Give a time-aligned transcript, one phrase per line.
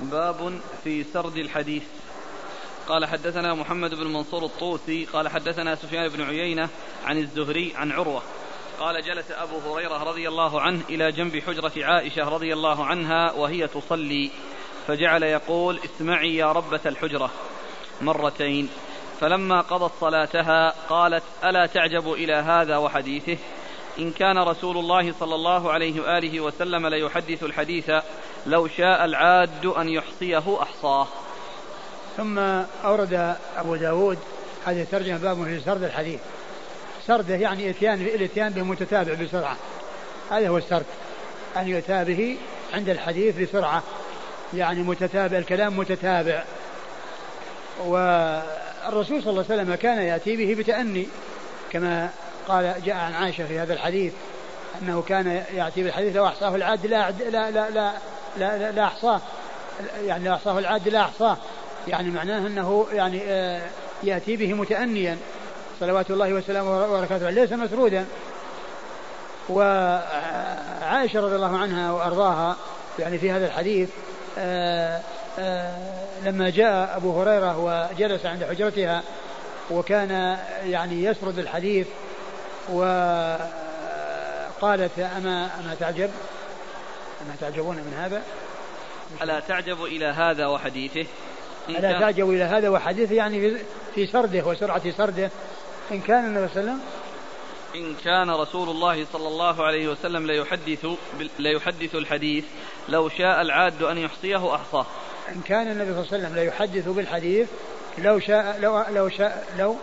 [0.00, 1.82] باب في سرد الحديث.
[2.88, 6.68] قال حدثنا محمد بن منصور الطوسي قال حدثنا سفيان بن عيينة
[7.04, 8.22] عن الزهري عن عروة.
[8.80, 13.68] قال جلس أبو هريرة رضي الله عنه إلى جنب حجرة عائشة رضي الله عنها وهي
[13.68, 14.30] تصلي
[14.86, 17.30] فجعل يقول اسمعي يا ربة الحجرة.
[18.00, 18.68] مرتين.
[19.20, 23.38] فلما قضت صلاتها قالت ألا تعجب إلى هذا وحديثه؟
[23.98, 27.90] إن كان رسول الله صلى الله عليه وآله وسلم ليحدث الحديث
[28.46, 31.06] لو شاء العاد أن يحصيه أحصاه.
[32.16, 32.38] ثم
[32.84, 34.18] أورد أبو داود
[34.66, 36.20] هذه الترجمة باب في سرد الحديث.
[37.06, 39.56] سرده يعني إتيان الإتيان به متتابع بسرعة.
[40.30, 40.86] هذا هو السرد.
[41.56, 42.36] أن يؤتى به
[42.74, 43.82] عند الحديث بسرعة.
[44.54, 46.44] يعني متتابع الكلام متتابع.
[47.86, 51.06] والرسول صلى الله عليه وسلم كان يأتي به بتأني
[51.70, 52.10] كما
[52.48, 54.12] قال جاء عن عائشة في هذا الحديث
[54.82, 57.92] أنه كان يأتي بالحديث لو أحصاه العاد لا لا لا لا
[58.36, 59.20] لا, لا, أحصاه.
[60.04, 61.36] يعني لو أحصاه العاد لا أحصاه.
[61.88, 63.62] يعني معناه أنه يعني آه،
[64.02, 65.18] يأتي به متأنيا.
[65.80, 68.04] صلوات الله وسلامه وبركاته ليس مسرودا.
[69.48, 72.56] وعائشة رضي الله عنها وأرضاها
[72.98, 73.90] يعني في هذا الحديث
[74.38, 75.00] آه،
[75.38, 75.76] آه،
[76.24, 79.02] لما جاء أبو هريرة وجلس عند حجرتها
[79.70, 81.86] وكان يعني يسرد الحديث
[82.68, 83.38] وقالت
[84.98, 86.10] أما أما تعجب؟
[87.22, 88.22] أما تعجبون من هذا؟
[89.22, 91.06] ألا تعجب إلى هذا وحديثه؟
[91.68, 93.56] ألا تعجب إلى هذا وحديثه يعني
[93.94, 95.30] في سرده وسرعة سرده.
[95.92, 96.80] إن كان النبي صلى الله عليه وسلم
[97.74, 100.86] إن كان رسول الله صلى الله عليه وسلم ليحدث
[101.38, 102.44] ليحدث الحديث
[102.88, 104.86] لو شاء العاد أن يحصيه أحصاه.
[105.28, 107.48] إن كان النبي صلى الله عليه وسلم ليحدث بالحديث
[107.98, 109.76] لو شاء لو لو شاء لو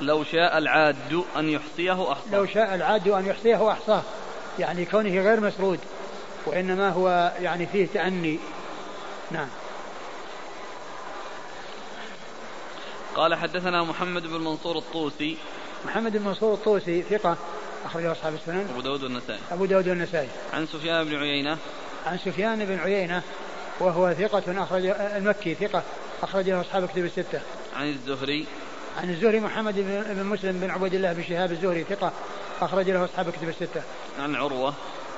[0.00, 2.32] لو شاء العاد أن يحصيه أحصاه.
[2.32, 4.02] لو شاء العاد أن يحصيه أحصاه
[4.58, 5.80] يعني كونه غير مسرود
[6.46, 8.38] وإنما هو يعني فيه تأني.
[9.30, 9.48] نعم.
[13.14, 15.36] قال حدثنا محمد بن منصور الطوسي.
[15.84, 17.36] محمد بن منصور الطوسي ثقة
[17.84, 18.68] أخرجه أصحاب السنن.
[18.70, 19.40] أبو داود والنسائي.
[19.52, 20.28] أبو داود والنسائي.
[20.52, 21.58] عن سفيان بن عيينة.
[22.06, 23.22] عن سفيان بن عيينة
[23.80, 25.82] وهو ثقة أخرج المكي ثقة
[26.22, 27.40] أخرجه أصحاب كتب الستة.
[27.76, 28.46] عن الزهري.
[29.02, 29.74] عن الزهري محمد
[30.08, 32.12] بن مسلم بن عبد الله بن شهاب الزهري ثقة.
[32.60, 33.82] أخرج له أصحاب كتب الستة.
[34.20, 34.74] عن عروة.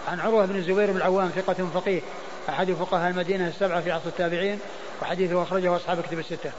[0.09, 2.01] عن عروة بن الزبير بن العوام ثقة فقيه.
[2.49, 4.59] أحد فقهاء المدينة السبعة في عصر التابعين
[5.03, 6.51] وحديثه أخرجه أصحاب كتب الستة.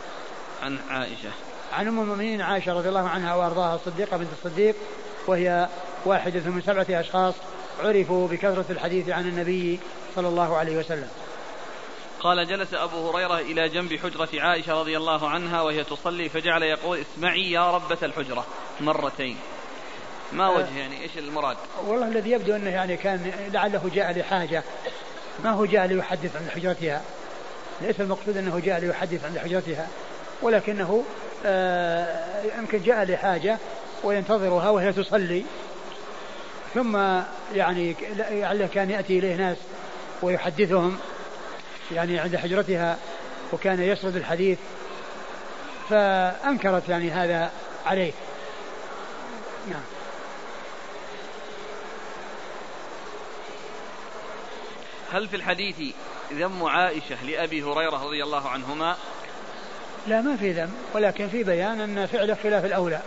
[0.64, 1.30] عن عائشة.
[1.74, 4.76] عن أم المؤمنين عائشة رضي الله عنها وأرضاها الصديقة بنت الصديق
[5.28, 5.68] وهي
[6.06, 7.34] واحدة من سبعة أشخاص
[7.84, 9.80] عرفوا بكثرة الحديث عن النبي
[10.16, 11.08] صلى الله عليه وسلم.
[12.20, 17.00] قال جلس أبو هريرة إلى جنب حجرة عائشة رضي الله عنها وهي تصلي فجعل يقول
[17.00, 18.46] اسمعي يا ربة الحجرة.
[18.82, 19.38] مرتين.
[20.34, 20.52] ما آه.
[20.52, 24.64] وجه يعني إيش المراد؟ والله الذي يبدو أنه يعني كان لعله جاء لحاجة.
[25.44, 27.02] ما هو جاء ليحدث عن حجرتها؟
[27.82, 29.88] ليس المقصود أنه جاء ليحدث عن حجرتها
[30.42, 31.04] ولكنه
[31.46, 33.58] آه، يمكن جاء لحاجة
[34.04, 35.46] وينتظرها وهي تصلي.
[36.74, 36.98] ثم
[37.54, 37.96] يعني
[38.30, 39.58] لعله كان يأتي إليه ناس
[40.22, 40.98] ويحدثهم.
[41.92, 42.98] يعني عند حجرتها
[43.53, 44.59] وكان يسرد الحديث
[45.90, 47.52] فأنكرت يعني هذا
[47.86, 48.14] عليه.
[49.70, 49.81] نعم.
[55.12, 55.75] هل في الحديث
[56.34, 58.98] ذم عائشة لأبي هريرة رضي الله عنهما؟
[60.08, 63.02] لا ما في ذم ولكن في بيان أن فعله خلاف الأولى.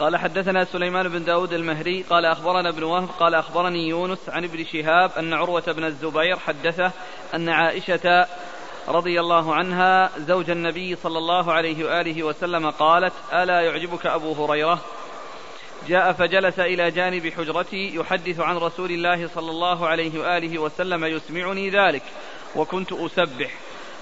[0.00, 4.64] قال حدثنا سليمان بن داود المهري قال أخبرنا ابن وهب قال أخبرني يونس عن ابن
[4.64, 6.92] شهاب أن عروة بن الزبير حدثه
[7.34, 8.26] أن عائشة
[8.88, 14.80] رضي الله عنها زوج النبي صلى الله عليه وآله وسلم قالت ألا يعجبك أبو هريرة؟
[15.88, 21.70] جاء فجلس إلى جانب حجرتي يحدث عن رسول الله صلى الله عليه وآله وسلم يسمعني
[21.70, 22.02] ذلك
[22.56, 23.50] وكنت أسبح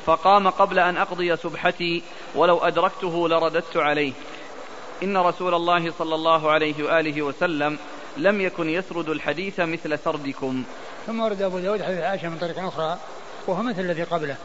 [0.07, 2.03] فقام قبل أن أقضي سبحتي
[2.35, 4.13] ولو أدركته لرددت عليه.
[5.03, 7.79] إن رسول الله صلى الله عليه وآله وسلم
[8.17, 10.65] لم يكن يسرد الحديث مثل سردكم.
[11.07, 12.99] ثم ورد أبو داود حديث عائشة من طريق أخرى
[13.47, 14.37] وهو مثل الذي قبله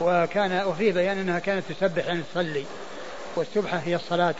[0.00, 2.64] وكان وفيه بيان أنها كانت تسبح يعني تصلي
[3.36, 4.34] والسبحة هي الصلاة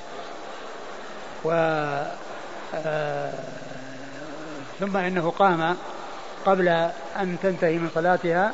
[1.45, 1.51] و
[2.75, 3.33] آه
[4.81, 5.77] ثم إنه قام
[6.47, 6.69] قبل
[7.17, 8.53] أن تنتهي من صلاتها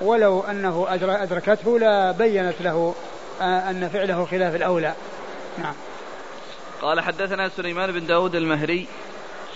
[0.00, 2.94] ولو أنه أدركته لبينت له
[3.40, 4.94] آه، أن فعله خلاف الأولى.
[5.58, 5.74] نعم.
[6.82, 8.86] قال حدثنا سليمان بن داود المهري.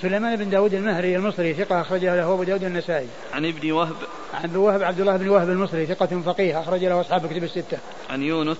[0.02, 3.08] سليمان بن داود المهري المصري ثقة أخرجه له أبو داود النسائي.
[3.32, 3.96] عن ابن وهب.
[4.34, 7.78] عن ابن وهب عبد الله بن وهب المصري ثقة فقيه أخرج له أصحاب كتب الستة.
[8.10, 8.56] عن يونس.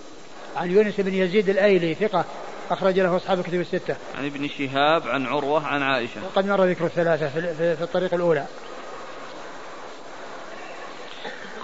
[0.56, 2.24] عن يونس بن يزيد الأيلي ثقة
[2.70, 3.96] أخرج له أصحاب كتب الستة.
[4.18, 6.20] عن ابن شهاب عن عروة عن عائشة.
[6.24, 8.46] وقد مر ذكر الثلاثة في, في, في الطريق الأولى.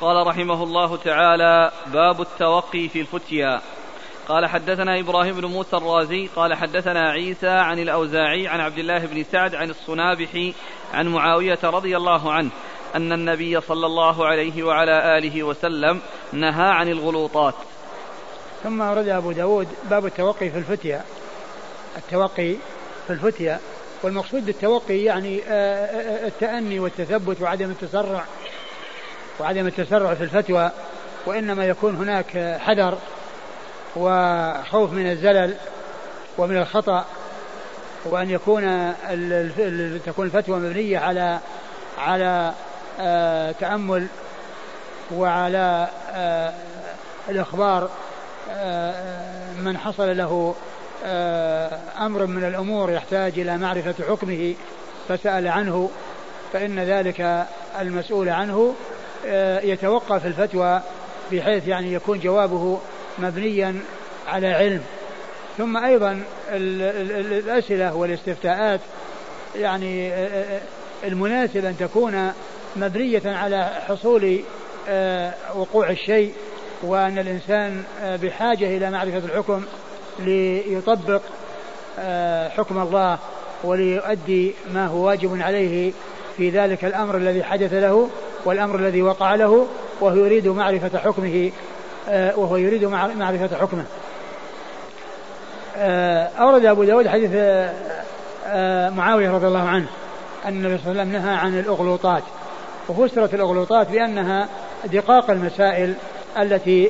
[0.01, 3.61] قال رحمه الله تعالى باب التوقي في الفتيا.
[4.31, 9.25] قال حدثنا إبراهيم بن موسى الرازي قال حدثنا عيسى عن الأوزاعي عن عبد الله بن
[9.33, 10.55] سعد عن الصنابحي
[10.95, 12.51] عن معاوية رضي الله عنه
[12.95, 16.01] أن النبي صلى الله عليه وعلى آله وسلم
[16.33, 17.55] نهى عن الغلوطات.
[18.63, 21.05] ثم ورد أبو داود باب التوقي في الفتيا
[21.97, 22.55] التوقي
[23.07, 23.61] في الفتيا
[24.03, 28.25] والمقصود بالتوقي يعني آه، آه، التأني والتثبت وعدم التسرع.
[29.41, 30.71] وعدم التسرع في الفتوى.
[31.27, 32.99] وإنما يكون هناك حذر.
[33.97, 35.55] وخوف من الزلل
[36.39, 37.05] ومن الخطأ
[38.05, 38.63] وأن يكون
[40.07, 41.41] تكون الفتوى مبنية على
[41.99, 42.53] على
[43.01, 44.07] آه، تأمل
[45.15, 46.53] وعلى آه،
[47.29, 47.91] الإخبار
[48.51, 50.55] آه، من حصل له
[52.01, 54.55] أمر من الأمور يحتاج إلى معرفة حكمه
[55.09, 55.91] فسأل عنه
[56.53, 57.47] فإن ذلك
[57.81, 58.75] المسؤول عنه
[59.63, 60.81] يتوقف الفتوى
[61.33, 62.81] بحيث يعني يكون جوابه
[63.19, 63.77] مبنيا
[64.29, 64.83] على علم.
[65.59, 68.81] ثم أيضا الأسئلة والاستفتاءات
[69.57, 70.13] يعني
[71.05, 72.33] المناسب أن تكون
[72.77, 74.41] مبنية على حصول
[74.89, 76.33] آه، وقوع الشيء
[76.83, 79.63] وأن الإنسان آه، بحاجة إلى معرفة الحكم
[80.19, 81.23] ليطبق
[81.99, 83.19] آه، حكم الله
[83.65, 85.93] وليؤدي ما هو واجب عليه
[86.37, 88.09] في ذلك الأمر الذي حدث له
[88.45, 89.67] والأمر الذي وقع له
[90.01, 91.51] وهو يريد معرفة حكمه
[92.09, 93.85] وهو يريد معرفة حكمه.
[96.41, 97.31] أورد أبو داود حديث
[98.97, 99.87] معاوية رضي الله عنه
[100.45, 102.23] أن النبي صلى الله عليه وسلم نهى عن الأغلوطات
[102.89, 104.49] وفسرت الأغلوطات بأنها
[104.85, 105.95] دقاق المسائل
[106.39, 106.85] التي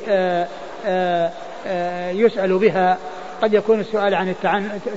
[2.21, 2.97] يسأل بها.
[3.41, 4.35] قد يكون السؤال عن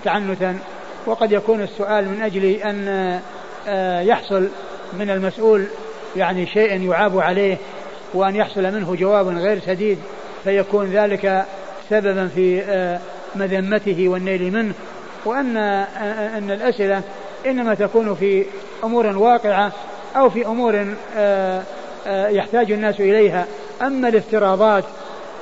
[0.05, 0.59] تعنتا
[1.07, 3.21] وقد يكون السؤال من أجل أن
[4.07, 4.49] يحصل
[4.93, 5.67] من المسؤول
[6.17, 7.57] يعني شيء يعاب عليه.
[8.15, 9.99] وأن يحصل منه جواب غير سديد
[10.45, 11.45] فيكون ذلك
[11.91, 12.63] سببا في
[13.35, 14.75] مذمته والنيل منه.
[15.25, 15.57] وأن
[16.37, 17.03] أن الأسئلة
[17.47, 18.47] إنما تكون في
[18.85, 19.73] أمور واقعة
[20.17, 21.63] أو في أمور آه،
[22.07, 23.47] آه، يحتاج الناس إليها.
[23.83, 24.85] أما الافتراضات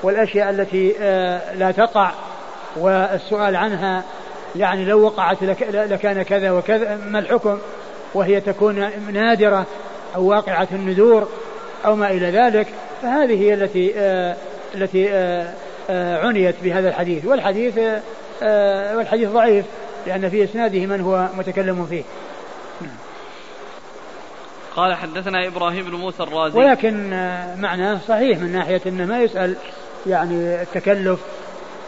[0.02, 2.10] والأشياء التي آه، لا تقع
[2.76, 4.04] والسؤال عنها
[4.56, 5.42] يعني لو وقعت
[5.72, 7.58] لكان كذا وكذا ما الحكم؟
[8.14, 9.66] وهي تكون نادرة
[10.16, 11.28] أو واقعة الندور
[11.84, 12.66] أو ما إلى ذلك
[13.02, 13.92] فهذه هي التي
[14.74, 15.08] التي
[15.90, 17.24] عنيت بهذا الحديث.
[17.24, 17.78] والحديث
[18.96, 19.64] والحديث ضعيف
[20.06, 22.02] لأن في إسناده من هو متكلم فيه.
[24.76, 26.58] قال حدثنا إبراهيم بن موسى الرازي.
[26.58, 27.10] ولكن
[27.58, 29.56] معناه صحيح من ناحية أنه ما يسأل
[30.06, 31.20] يعني التكلف.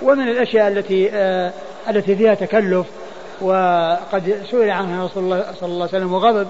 [0.02, 1.52] ومن الأشياء التي آه
[1.90, 2.86] التي فيها تكلف
[3.40, 6.48] وقد سئل عنها رسول الله صلى الله عليه وسلم وغضب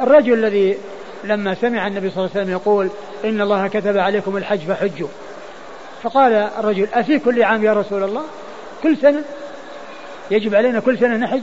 [0.00, 0.76] الرجل الذي
[1.24, 2.90] لما سمع النبي صلى الله عليه وسلم يقول
[3.24, 5.08] إن الله كتب عليكم الحج فحجوا.
[6.02, 8.22] فقال الرجل أفي كل عام يا رسول الله؟
[8.82, 9.24] كل سنة؟
[10.30, 11.42] يجب علينا كل سنة نحج؟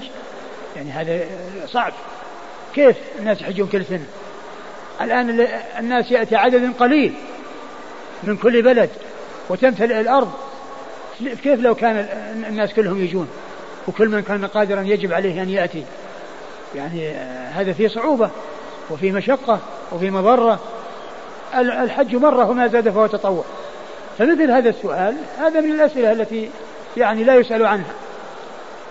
[0.76, 1.20] يعني هذا
[1.68, 1.94] صعب.
[2.76, 4.06] كيف الناس يحجون كل سنة؟
[5.02, 5.48] الآن
[5.80, 7.14] الناس يأتي عدد قليل
[8.24, 8.90] من كل بلد
[9.50, 10.32] وتمتلئ الأرض.
[11.44, 11.96] كيف لو كان
[12.50, 13.30] الناس كلهم يجون
[13.88, 15.84] وكل من كان قادرا يجب عليه أن يأتي؟
[16.76, 17.10] يعني
[17.54, 18.30] هذا فيه صعوبة.
[18.92, 19.60] وفي مشقة
[19.92, 20.60] وفي مضرة.
[21.56, 23.44] الحج مرة وما زاد فهو تطوع.
[24.18, 26.50] فمثل هذا السؤال هذا من الأسئلة التي
[26.98, 27.94] يعني لا يسأل عنها.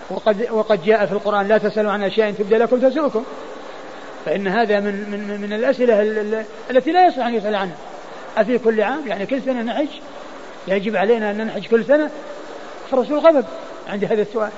[0.09, 3.23] وقد وقد جاء في القرآن لا تسألوا عن أشياء تبدأ لكم تسؤكم.
[4.25, 6.01] فإن هذا من من من الأسئلة
[6.69, 7.75] التي لا يصح أن يسأل عنها.
[8.37, 9.87] أفي كل عام يعني كل سنة نحج
[10.67, 12.09] يجب علينا أن نحج كل سنة.
[12.91, 13.45] فالرسول غضب
[13.89, 14.51] عند هذا السؤال.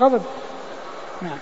[0.00, 0.22] غضب.
[1.22, 1.38] نعم.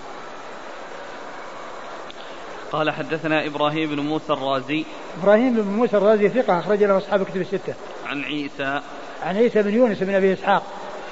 [2.71, 4.85] قال حدثنا إبراهيم بن موسى الرازي
[5.21, 7.73] إبراهيم بن موسى الرازي ثقة أخرج له أصحاب كتب الستة
[8.05, 8.81] عن عيسى
[9.23, 10.63] عن عيسى بن يونس بن أبي إسحاق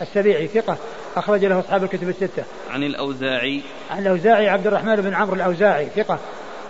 [0.01, 0.77] السبيعي ثقة
[1.17, 2.43] أخرج له أصحاب الكتب الستة.
[2.69, 3.61] عن الأوزاعي.
[3.91, 6.19] عن الأوزاعي عبد الرحمن بن عمرو الأوزاعي ثقة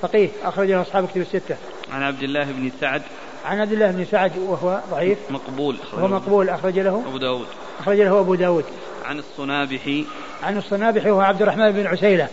[0.02, 1.56] فقيه أخرج له أصحاب الكتب الستة.
[1.92, 3.02] عن عبد الله بن سعد.
[3.46, 5.18] عن عبد الله بن سعد وهو ضعيف.
[5.30, 5.78] مقبول.
[5.94, 7.04] وهو مقبول أخرج له.
[7.08, 7.48] أبو داود.
[7.80, 8.66] أخرج له أبو داود.
[9.06, 10.06] عن الصنابحي.
[10.44, 12.28] عن الصنابحي وهو عبد الرحمن بن عسيلة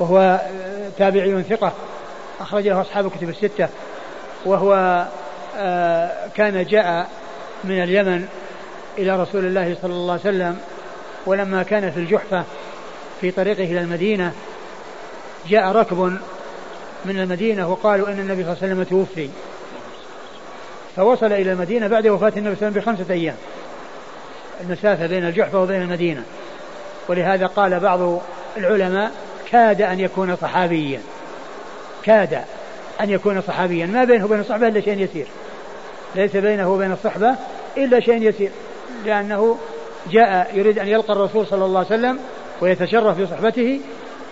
[0.00, 0.40] وهو
[0.98, 1.72] تابعي ثقة
[2.40, 3.68] أخرج له أصحاب الكتب الستة.
[4.44, 5.04] وهو
[5.56, 7.08] آه، كان جاء
[7.64, 8.28] من اليمن
[8.98, 10.58] إلى رسول الله صلى الله عليه وسلم
[11.26, 12.44] ولما كان في الجحفة
[13.20, 14.32] في طريقه إلى المدينة
[15.48, 16.18] جاء ركب
[17.04, 19.28] من المدينة وقالوا أن النبي صلى الله عليه وسلم توفي.
[20.96, 23.36] فوصل إلى المدينة بعد وفاة النبي صلى الله عليه وسلم بخمسة أيام.
[24.60, 26.22] المسافة بين الجحفة وبين المدينة.
[27.08, 28.20] ولهذا قال بعض
[28.56, 29.12] العلماء
[29.52, 31.00] كاد أن يكون صحابيا.
[32.02, 32.44] كاد
[33.00, 33.86] أن يكون صحابيا.
[33.86, 35.26] ما بينه وبين الصحبة إلا شيء يسير.
[36.14, 37.34] ليس بينه وبين الصحبة
[37.76, 38.50] إلا شيء يسير.
[39.04, 39.58] لأنه
[40.10, 42.18] جاء يريد أن يلقى الرسول صلى الله عليه وسلم
[42.60, 43.80] ويتشرف بصحبته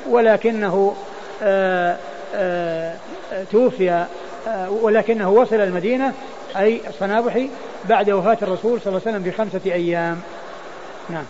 [0.08, 0.94] ولكنه
[1.42, 1.96] آآ
[2.34, 2.96] آآ
[3.52, 4.06] توفي
[4.68, 6.12] ولكنه وصل المدينة
[6.56, 7.50] أي الصنابحي
[7.88, 10.20] بعد وفاة الرسول صلى الله عليه وسلم بخمسة أيام.
[11.10, 11.24] نعم.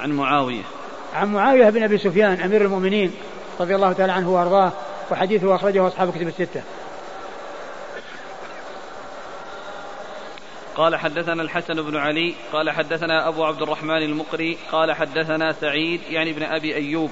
[0.00, 0.62] عن معاوية.
[1.14, 3.14] عن معاوية بن أبي سفيان أمير المؤمنين
[3.60, 4.72] رضي الله تعالى عنه وأرضاه
[5.10, 6.62] وحديثه أخرجه أصحاب كتب الستة.
[10.76, 16.30] قال حدثنا الحسن بن علي قال حدثنا أبو عبد الرحمن المقري قال حدثنا سعيد يعني
[16.30, 17.10] ابن أبي أيوب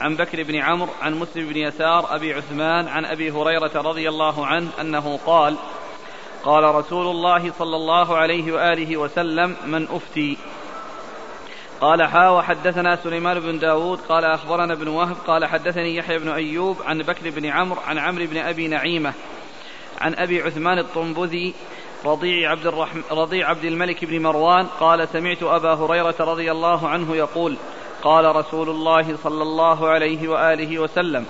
[0.00, 4.46] عن بكر بن عمرو عن مسلم بن يسار أبي عثمان عن أبي هريرة رضي الله
[4.46, 5.56] عنه أنه قال
[6.44, 10.38] قال رسول الله صلى الله عليه وآله وسلم من أفتي
[11.80, 16.76] قال حا وحدثنا سليمان بن داود قال أخبرنا ابن وهب قال حدثني يحيى بن أيوب
[16.86, 19.12] عن بكر بن عمرو عن عمرو بن أبي نعيمة
[20.00, 21.54] عن أبي عثمان الطنبذي
[22.04, 27.16] رضيع عبد, الرحم رضيع عبد الملك بن مروان قال سمعت أبا هريرة رضي الله عنه
[27.16, 27.56] يقول
[28.02, 31.26] قال رسول الله صلى الله عليه وآله وسلم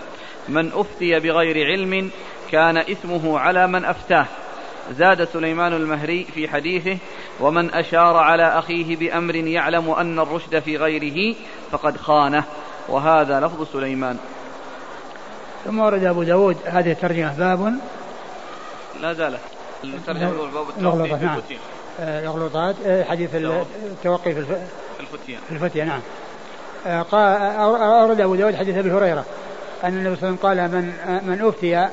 [0.48, 2.10] من أفتي بغير علم
[2.50, 4.26] كان إثمه على من أفتاه.
[4.92, 6.99] زاد سليمان المهري في حديثه
[7.40, 11.37] ومن أشار على أخيه بأمر يعلم أن الرشد في غيره
[11.71, 12.45] فقد خانه.
[12.88, 14.18] وهذا لفظ سليمان.
[15.64, 17.75] ثم ورد أبو داود هذه الترجمة باب.
[19.00, 19.40] لا زالت.
[19.85, 21.40] الترجمة باب التوقي في نعم.
[21.99, 24.40] الأغلوطات آه، حديث التوقي في
[25.00, 26.00] الفتية في الفتية نعم.
[26.87, 27.07] آه،
[28.02, 29.25] أورد أبو داود حديث أبي هريرة
[29.85, 31.88] أن النبي صلى الله عليه وسلم قال من آه، من أفتي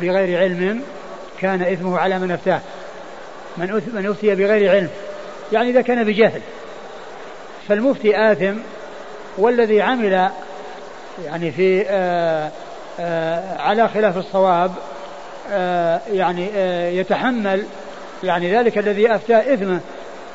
[0.00, 0.82] بغير علم
[1.40, 2.60] كان إثمه على من أفتاه.
[3.56, 4.88] من من أفتي بغير علم.
[5.52, 6.40] يعني إذا كان بجهل.
[7.68, 8.58] فالمفتي آثم
[9.38, 10.30] والذي عمل
[11.24, 12.50] يعني في آآ
[13.00, 14.72] آآ على خلاف الصواب
[16.12, 16.48] يعني
[16.98, 17.64] يتحمل
[18.22, 19.80] يعني ذلك الذي أفتى إثمه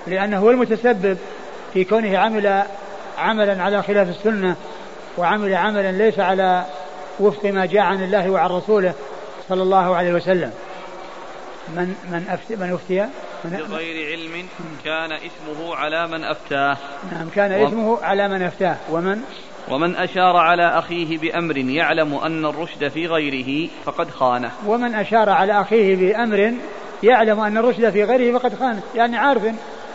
[0.08, 1.18] لأنه هو المتسبب
[1.74, 2.64] في كونه عمل
[3.18, 4.56] عملا على خلاف السنة
[5.18, 6.64] وعمل عملا ليس على
[7.20, 8.94] وفق ما جاء عن الله وعن رسوله
[9.50, 10.52] صلى الله عليه وسلم.
[11.68, 13.02] من من أفتي من أفتي؟
[13.46, 14.46] من بغير علم
[14.86, 16.78] كان اسمه على من أفتاه.
[17.12, 18.78] نعم كان اسمه على من أفتاه.
[18.92, 19.22] ومن؟
[19.70, 24.52] ومن أشار على أخيه بأمر يعلم أن الرشد في غيره فقد خانه.
[24.68, 26.54] ومن أشار على أخيه بأمر
[27.04, 28.82] يعلم أن الرشد في غيره فقد خانه.
[28.96, 29.44] يعني عارف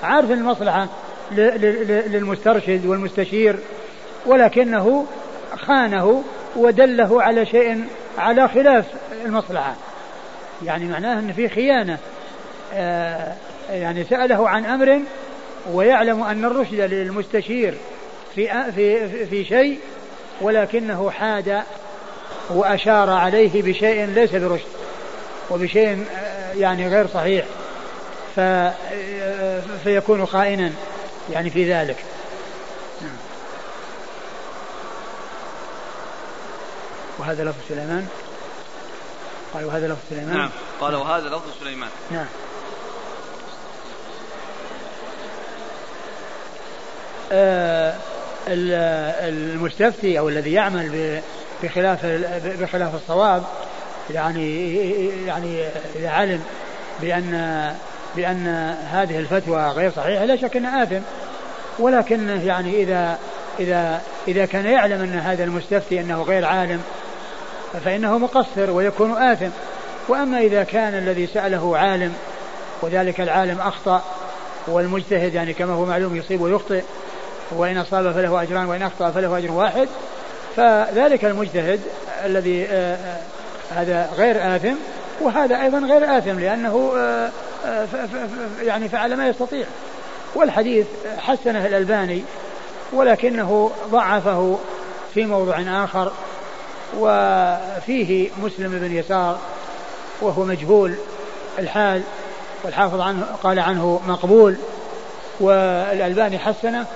[0.02, 0.88] عارف المصلحة
[1.32, 3.56] للمسترشد والمستشير
[4.26, 5.06] ولكنه
[5.56, 6.24] خانه
[6.56, 7.84] ودله على شيء
[8.18, 8.84] على خلاف
[9.24, 9.74] المصلحة.
[10.64, 11.98] يعني معناه أن في خيانة.
[12.74, 13.34] آه
[13.70, 15.00] يعني سأله عن أمر
[15.72, 17.74] ويعلم أن الرشد للمستشير
[18.34, 19.78] في في في شيء
[20.40, 21.62] ولكنه حاد
[22.50, 24.66] وأشار عليه بشيء ليس برشد
[25.50, 27.44] وبشيء آه، يعني غير صحيح.
[28.38, 28.72] آه،
[29.84, 30.72] فيكون خائنا
[31.32, 31.96] يعني في ذلك.
[33.02, 33.16] نعم.
[37.18, 38.08] وهذا لفظ سليمان.
[39.56, 40.36] قال وهذا لفظ سليمان.
[40.36, 41.88] نعم قال وهذا لفظ سليمان.
[42.10, 42.26] نعم.
[47.32, 47.94] آه
[48.48, 51.20] المستفتي أو الذي يعمل
[51.62, 52.06] بخلاف
[52.60, 53.44] بخلاف الصواب
[54.10, 54.80] يعني
[55.26, 55.64] يعني
[55.96, 56.42] إذا علم
[57.00, 57.74] بان
[58.16, 58.46] بأن
[58.90, 61.00] هذه الفتوى غير صحيحة لا شك أنه آثم.
[61.78, 63.18] ولكنه يعني اذا
[63.60, 66.82] اذا إذا كان يعلم أن هذا المستفتي أنه غير عالم
[67.84, 69.50] فإنه مقصر ويكون آثم.
[70.08, 72.12] وأما إذا كان الذي سأله عالم
[72.82, 74.02] وذلك العالم أخطأ
[74.66, 76.82] والمجتهد يعني كما هو معلوم يصيب ويخطئ
[77.50, 79.88] وإن أصاب فله أجران وإن أخطأ فله أجر واحد
[80.56, 81.80] فذلك المجتهد
[82.24, 83.20] الذي آه، آه،
[83.70, 84.74] هذا غير آثم
[85.20, 87.30] وهذا أيضا غير آثم لأنه آه،
[88.62, 89.66] يعني فعل ما يستطيع.
[90.34, 90.86] والحديث
[91.18, 92.22] حسنه الألباني
[92.92, 94.58] ولكنه ضعفه
[95.14, 96.12] في موضع آخر.
[96.98, 99.38] وفيه مسلم بن يسار
[100.20, 100.94] وهو مجهول
[101.58, 102.02] الحال
[102.64, 104.56] والحافظ عنه قال عنه مقبول
[105.40, 106.86] والألباني حسنه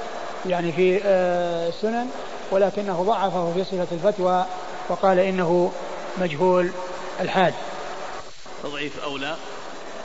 [0.46, 2.06] يعني في آه، السنن
[2.50, 4.46] ولكنه ضعفه في صفة الفتوى
[4.88, 5.72] وقال إنه
[6.20, 6.70] مجهول
[7.20, 7.52] الحال.
[8.62, 9.36] تضعيف أولى؟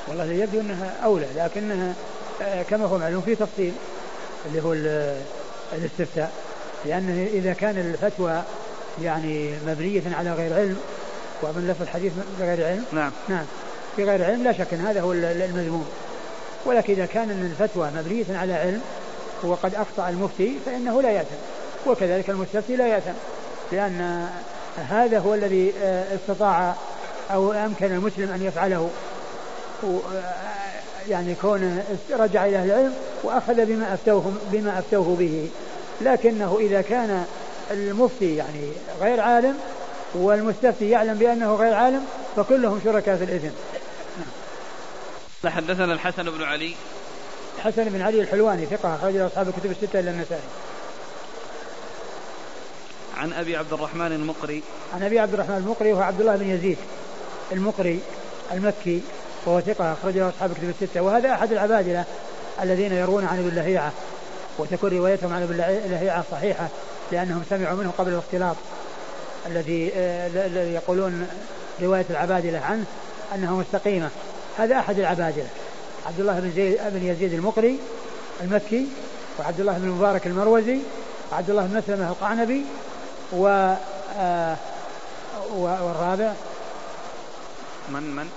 [0.08, 1.94] والله يبدو أنها أولى لكنها
[2.42, 3.74] آه، كما هو معلوم في تفصيل
[4.46, 4.74] اللي هو
[5.74, 6.32] الاستفتاء
[6.86, 8.44] لأنه إذا كان الفتوى
[9.04, 10.78] يعني مبنية على غير علم
[11.44, 12.86] ومن لفظ الحديث بغير علم.
[12.92, 13.12] نعم.
[13.30, 13.46] نعم.
[13.98, 15.86] بغير علم لا شك أن هذا هو المذموم.
[16.66, 18.82] ولكن إذا كان الفتوى مبنية على علم
[19.44, 21.36] وقد أخطأ المفتي فإنه لا يأثم.
[21.88, 23.14] وكذلك المستفتي لا يأثم.
[23.72, 24.28] لأن
[24.90, 26.76] هذا هو الذي آه، استطاع
[27.32, 28.90] أو أمكن المسلم أن يفعله.
[31.10, 35.50] يعني كونه رجع إلى أهل العلم وأخذ بما أفتوهم بما أفتوه به.
[36.02, 37.26] لكنه إذا كان
[37.72, 39.58] المفتي يعني غير عالم
[40.14, 42.06] والمستفتي يعلم بأنه غير عالم
[42.36, 43.50] فكلهم شركاء في الإثم.
[45.46, 46.76] حدثنا الحسن بن علي.
[47.58, 50.42] الحسن بن علي الحلواني ثقة أخرج أصحاب الكتب الستة إلا النسائي.
[53.18, 54.64] عن أبي عبد الرحمن المقري.
[54.94, 56.78] عن أبي عبد الرحمن المقري وهو عبد الله بن يزيد
[57.52, 58.00] المقري
[58.52, 59.02] المكي
[59.46, 61.02] وهو ثقة أخرجه أصحاب الكتب الستة.
[61.02, 62.06] وهذا أحد العبادلة
[62.62, 63.92] الذين يروون عن ابن لهيعة
[64.58, 65.58] وتكون روايتهم عن ابن
[65.92, 66.68] لهيعة صحيحة.
[67.12, 68.56] لأنهم سمعوا منه قبل الاختلاط
[69.46, 71.28] الذي آه، الذي يقولون
[71.82, 72.86] رواية العبادلة عنه
[73.36, 74.10] أنها مستقيمة.
[74.58, 75.48] هذا أحد العبادلة
[76.06, 77.80] عبد الله بن زيد بن يزيد المقري
[78.42, 78.88] المكي
[79.40, 80.80] وعبد الله بن مبارك المروزي
[81.32, 82.66] وعبد الله بن مسلمة القعنبي
[83.34, 83.74] و
[84.18, 84.56] آه،
[85.56, 86.34] والرابع.
[87.90, 88.30] من من؟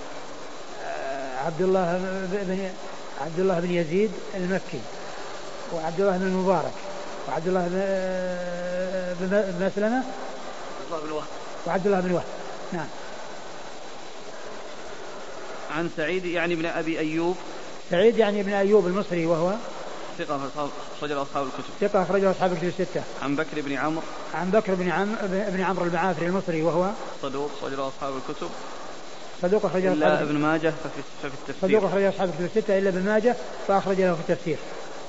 [0.87, 1.99] آه، عبد الله
[2.33, 2.71] بن
[3.21, 4.81] عبد الله بن يزيد المكي
[5.73, 6.73] وعبد الله بن المبارك
[7.29, 7.69] وعبد الله
[9.21, 11.27] بن مسلمة عبد الله بن وهب
[11.67, 12.25] وعبد الله بن وهب
[12.73, 12.87] نعم
[15.77, 17.37] عن سعيد يعني ابن أبي أيوب
[17.91, 19.55] سعيد يعني ابن أيوب المصري وهو
[20.19, 20.41] ثقة
[20.97, 21.71] أخرجه أصحاب الكتب.
[21.81, 23.03] ثقة أخرجه أصحاب الكتب الستة.
[23.23, 24.03] عن بكر بن عمرو.
[24.35, 26.91] عن بكر بن عمرو بن عمرو المعافري المصري وهو
[27.23, 28.49] صدوق أخرجه أصحاب الكتب.
[29.43, 31.69] صدوق أخرجه إلا ابن ماجه ففي, ففي التفسير.
[31.69, 33.37] صدوق أخرجه أصحاب الكتب الستة إلا ابن ماجه
[33.69, 34.57] فأخرج له في التفسير.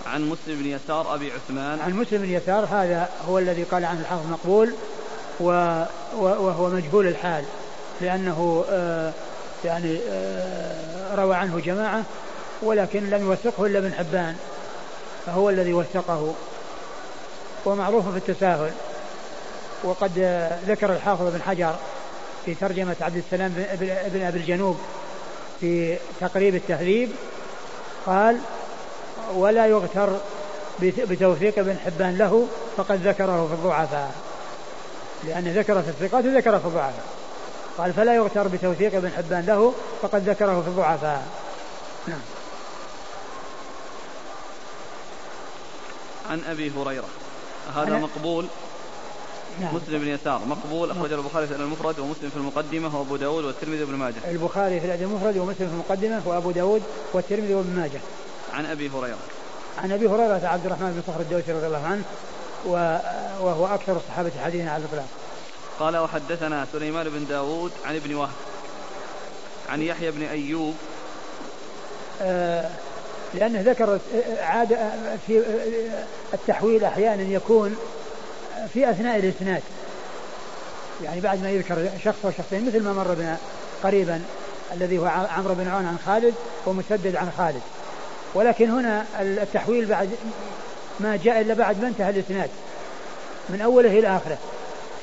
[0.09, 1.79] عن مسلم بن يسار أبي عثمان.
[1.79, 4.73] عن مسلم بن يسار هذا هو الذي قال عنه الحافظ مقبول
[5.39, 7.45] وهو مجهول الحال
[8.01, 9.13] لأنه آه
[9.65, 12.03] يعني آه روى عنه جماعة
[12.61, 14.35] ولكن لم يوثقه إلا ابن حبان
[15.25, 16.33] فهو الذي وثقه
[17.65, 18.71] ومعروف في التساهل
[19.83, 20.11] وقد
[20.67, 21.75] ذكر الحافظ بن حجر
[22.45, 23.53] في ترجمة عبد السلام
[24.13, 24.77] بن أبي الجنوب
[25.59, 27.09] في تقريب التهذيب
[28.05, 28.39] قال
[29.35, 30.09] ولا يغتر
[30.81, 34.15] بتوثيق ابن حبان له فقد ذكره في الضعفاء.
[35.23, 37.03] لأن ذكر في الثقات وذكر في الضعفاء.
[37.77, 41.27] قال فلا يغتر بتوثيق ابن حبان له فقد ذكره في الضعفاء.
[42.07, 42.19] نعم.
[46.29, 47.07] عن أبي هريرة.
[47.75, 48.45] هذا مقبول.
[49.61, 49.75] نعم.
[49.75, 50.41] مسلم بن يسار.
[50.45, 50.91] مقبول.
[50.91, 54.15] أخرج البخاري في المفرد ومسلم في المقدمة وأبو داود والترمذي وابن ماجه.
[54.31, 57.99] البخاري في الأدب المفرد ومسلم في المقدمة وأبو داود والترمذي وابن ماجه.
[58.53, 59.17] عن أبي هريرة.
[59.83, 62.03] عن أبي هريرة عبد الرحمن بن صخر الدوسي رضي الله عنه
[63.41, 65.07] وهو أكثر الصحابة حديثا على الإطلاق.
[65.79, 68.29] قال وحدثنا سليمان بن داود عن ابن وهب
[69.69, 70.75] عن يحيى بن أيوب.
[72.21, 72.69] آه
[73.33, 73.99] لأنه ذكر
[74.39, 74.77] عاد
[75.27, 75.43] في
[76.33, 77.75] التحويل أحيانا يكون
[78.73, 79.61] في أثناء الإسناد.
[81.03, 83.37] يعني بعد ما يذكر شخص أو شخصين مثل ما مر بنا
[83.83, 84.21] قريبا
[84.73, 86.33] الذي هو عمرو بن عون عن خالد
[86.65, 87.61] ومسدد عن خالد.
[88.33, 90.09] ولكن هنا التحويل بعد
[90.99, 92.49] ما جاء إلا بعد ما انتهى الإسناد
[93.49, 94.37] من أوله إلى آخره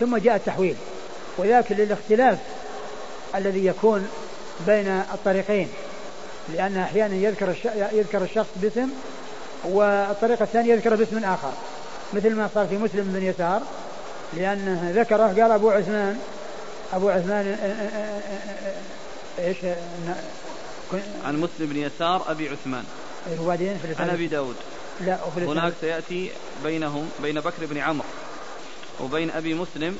[0.01, 0.77] ثم جاء التحويل
[1.39, 2.39] وذاك للاختلاف
[3.35, 4.09] الذي يكون
[4.67, 5.69] بين الطريقين
[6.55, 7.55] لأن أحيانا يذكر
[7.93, 8.89] يذكر الشخص باسم
[9.65, 11.53] والطريقة الثانية يذكر باسم آخر
[12.12, 13.62] مثل ما صار في مسلم بن يسار
[14.37, 16.19] لأنه ذكره قال أبو عثمان
[16.93, 17.57] أبو عثمان
[19.39, 19.57] إيش
[21.25, 22.85] عن مسلم بن يسار أبي عثمان
[23.41, 24.57] وبعدين في عن أبي داود.
[25.01, 26.31] لا وفي هناك سيأتي
[26.65, 28.07] بينهم بين بكر بن عمرو
[29.01, 29.99] وبين أبي مسلم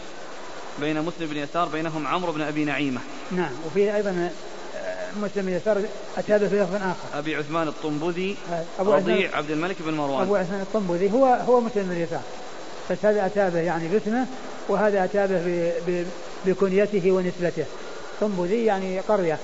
[0.81, 3.01] بين مسلم بن يسار بينهم عمرو بن أبي نعيمة.
[3.31, 4.31] نعم وفي أيضا
[5.17, 5.83] مسلم يسار
[6.17, 7.19] أتى به في لفظ آخر.
[7.19, 8.37] أبي عثمان الطنبذي
[8.79, 10.23] أبو رضيع عبد الملك بن مروان.
[10.23, 12.23] أبو عثمان الطنبذي هو هو مسلم بن يسار.
[12.91, 14.27] بس هذا أتى به يعني باسمه
[14.69, 16.05] وهذا أتى به
[16.47, 17.65] بكنيته ونسبته.
[18.21, 19.39] طنبذي يعني قرية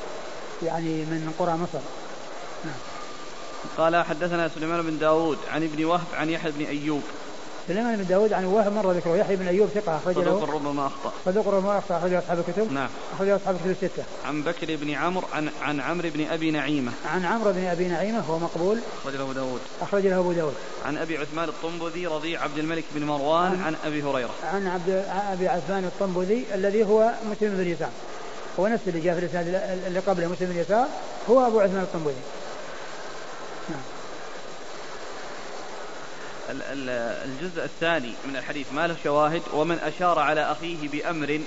[0.63, 1.85] يعني من قرى مصر.
[2.65, 2.75] نعم.
[3.77, 7.03] قال حدثنا سليمان بن داود عن ابن وهب عن يحيى بن أيوب.
[7.69, 10.87] سليمان بن داود عن وهب مر ذكره يحيى بن أيوب ثقة اخرج له صدوق ربما
[10.87, 11.13] أخطأ.
[11.25, 12.73] صدوق ربما أخطأ اخرج أصحاب الكتب.
[12.73, 12.89] نعم.
[13.15, 14.05] اخرج أصحاب الكتب الستة.
[14.25, 16.93] عن بكر بن عمرو عن عن عمرو بن أبي نعيمة.
[17.07, 18.79] عن عمرو بن أبي نعيمة هو مقبول.
[19.03, 19.61] اخرج له أبو داود.
[19.83, 20.55] اخرج له أبو داود.
[20.85, 24.35] عن أبي عثمان الطنبذي رضيع عبد الملك بن مروان عن, عن أبي هريرة.
[24.45, 27.91] عن عبد أبي عثمان الطنبذي الذي هو مسلم بن يسار.
[28.61, 29.47] هو نفس اللي جاء في الإسناد
[29.87, 30.87] اللي قبله مسلم بن يسار.
[31.31, 32.23] هو أبو عثمان الطنبذي.
[37.25, 41.41] الجزء الثاني من الحديث ما له شواهد ومن أشار على أخيه بأمر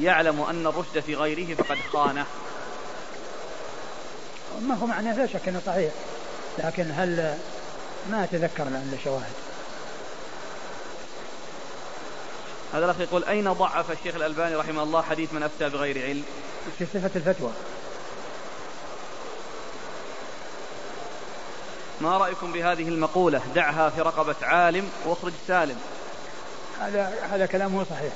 [0.00, 2.26] يعلم أن الرشد في غيره فقد خانه.
[4.60, 5.92] ما هو معناه لا شك أنه صحيح
[6.58, 7.38] لكن هل
[8.10, 9.32] ما أتذكر لأن شواهد؟
[12.72, 16.24] هذا الأخ يقول أين ضعف الشيخ الألباني رحمه الله حديث من أفتى بغير علم؟
[16.78, 17.52] في صفة الفتوى.
[22.02, 25.76] ما رأيكم بهذه المقولة؟ دعها في رقبة عالم واخرج سالم.
[26.80, 28.12] هذا هذا كلام مو صحيح.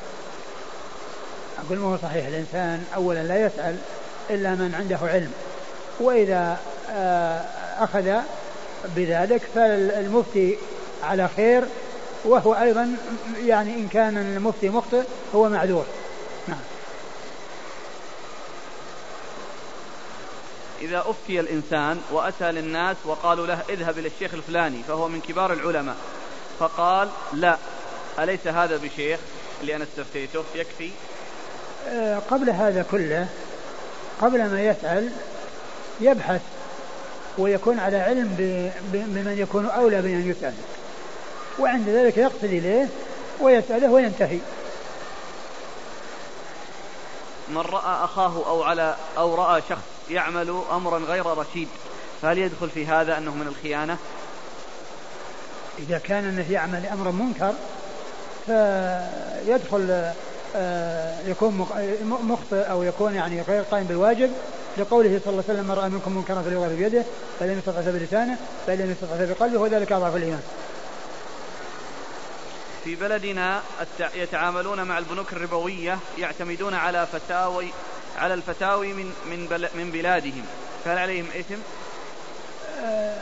[1.67, 2.27] أقول ما هو صحيح.
[2.27, 3.77] الإنسان أولا لا يسأل
[4.31, 5.33] إلا من عنده علم.
[6.01, 6.59] وإذا
[6.91, 7.45] آه،
[7.79, 8.13] أخذ
[8.97, 10.59] بذلك فالمفتي
[11.03, 11.65] على خير
[12.25, 12.97] وهو أيضا
[13.45, 15.03] يعني إن كان المفتي مخطئ
[15.35, 15.85] هو معذور.
[16.49, 16.59] نعم.
[20.81, 25.97] إذا أفتي الإنسان وأتى للناس وقالوا له اذهب إلى الشيخ الفلاني فهو من كبار العلماء
[26.59, 27.57] فقال لا
[28.19, 29.21] أليس هذا بشيخ
[29.61, 30.91] اللي أنا استفتيته؟ يكفي؟
[31.89, 33.29] آه، قبل هذا كله
[34.21, 35.11] قبل ما يسأل
[36.01, 36.41] يبحث
[37.39, 38.29] ويكون على علم
[38.93, 40.55] بمن يكون أولى بأن يسأل
[41.59, 42.89] وعند ذلك يقصد إليه
[43.41, 44.39] ويسأله وينتهي.
[47.49, 51.69] من رأى أخاه أو على أو رأى شخص يعمل أمرا غير رشيد
[52.23, 53.99] فهل يدخل في هذا أنه من الخيانة؟
[55.79, 57.53] إذا كان أنه يعمل أمرا منكر
[58.47, 60.13] فيدخل
[60.57, 61.69] آه، يكون
[62.03, 64.33] مخطئ أو يكون يعني غير قائم بالواجب
[64.79, 67.05] لقوله صلى الله عليه وسلم من رأى منكم منكرا فليغير بيده
[67.41, 70.43] فلم يستطع بلسانه فلم يستطع بقلبه وذلك أضعف الإيمان.
[72.85, 73.63] في بلدنا
[74.15, 77.69] يتعاملون مع البنوك الربوية يعتمدون على فتاوي
[78.17, 80.45] على الفتاوي من من من بلادهم
[80.85, 81.61] فهل عليهم إثم؟
[82.85, 83.17] آه،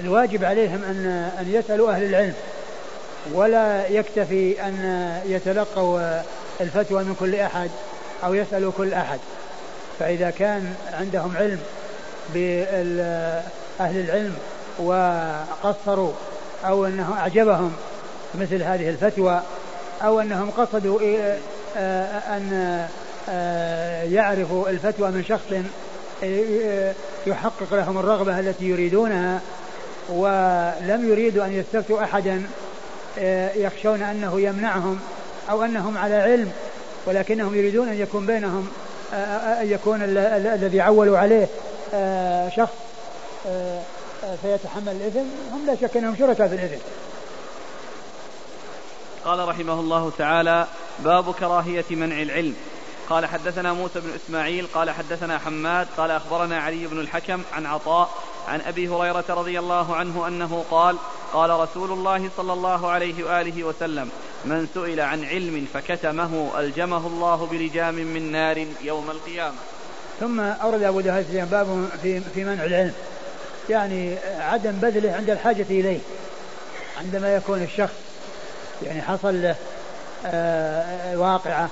[0.00, 2.34] الواجب عليهم أن أن يسألوا أهل العلم
[3.32, 4.76] ولا يكتفي أن
[5.26, 6.22] يتلقوا
[6.60, 7.70] الفتوى من كل أحد
[8.24, 9.18] أو يسألوا كل أحد
[9.98, 11.60] فإذا كان عندهم علم
[12.34, 13.44] بأهل
[13.80, 14.34] العلم
[14.78, 16.12] وقصروا
[16.64, 17.72] أو أنه أعجبهم
[18.34, 19.42] مثل هذه الفتوى
[20.02, 21.00] أو أنهم قصدوا
[21.76, 22.86] أن
[24.12, 25.52] يعرفوا الفتوى من شخص
[27.26, 29.40] يحقق لهم الرغبة التي يريدونها
[30.08, 32.42] ولم يريدوا أن يستفتوا أحدا
[33.56, 35.00] يخشون أنه يمنعهم
[35.50, 36.52] أو أنهم على علم
[37.06, 38.68] ولكنهم يريدون أن يكون بينهم
[39.60, 41.46] أن يكون الذي عولوا عليه
[42.56, 42.74] شخص
[44.42, 45.26] فيتحمل الإثم.
[45.52, 46.82] هم لا شك أنهم شركاء في الإثم.
[49.24, 50.66] قال رحمه الله تعالى
[50.98, 52.54] باب كراهية منع العلم.
[53.10, 58.10] قال حدثنا موسى بن إسماعيل قال حدثنا حماد قال أخبرنا علي بن الحكم عن عطاء
[58.48, 60.96] عن أبي هريرة رضي الله عنه أنه قال
[61.32, 64.10] قال رسول الله صلى الله عليه وآله وسلم
[64.44, 69.56] من سئل عن علم فكتمه ألجمه الله بلجام من نار يوم القيامة.
[70.20, 72.94] ثم أورد أبو داود باب في, في منع العلم.
[73.70, 75.98] يعني عدم بذله عند الحاجة إليه
[76.98, 77.94] عندما يكون الشخص
[78.82, 79.56] يعني حصل له
[81.14, 81.68] واقعة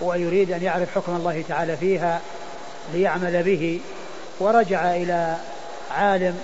[0.00, 2.20] ويريد أن يعرف حكم الله تعالى فيها
[2.94, 3.80] ليعمل به.
[4.40, 5.36] ورجع إلى
[5.90, 6.38] عالم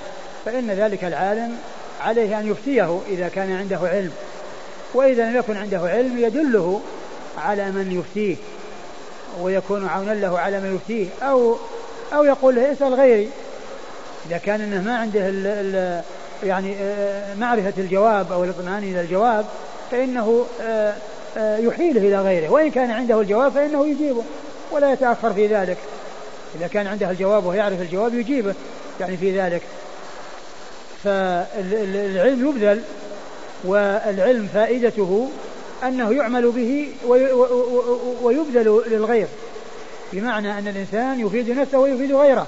[0.44, 1.56] فإن ذلك العالم
[2.00, 4.12] عليه أن يفتيه إذا كان عنده علم.
[4.94, 6.80] وإذا لم يكن عنده علم يدله
[7.38, 8.36] على من يفتيه
[9.40, 11.08] ويكون عونا له على من يفتيه.
[11.22, 11.56] أو
[12.12, 13.30] أو يقول له اسأل غيري.
[14.26, 16.02] إذا كان أنه ما عنده ال ال
[16.42, 19.46] يعني آه، معرفة الجواب أو الاطمئنان إلى الجواب
[19.90, 20.94] فإنه آه، آه،
[21.36, 22.48] يحيله إلى غيره.
[22.52, 24.22] وإن كان عنده الجواب فإنه يجيبه
[24.70, 25.76] ولا يتأخر في ذلك.
[26.58, 28.54] إذا كان عنده الجواب وهو يعرف الجواب يجيبه
[29.00, 29.62] يعني في ذلك.
[31.04, 32.82] فالعلم يبذل
[33.64, 35.28] والعلم فائدته
[35.84, 36.88] أنه يعمل به
[38.22, 39.26] ويبذل للغير.
[40.12, 42.46] بمعنى أن الإنسان يفيد نفسه ويفيد غيره.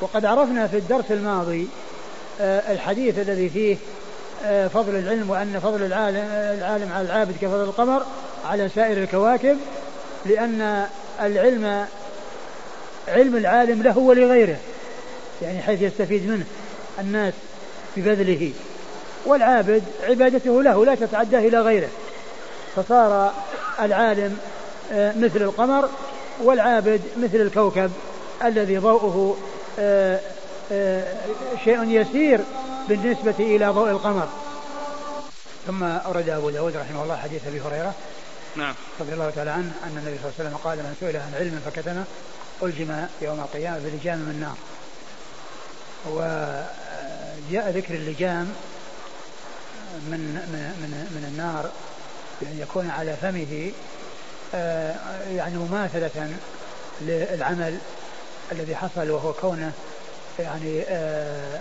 [0.00, 1.68] وقد عرفنا في الدرس الماضي
[2.40, 3.78] آه، الحديث الذي فيه آه،
[4.68, 6.24] فضل العلم وأن فضل العالم,
[6.58, 8.02] العالم على العابد كفضل القمر
[8.44, 9.56] على سائر الكواكب
[10.26, 10.86] لأن
[11.20, 11.86] العلم
[13.08, 14.56] علم العالم له ولغيره
[15.42, 16.44] يعني حيث يستفيد منه
[17.00, 17.34] الناس
[17.96, 18.52] ببذله.
[19.26, 21.88] والعابد عبادته له لا تتعدى إلى غيره.
[22.76, 23.32] فصار
[23.80, 24.38] العالم
[24.92, 25.88] آه، مثل القمر
[26.42, 27.90] والعابد مثل الكوكب
[28.44, 29.36] الذي ضوءه
[29.78, 30.20] آه،
[30.72, 31.04] آه،
[31.64, 32.40] شيء يسير
[32.88, 34.28] بالنسبة إلى ضوء القمر.
[35.66, 37.94] ثم أورد أبو داود رحمه الله حديث أبي هريرة
[38.56, 38.74] نعم.
[39.00, 41.60] رضي الله تعالى عنه أن النبي صلى الله عليه وسلم قال من سئل عن علم
[41.66, 42.04] فكتمه
[42.62, 44.56] ألجم يوم القيامة بلجام من نار.
[46.06, 48.52] وجاء ذكر اللجام
[49.94, 50.20] من
[50.52, 51.70] من من, من النار
[52.42, 53.72] يعني يكون على فمه
[54.54, 54.94] آه،
[55.36, 56.30] يعني مماثلة
[57.00, 57.78] للعمل
[58.52, 59.72] الذي حصل وهو كونه
[60.38, 61.60] يعني آه،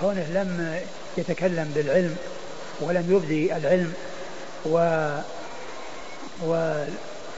[0.00, 0.80] كونه لم
[1.18, 2.16] يتكلم بالعلم
[2.80, 3.92] ولم يبدي العلم
[4.66, 4.78] و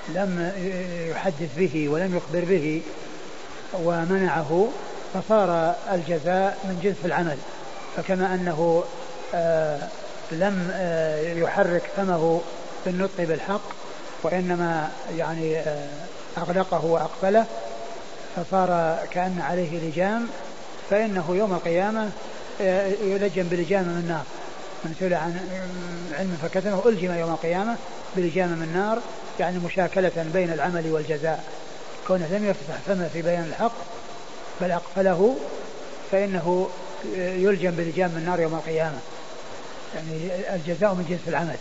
[0.09, 0.53] لم
[1.11, 2.83] يحدث به ولم يخبر به
[3.73, 4.69] ومنعه
[5.15, 7.37] فصار الجزاء من جنس العمل.
[7.97, 8.35] فكما
[9.35, 9.79] آه
[10.33, 12.41] لم آه يحرك فمه
[12.87, 13.61] بالنطق بالحق
[14.23, 15.89] وإنما يعني آه
[16.39, 17.47] أغلقه وأقفله
[18.37, 20.29] فصار كأن عليه لجام
[20.91, 22.11] فإنه يوم القيامة
[22.61, 24.25] آه، يلجم بلجام من نار
[24.85, 25.41] من سئل عن
[26.19, 27.77] علم فكتمه ألجم يوم القيامة
[28.17, 28.99] بلجام من نار
[29.41, 31.45] يعني مشاكلة بين العمل والجزاء.
[32.09, 33.73] كونه لم يفتح فمه في بيان الحق
[34.61, 35.37] بل أقفله
[36.13, 36.71] فإنه
[37.17, 38.99] يلجم بلجام من نار يوم القيامة.
[39.95, 41.57] يعني الجزاء من جنس العمل.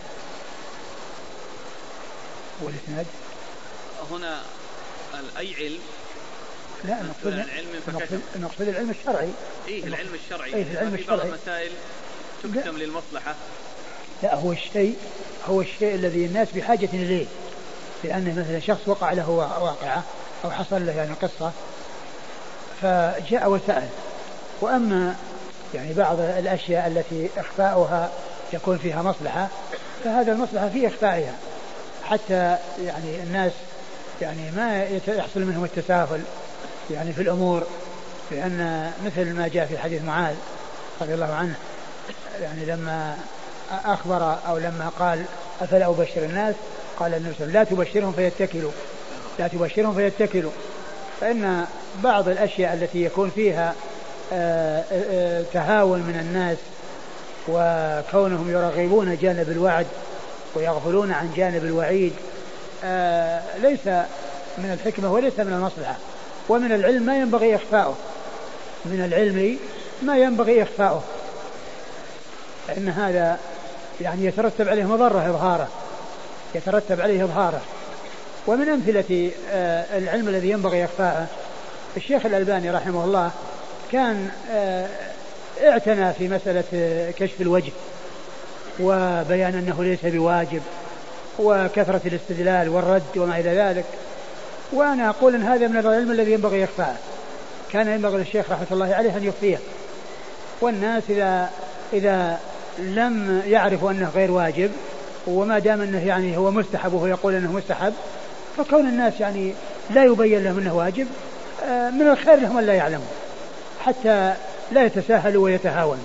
[2.62, 3.06] والإسناد؟
[4.10, 4.40] هنا
[5.38, 5.78] أي علم؟
[6.84, 7.66] لا المقصود العلم
[8.36, 9.28] المقصود العلم الشرعي.
[9.68, 10.54] إيه العلم الشرعي.
[10.54, 11.70] إيه العلم الشرعي في بعض المسائل
[12.42, 13.34] تكتم للمصلحة.
[14.22, 14.96] لا هو الشيء
[15.48, 17.26] هو الشيء الذي الناس بحاجة إليه.
[18.04, 20.02] لأن مثلا شخص وقع له واقعة
[20.44, 21.52] أو حصل له يعني قصة
[22.82, 23.88] فجاء وسأل.
[24.60, 25.16] وأما
[25.74, 28.10] يعني بعض الأشياء التي إخفاؤها
[28.52, 29.48] يكون فيها مصلحة
[30.04, 31.34] فهذا المصلحة في إخفائها.
[32.04, 33.52] حتى يعني الناس
[34.22, 36.20] يعني ما يحصل منهم التساهل.
[36.90, 37.62] يعني في الأمور
[38.30, 40.34] لأن مثل ما جاء في حديث معاذ
[41.00, 41.54] رضي الله عنه
[42.42, 43.16] يعني لما
[43.84, 45.24] أخبر أو لما قال
[45.60, 46.54] أفلا أبشر الناس؟
[46.98, 48.70] قال النبي صلى الله عليه وسلم لا تبشرهم فيتكلوا
[49.38, 50.50] لا تبشرهم فيتكلوا.
[51.20, 51.64] فإن
[52.02, 53.74] بعض الأشياء التي يكون فيها
[54.32, 56.58] آه، آه، آه، تهاون من الناس
[57.48, 59.86] وكونهم يرغبون جانب الوعد
[60.54, 62.12] ويغفلون عن جانب الوعيد
[63.62, 63.86] ليس
[64.58, 65.96] من الحكمة وليس من المصلحة.
[66.50, 67.94] ومن العلم ما ينبغي إخفاؤه.
[68.84, 69.58] من العلم
[70.02, 71.02] ما ينبغي إخفاؤه.
[72.68, 73.38] فإن هذا
[74.00, 75.68] يعني يترتب عليه مضرة إظهاره.
[76.54, 77.60] يترتب عليه إظهاره.
[78.46, 81.26] ومن أمثلة آه، العلم الذي ينبغي إخفاءه
[81.96, 83.30] الشيخ الألباني رحمه الله
[83.92, 84.86] كان آه،
[85.62, 87.72] اعتنى في مسألة آه، كشف الوجه
[88.80, 90.62] وبيان أنه ليس بواجب
[91.38, 93.84] وكثرة الاستدلال والرد وما إلى ذلك.
[94.72, 96.96] وأنا أقول أن هذا من العلم الذي ينبغي إخفاءه
[97.72, 99.58] كان ينبغي للشيخ رحمة الله عليه أن يخفيه.
[100.60, 101.50] والناس إذا
[101.92, 102.38] إذا
[102.78, 104.70] لم يعرفوا أنه غير واجب
[105.26, 107.92] وما دام أنه يعني هو مستحب وهو يقول أنه مستحب
[108.56, 109.52] فكون الناس يعني
[109.90, 111.06] لا يبين لهم أنه واجب
[111.64, 113.06] آه، من الخير لهم أن لا يعلموا
[113.80, 114.34] حتى
[114.72, 116.04] لا يتساهلوا ويتهاونوا.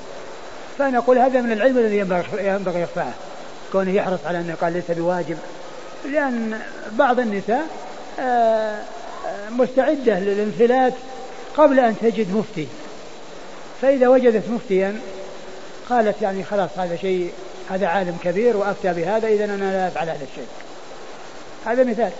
[0.77, 1.97] فأنا أقول هذا من العلم الذي
[2.37, 3.13] ينبغي إخفاءه
[3.71, 5.37] كونه يحرص على أنه قال ليس بواجب
[6.05, 6.59] لأن
[6.91, 7.67] بعض النساء
[9.49, 10.93] مستعدة للانفلات
[11.57, 12.67] قبل أن تجد مفتي.
[13.81, 14.99] فإذا وجدت مفتيا
[15.89, 17.31] قالت يعني خلاص هذا شيء
[17.69, 20.47] هذا عالم كبير وأفتى بهذا إذا أنا لا أفعل هذا الشيء.
[21.65, 22.11] هذا مثال.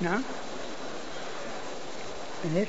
[0.00, 0.22] نعم.
[2.54, 2.68] ليش؟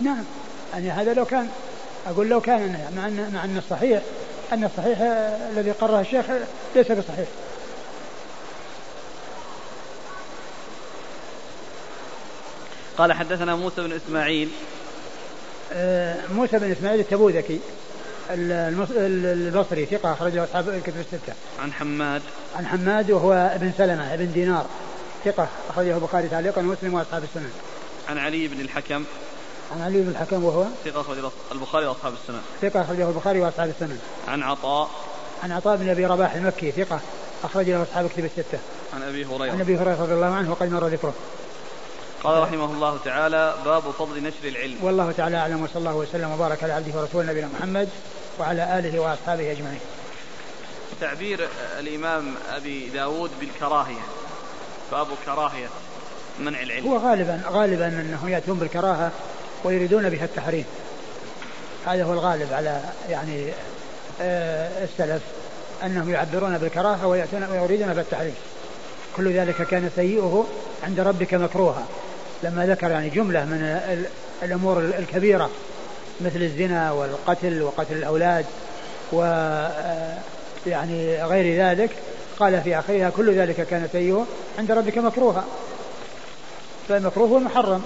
[0.00, 0.24] نعم.
[0.72, 1.48] يعني هذا لو كان
[2.06, 4.02] أقول لو كان مع أن مع أن الصحيح
[4.52, 4.98] أن الصحيح
[5.52, 6.24] الذي قرره الشيخ
[6.74, 7.28] ليس بصحيح.
[13.00, 14.48] قال حدثنا موسى بن إسماعيل
[15.72, 17.60] آه، موسى بن إسماعيل التبوذكي
[18.30, 21.32] البصري ثقة أخرج له أصحاب الكتب الستة.
[21.62, 22.22] عن حماد.
[22.56, 24.66] عن حماد وهو ابن سلمة ابن دينار
[25.24, 27.50] ثقة أخرجه البخاري تعليقا ومسلم وأصحاب السنن.
[28.08, 29.04] عن علي بن الحكم.
[29.72, 32.40] عن علي بن الحكم وهو ثقة أخرجه البخاري وأصحاب السنن.
[32.62, 33.98] ثقة أخرجه البخاري وأصحاب السنن.
[34.28, 34.90] عن عطاء.
[35.42, 37.00] عن عطاء بن أبي رباح المكي ثقة
[37.44, 38.58] أخرج له أصحاب الكتب الستة.
[38.94, 39.52] عن أبي هريرة.
[39.52, 41.14] عن أبي هريرة رضي الله عنه وقد مر ذكره.
[42.24, 44.76] قال رحمه الله تعالى باب فضل نشر العلم.
[44.82, 47.88] والله تعالى أعلم وصلى الله وسلم وبارك على عبده ورسوله نبينا محمد
[48.38, 49.80] وعلى آله وأصحابه أجمعين.
[51.00, 54.02] تعبير الإمام أبي داود بالكراهية
[54.92, 55.68] باب كراهية
[56.40, 56.88] منع العلم.
[56.88, 59.10] هو غالبا غالبا أنهم يأتون بالكراهة
[59.64, 60.64] ويريدون بها التحريم.
[61.86, 63.46] هذا هو الغالب على يعني
[64.20, 65.22] آه، السلف
[65.82, 68.34] أنهم يعبرون بالكراهة وياتون ويريدون بالتحريم
[69.16, 70.46] كل ذلك كان سيئه
[70.84, 71.86] عند ربك مكروها.
[72.42, 73.80] لما ذكر يعني جملة من
[74.42, 75.50] الأمور الكبيرة
[76.20, 78.46] مثل الزنا والقتل وقتل الأولاد
[79.12, 79.22] و
[80.66, 81.90] يعني غير ذلك
[82.38, 84.26] قال في آخرها كل ذلك كان سيئه
[84.58, 85.44] عند ربك مكروها.
[86.88, 87.82] فالمكروه هو المحرم.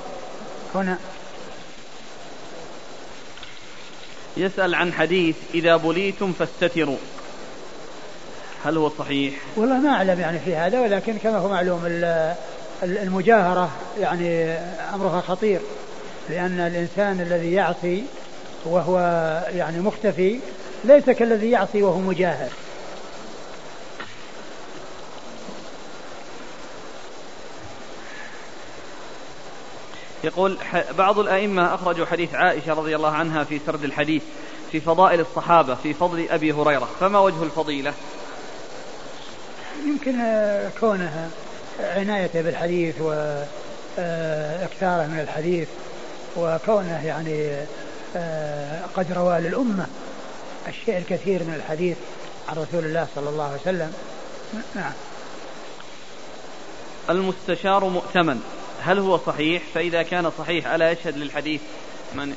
[0.74, 0.98] هنا.
[4.36, 6.96] يسأل عن حديث إذا بليتم فاستتروا.
[8.64, 11.80] هل هو صحيح؟ والله ما أعلم يعني في هذا ولكن كما هو معلوم
[12.84, 13.70] المجاهرة
[14.00, 14.52] يعني
[14.94, 15.60] أمرها خطير
[16.30, 18.04] لأن الإنسان الذي يعصي
[18.64, 18.98] وهو
[19.54, 20.38] يعني مختفي
[20.84, 22.48] ليس كالذي يعصي وهو مجاهر.
[30.24, 30.58] يقول
[30.98, 34.22] بعض الأئمة أخرجوا حديث عائشة رضي الله عنها في سرد الحديث
[34.72, 37.94] في فضائل الصحابة في فضل أبي هريرة فما وجه الفضيلة؟
[39.86, 40.18] يمكن
[40.80, 41.30] كونها.
[41.80, 45.68] عنايته بالحديث وإكثاره آه، من الحديث
[46.36, 47.50] وكونه يعني
[48.16, 49.86] آه، قد روى للأمة
[50.68, 51.96] الشيء الكثير من الحديث
[52.48, 53.92] عن رسول الله صلى الله عليه وسلم.
[54.74, 54.92] نعم.
[57.10, 58.40] المستشار مؤتمن.
[58.82, 61.60] هل هو صحيح؟ فإذا كان صحيح ألا يشهد للحديث
[62.14, 62.34] من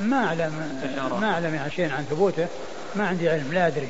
[0.00, 0.80] ما أعلم
[1.20, 2.46] ما أعلم يعني شيء عن ثبوته.
[2.96, 3.88] ما عندي علم لا أدري.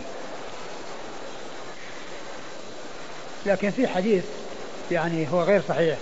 [3.46, 4.24] لكن في حديث
[4.90, 5.98] يعني هو غير صحيح.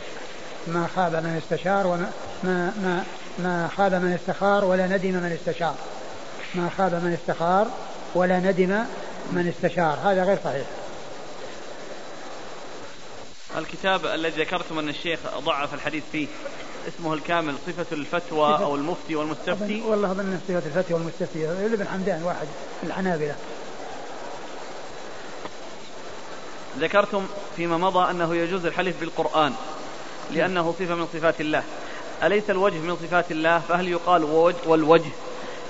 [0.66, 2.10] ما خاب من استشار وما
[2.44, 3.04] ما ما
[3.38, 5.74] ما خاب من استخار ولا ندم من استشار.
[6.54, 7.66] ما خاب من استخار
[8.14, 8.84] ولا ندم
[9.32, 9.98] من استشار.
[10.04, 10.66] هذا غير صحيح.
[13.58, 16.26] الكتاب الذي ذكرتم أن الشيخ ضعف الحديث فيه
[16.88, 19.80] اسمه الكامل صفة الفتوى أو المفتي والمستفتي.
[19.80, 22.46] والله أظن صفة الفتوى والمستفتي ابن حمدان واحد
[22.82, 23.34] الحنابلة.
[26.80, 29.52] ذكرتم فيما مضى أنه يجوز الحلف بالقرآن
[30.30, 31.62] لأنه صفة من صفات الله.
[32.22, 35.10] أليس الوجه من صفات الله؟ فهل يقال وجه والوجه؟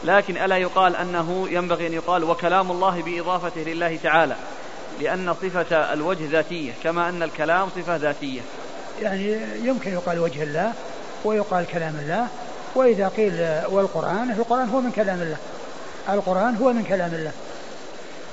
[0.05, 4.37] لكن ألا يقال أنه ينبغي أن يقال وكلام الله بإضافته لله تعالى
[5.01, 8.41] لأن صفة الوجه ذاتية كما أن الكلام صفة ذاتية.
[9.03, 10.73] يعني يمكن يقال وجه الله
[11.25, 12.29] ويقال كلام الله
[12.75, 13.33] وإذا قيل
[13.69, 15.37] والقرآن القرآن هو من كلام الله.
[16.09, 17.33] القرآن هو من كلام الله.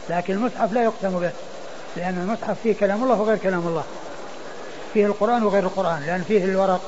[0.09, 1.31] لكن المصحف لا يقسم به.
[1.95, 3.83] لأن المصحف فيه كلام الله وغير كلام الله.
[4.93, 6.81] فيه القرآن وغير القرآن لأن فيه الورق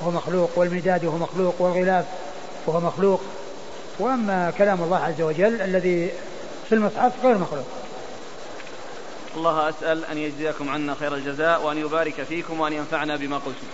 [0.00, 2.04] وهو مخلوق والمداد وهو مخلوق والغلاف
[2.66, 3.20] وهو مخلوق.
[3.98, 6.12] وأما كلام الله عز وجل الذي
[6.68, 7.66] في المصحف غير مخلوق.
[9.36, 13.66] الله أسأل أن يجزيكم عنا خير الجزاء وأن يبارك فيكم وأن ينفعنا بما قلتم.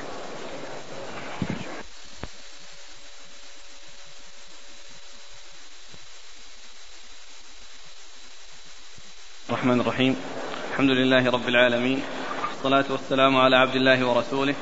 [9.49, 10.34] الرحمن الرحيم.
[10.74, 12.02] الحمد لله رب العالمين.
[12.50, 14.54] والصلاة والسلام على عبد الله ورسوله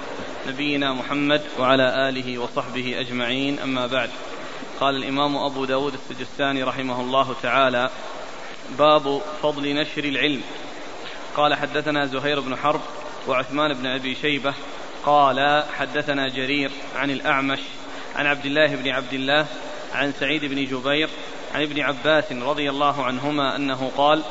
[0.48, 3.59] نبينا محمد وعلى آله وصحبه أجمعين.
[3.59, 4.11] أما بعد
[4.81, 7.90] قال الإمام أبو داود السجستاني رحمه الله تعالى
[8.79, 10.42] باب فضل نشر العلم.
[11.37, 12.81] قال حدثنا زهير بن حرب
[13.29, 14.55] وعثمان بن أبي شيبة.
[15.05, 17.61] قال حدثنا جرير عن الأعمش
[18.16, 19.46] عن عبد الله بن عبد الله
[19.94, 21.09] عن سعيد بن جبير
[21.55, 24.22] عن ابن عباس رضي الله عنهما أنه قال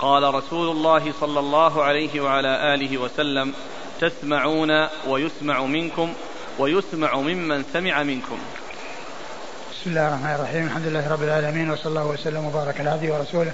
[0.00, 3.54] قال رسول الله صلى الله عليه وعلى آله وسلم
[4.00, 6.12] تسمعون ويسمع منكم
[6.58, 8.38] ويسمع ممن سمع منكم.
[9.72, 10.66] بسم الله الرحمن الرحيم.
[10.66, 13.52] الحمد لله رب العالمين وصلى الله وسلم وبارك على عبده ورسوله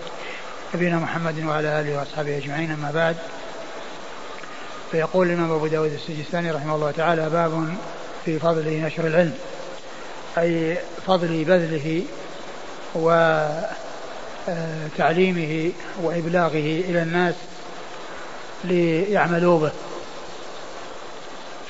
[0.75, 3.17] نبينا محمد وعلى آله وأصحابه أجمعين أما بعد.
[4.93, 7.75] فيقول الإمام أبو داود السجستاني رحمه الله تعالى باب
[8.25, 9.35] في فضل نشر العلم
[10.39, 12.03] أي فضل بذله
[14.49, 17.35] وتعليمه وإبلاغه إلى الناس
[18.65, 19.73] ليعملوا به.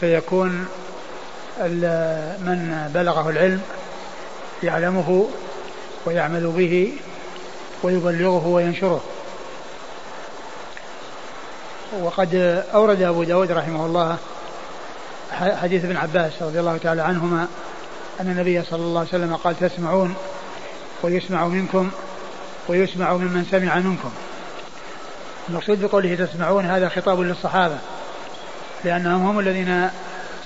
[0.01, 0.67] فيكون
[2.41, 3.63] من بلغه العلم
[4.63, 5.29] يعلمه
[6.07, 6.93] ويعمل به
[7.83, 9.05] ويبلغه وينشره.
[12.01, 12.35] وقد
[12.75, 14.17] أورد أبو داود رحمه الله
[15.33, 17.49] حديث ابن عباس رضي الله تعالى عنهما
[18.21, 20.15] أن النبي صلى الله عليه وسلم قال تسمعون
[21.03, 21.91] ويسمع منكم
[22.68, 24.11] ويسمع ممن سمع منكم.
[25.48, 27.77] المقصود بقوله تسمعون هذا خطاب للصحابة
[28.85, 29.90] لأنهم هم الذين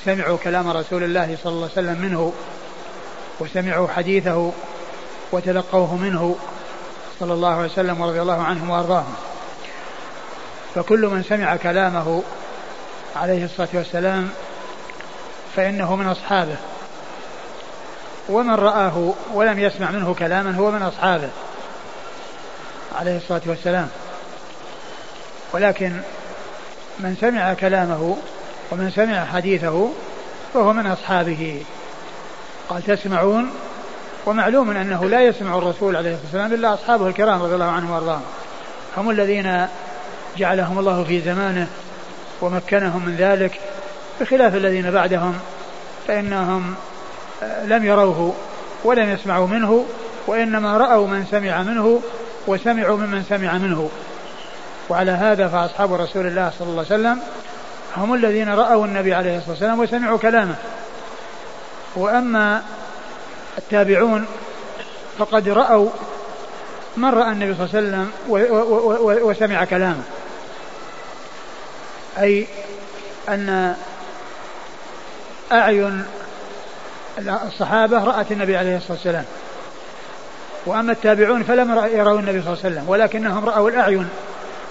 [0.04, 2.33] سمعوا كلام رسول الله صلى الله عليه وسلم منه
[3.40, 4.52] وسمعوا حديثه
[5.33, 6.37] وتلقوه منه
[7.20, 9.14] صلى الله عليه وسلم ورضي الله عنهم وأرضاهم.
[10.74, 12.22] فكل من سمع كلامه
[13.16, 14.28] عليه الصلاة والسلام
[15.57, 16.57] فإنه من أصحابه.
[18.29, 21.29] ومن رآه ولم يسمع منه كلاما هو من أصحابه.
[22.97, 23.89] عليه الصلاة والسلام.
[25.53, 25.93] ولكن
[26.99, 28.17] من سمع كلامه
[28.71, 29.89] ومن سمع حديثه
[30.55, 31.63] فهو من أصحابه.
[32.69, 33.51] قال تسمعون؟
[34.27, 38.23] ومعلوم أنه لا يسمع الرسول عليه الصلاة والسلام إلا أصحابه الكرام رضي الله عنهم وأرضاهم.
[38.97, 39.67] هم الذين
[40.37, 41.67] جعلهم الله في زمانه
[42.41, 43.61] ومكنهم من ذلك
[44.21, 45.39] بخلاف الذين بعدهم
[46.09, 46.75] فإنهم
[47.43, 48.35] آه، لم يروه
[48.85, 49.85] ولم يسمعوا منه
[50.27, 52.01] وإنما رأوا من سمع منه
[52.49, 53.90] وسمعوا ممن سمع منه.
[54.88, 57.21] وعلى هذا فأصحاب رسول الله صلى الله عليه وسلم
[57.96, 60.55] هم الذين رأوا النبي عليه الصلاة والسلام وسمعوا كلامه.
[61.96, 62.63] وأما
[63.59, 64.27] التابعون
[65.19, 65.90] فقد رأوا
[66.96, 67.88] من رأى النبي صلى الله عليه
[68.29, 70.03] وسلم وسمع كلامه.
[72.19, 72.46] أي
[73.29, 73.75] أن
[75.53, 76.05] أعين
[77.19, 79.25] الصحابة رأت النبي عليه الصلاة والسلام.
[80.69, 84.08] وأما التابعون فلم يروا النبي صلى الله عليه وسلم ولكنهم رأوا الأعين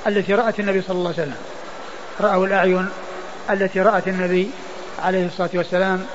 [0.07, 1.37] التي رأت النبي صلى الله عليه وسلم.
[2.21, 2.89] رأوا الأعين
[3.49, 4.49] التي رأت النبي
[5.03, 6.05] عليه الصلاة والسلام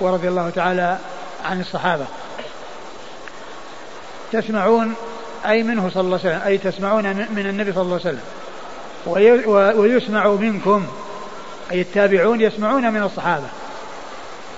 [0.00, 0.98] ورضي الله تعالى
[1.44, 2.04] عن الصحابة.
[4.32, 4.94] تسمعون
[5.46, 9.80] أي منه صلى الله عليه وسلم أي تسمعون من النبي صلى الله عليه وسلم.
[9.80, 10.86] ويسمع منكم
[11.72, 13.46] أي التابعون يسمعون من الصحابة.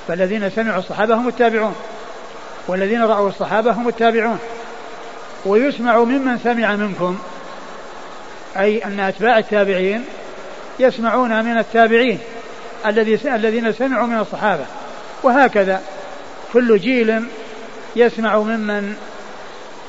[0.09, 1.75] فالذين سمعوا الصحابة هم التابعون
[2.69, 4.39] والذين رأوا الصحابة هم التابعون.
[5.47, 7.19] ويسمع ممن سمع منكم.
[8.57, 10.05] أي أن أتباع التابعين
[10.79, 12.19] يسمعون من التابعين
[12.87, 14.65] الذي الذين سمعوا من الصحابة.
[15.23, 15.83] وهكذا
[16.53, 17.25] كل جيل
[17.97, 18.97] يسمع ممن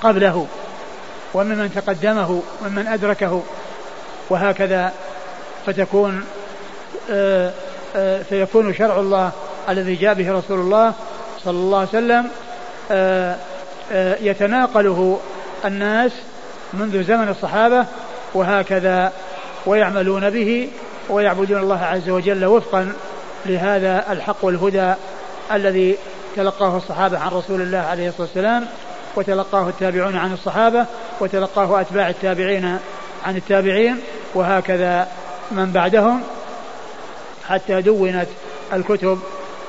[0.01, 0.47] قبله
[1.33, 3.43] وممن تقدمه وممن أدركه.
[4.29, 4.93] وهكذا
[5.65, 6.25] فتكون
[7.11, 7.51] آه،
[7.95, 9.31] آه، فيكون شرع الله
[9.69, 10.93] الذي جاء به رسول الله
[11.43, 12.29] صلى الله عليه وسلم
[12.91, 13.35] آه،
[14.21, 15.19] يتناقله
[15.65, 16.11] الناس
[16.73, 17.85] منذ زمن الصحابة
[18.33, 19.13] وهكذا
[19.65, 20.69] ويعملون به
[21.09, 22.93] ويعبدون الله عز وجل وفقا
[23.45, 24.93] لهذا الحق والهدى
[25.51, 25.97] الذي
[26.35, 28.65] تلقاه الصحابة عن رسول الله عليه الصلاة والسلام
[29.15, 30.85] وتلقاه التابعون عن الصحابة
[31.19, 32.79] وتلقاه أتباع التابعين
[33.25, 33.99] عن التابعين
[34.33, 35.07] وهكذا
[35.51, 36.21] من بعدهم
[37.47, 38.27] حتى دونت
[38.73, 39.19] الكتب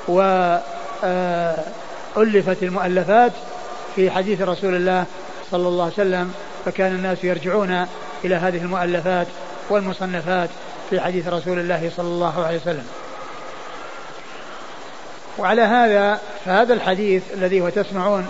[0.08, 1.02] وألفت
[2.62, 3.32] المؤلفات
[3.96, 5.04] في حديث رسول الله
[5.50, 6.34] صلى الله عليه وسلم
[6.64, 7.86] فكان الناس يرجعون
[8.24, 9.26] إلى هذه المؤلفات
[9.70, 10.50] والمصنفات
[10.90, 12.86] في حديث رسول الله صلى الله عليه وسلم.
[15.38, 18.26] وعلى هذا فهذا الحديث الذي هو تسمعون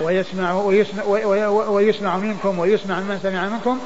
[0.00, 1.04] ويسمع ويسمع,
[1.68, 3.78] ويسمع منكم ويسمع من سمع منكم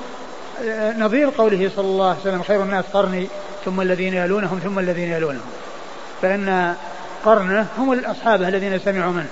[0.99, 3.29] نظير قوله صلى الله عليه وسلم خير الناس قرني
[3.65, 5.51] ثم الذين يلونهم ثم الذين يلونهم.
[6.23, 6.75] فإن
[7.25, 9.29] قرنه هم الأصحاب الذين سمعوا منه.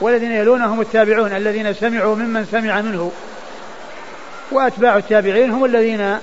[0.00, 3.12] والذين يلونهم التابعون الذين سمعوا ممن سمع منه
[4.50, 6.18] وأتباع التابعين هم الذين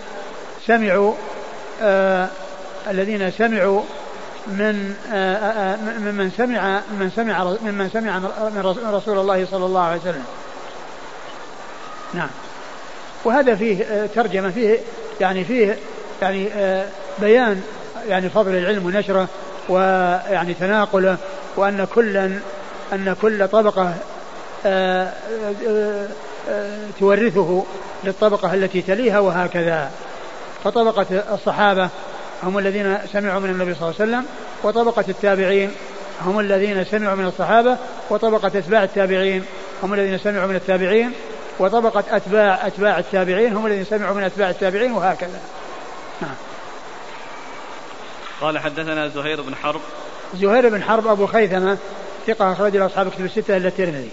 [0.68, 1.14] سمعوا
[1.82, 2.28] آه
[2.90, 3.82] الذين سمعوا
[4.48, 8.20] من آه آه ممن سمع من سمع ممن سمع
[8.56, 10.24] من رسول الله صلى الله عليه وسلم.
[12.14, 12.30] نعم.
[13.26, 14.80] وهذا فيه آه، ترجمة فيه
[15.22, 15.78] يعني فيه
[16.22, 16.86] يعني آه،
[17.20, 17.62] بيان
[18.08, 19.28] يعني فضل العلم ونشره
[19.70, 21.18] ويعني تناقله
[21.56, 22.40] وأن كلا
[22.94, 23.94] أن كل طبقة
[24.66, 25.14] آه،
[27.00, 27.64] تورثه
[28.04, 29.92] للطبقة التي تليها وهكذا.
[30.64, 31.90] فطبقة الصحابة
[32.44, 34.26] هم الذين سمعوا من النبي صلى الله عليه وسلم
[34.64, 35.72] وطبقة التابعين
[36.22, 37.78] هم الذين سمعوا من الصحابة
[38.10, 39.44] وطبقة أتباع التابعين
[39.84, 41.12] هم الذين سمعوا من التابعين
[41.60, 45.40] وطبقة أتباع أتباع التابعين هم الذين سمعوا من أتباع التابعين وهكذا.
[46.22, 46.36] نعم.
[48.42, 49.82] قال حدثنا زهير بن حرب.
[50.36, 51.78] زهير بن حرب أبو خيثمة
[52.28, 54.10] ثقة أخرج له أصحاب كتب الستة إلا الترمذي.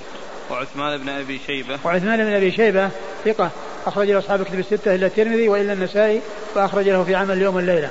[0.50, 1.78] وعثمان بن أبي شيبة.
[1.84, 2.90] وعثمان بن أبي شيبة
[3.24, 3.50] ثقة
[3.86, 6.20] أخرج له أصحاب كتب الستة إلا الترمذي وإلا النسائي
[6.54, 7.90] وأخرج له في عمل اليوم والليلة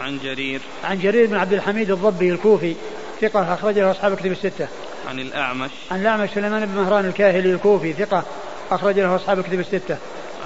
[0.00, 0.60] عن جرير.
[0.84, 2.74] عن جرير بن عبد الحميد الضبي الكوفي
[3.20, 4.68] ثقة أخرج له أصحاب كتب الستة.
[5.08, 5.70] عن الأعمش.
[5.90, 8.24] عن الأعمش سليمان بن مهران الكاهلي الكوفي ثقة
[8.70, 9.96] أخرج له أصحاب كتب الستة.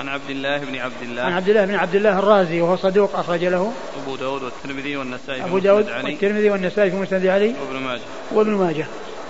[0.03, 1.22] عن عبد الله بن عبد الله.
[1.22, 3.72] عن عبد الله بن عبد الله الرازي وهو صدوق أخرج له.
[4.03, 7.55] أبو داود والترمذي والنسائي أبو داود والترمذي والنسائي في مسند علي.
[7.61, 8.00] وابن ماجه.
[8.32, 8.86] وابن ماجه.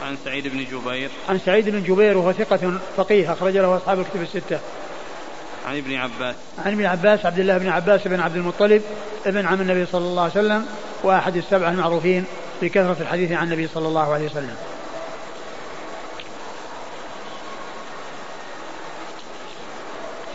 [0.07, 1.11] عن سعيد بن جبير.
[1.29, 4.59] عن سعيد بن جبير وهو ثقة فقيه أخرج له أصحاب الكتب الستة.
[5.67, 6.35] عن ابن عباس.
[6.65, 8.83] عن ابن عباس عبد الله بن عباس بن عبد المطلب
[9.27, 10.67] ابن عم النبي صلى الله عليه وسلم
[11.03, 12.25] وأحد السبعة المعروفين
[12.63, 14.57] بكثرة الحديث عن النبي صلى الله عليه وسلم.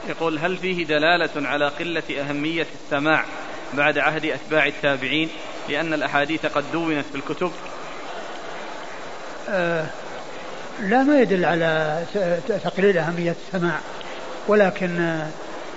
[0.09, 3.25] يقول هل فيه دلالة على قلة أهمية السماع
[3.73, 5.29] بعد عهد أتباع التابعين
[5.69, 7.51] لأن الأحاديث قد دونت في الكتب
[9.49, 9.85] آه
[10.81, 12.03] لا ما يدل على
[12.63, 13.79] تقليل أهمية السماع
[14.47, 15.19] ولكن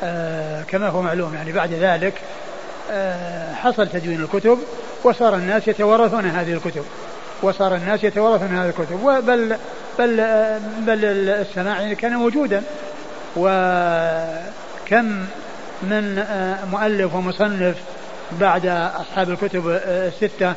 [0.03, 2.15] آه كما هو معلوم يعني بعد ذلك
[2.91, 4.59] آه حصل تدوين الكتب
[5.05, 6.85] وصار الناس يتوارثون هذه الكتب
[7.43, 9.57] وصار الناس يتوارثون هذه الكتب بل
[9.99, 12.63] بل آه، بل السماع يعني كان موجودا
[13.37, 15.27] وكم
[15.83, 17.77] من آه، مؤلف ومصنف
[18.33, 18.67] بعد
[19.01, 20.55] أصحاب الكتب آه، الستة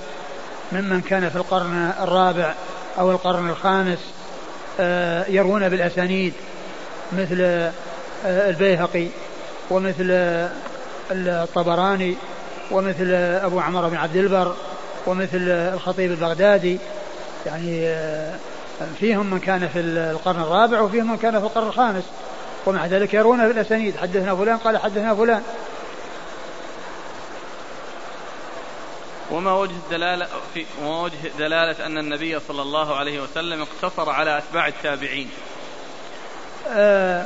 [0.71, 2.53] ممن كان في القرن الرابع
[2.99, 3.99] أو القرن الخامس
[4.79, 6.33] آه، يروون بالأسانيد
[7.13, 7.69] مثل
[8.25, 9.07] البيهقي
[9.69, 10.07] ومثل
[11.11, 12.15] الطبراني
[12.71, 13.11] ومثل
[13.43, 14.55] أبو عمر بن عبد البر
[15.07, 16.77] ومثل الخطيب البغدادي.
[17.45, 17.95] يعني
[18.99, 22.03] فيهم من كان في القرن الرابع وفيهم من كان في القرن الخامس.
[22.65, 25.41] ومع ذلك يرون بالأسانيد حدثنا فلان قال حدثنا فلان.
[29.31, 34.67] وما وجه الدلالة في وجه دلالة أن النبي صلى الله عليه وسلم اقتصر على أتباع
[34.67, 35.29] التابعين.
[36.69, 37.25] آه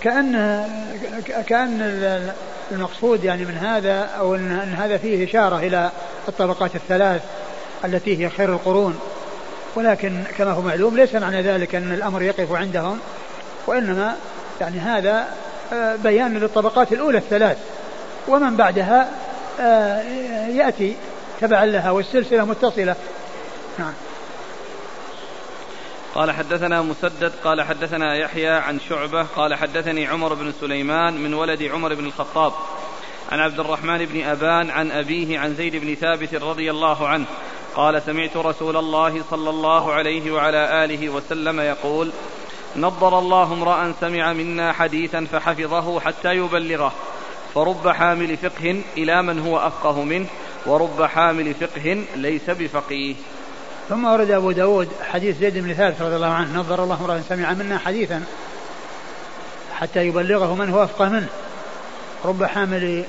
[0.00, 0.64] كأن
[1.46, 2.32] كأن
[2.70, 5.90] المقصود يعني من هذا أو أن هذا فيه إشارة إلى
[6.28, 7.22] الطبقات الثلاث
[7.84, 9.00] التي هي خير القرون.
[9.74, 13.00] ولكن كما هو معلوم ليس معنى ذلك أن الأمر يقف عندهم.
[13.66, 14.16] وإنما
[14.60, 15.28] يعني هذا
[15.72, 17.58] آه، بيان للطبقات الأولى الثلاث.
[18.28, 19.10] ومن بعدها
[19.60, 20.02] آه،
[20.48, 20.96] يأتي
[21.40, 22.96] تبعا لها والسلسلة متصلة.
[23.78, 23.92] نعم.
[26.14, 31.62] قال حدثنا مسدد قال حدثنا يحيى عن شعبة قال حدثني عمر بن سليمان من ولد
[31.62, 32.52] عمر بن الخطاب.
[33.32, 37.26] عن عبد الرحمن بن أبان عن أبيه عن زيد بن ثابت رضي الله عنه.
[37.74, 42.10] قال سمعت رسول الله صلى الله عليه وعلى آله وسلم يقول
[42.76, 46.92] نضر الله امرأ سمع منا حديثا فحفظه حتى يبلغه.
[47.54, 50.26] فرب حامل فقه إلى من هو أفقه منه
[50.66, 53.14] ورب حامل فقه ليس بفقيه.
[53.88, 57.52] ثم ورد أبو داود حديث زيد بن ثابت رضي الله عنه نظر الله امرأ سمع
[57.52, 58.24] منا حديثا
[59.74, 61.28] حتى يبلغه من هو أفقه منه.
[62.24, 63.04] رب حامل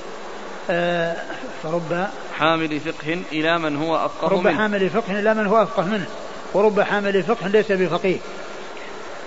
[0.70, 1.15] آه
[1.63, 2.07] فرب
[2.39, 4.57] حامل فقه إلى من هو أفقه رب منه.
[4.57, 6.05] حامل فقه إلى من هو أفقه منه
[6.53, 8.18] ورب حامل فقه ليس بفقيه.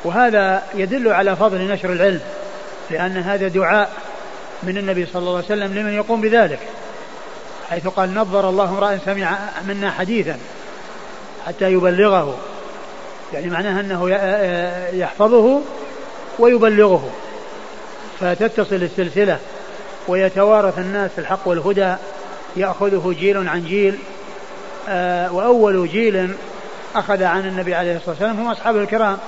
[0.05, 2.21] وهذا يدل على فضل نشر العلم
[2.91, 3.91] لأن هذا دعاء
[4.63, 6.59] من النبي صلى الله عليه وسلم لمن يقوم بذلك
[7.71, 9.39] حيث قال نظر الله امرأ سمع
[9.69, 10.39] منا حديثا
[11.47, 12.39] حتى يبلغه.
[13.33, 14.11] يعني معناها أنه
[14.93, 15.61] يحفظه
[16.39, 17.11] ويبلغه
[18.21, 19.39] فتتصل السلسلة
[20.09, 21.95] ويتوارث الناس الحق والهدى
[22.57, 23.99] يأخذه جيل عن جيل
[24.89, 26.35] آه، وأول جيل
[26.95, 29.19] أخذ عن النبي عليه الصلاة والسلام هم أصحابه الكرام.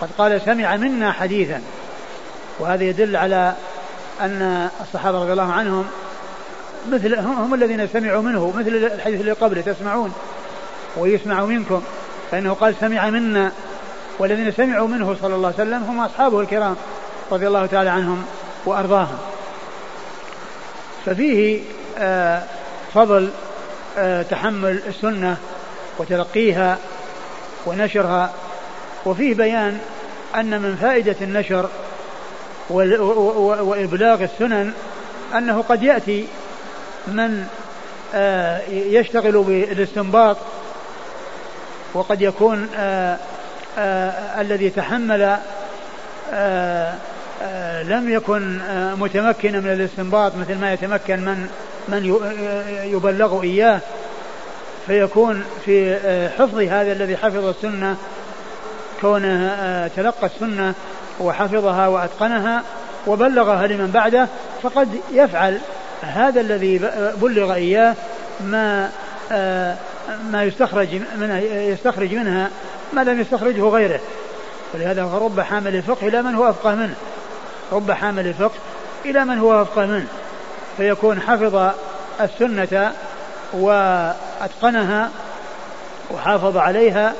[0.00, 1.62] قد قال سمع منا حديثا.
[2.58, 3.54] وهذا يدل على
[4.20, 5.86] أن الصحابة رضي الله عنهم
[6.90, 10.12] مثل هم الذين سمعوا منه مثل الحديث اللي قبله تسمعون
[10.96, 11.82] ويسمع منكم.
[12.30, 13.52] فإنه قال سمع منا
[14.18, 16.76] والذين سمعوا منه صلى الله عليه وسلم هم أصحابه الكرام
[17.32, 18.24] رضي الله تعالى عنهم
[18.66, 19.18] وأرضاهم.
[21.06, 21.60] ففيه
[21.98, 22.42] آه،
[22.94, 23.30] فضل
[23.98, 25.36] آه، تحمل السنة
[25.98, 26.78] وتلقيها
[27.66, 28.30] ونشرها
[29.06, 29.78] وفيه بيان
[30.34, 31.68] أن من فائدة النشر
[33.60, 34.72] وإبلاغ السنن
[35.34, 36.26] أنه قد يأتي
[37.06, 37.46] من
[38.14, 40.36] آه، يشتغل بالاستنباط
[41.94, 42.68] وقد يكون
[44.38, 45.38] الذي تحمل
[47.82, 48.58] لم يكن
[48.98, 51.48] متمكنا من الاستنباط مثل ما يتمكن من
[51.88, 52.04] من
[52.84, 53.80] يبلغ إياه
[54.86, 57.96] فيكون في آه، حفظ هذا الذي حفظ السنة
[59.00, 60.74] كونه آه، تلقى السنة
[61.20, 62.62] وحفظها وأتقنها
[63.06, 64.28] وبلغها لمن بعده
[64.62, 65.58] فقد يفعل
[66.02, 66.78] هذا الذي
[67.16, 67.94] بلغ إياه
[68.40, 68.90] ما
[69.32, 69.76] آه،
[70.30, 72.50] ما يستخرج منها يستخرج منها
[72.92, 74.00] ما لم يستخرجه غيره.
[74.74, 76.94] ولهذا فرب حامل الفقه إلى من هو أفقه منه.
[77.72, 78.58] رب حامل الفقه
[79.04, 80.06] إلى من هو أفقه منه.
[80.76, 81.70] فيكون حفظ
[82.20, 82.92] السنة
[83.52, 85.10] وأتقنها
[86.10, 87.14] وحافظ عليها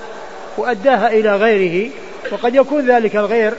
[0.59, 1.91] وأداها إلى غيره
[2.33, 3.55] وقد يكون ذلك الغير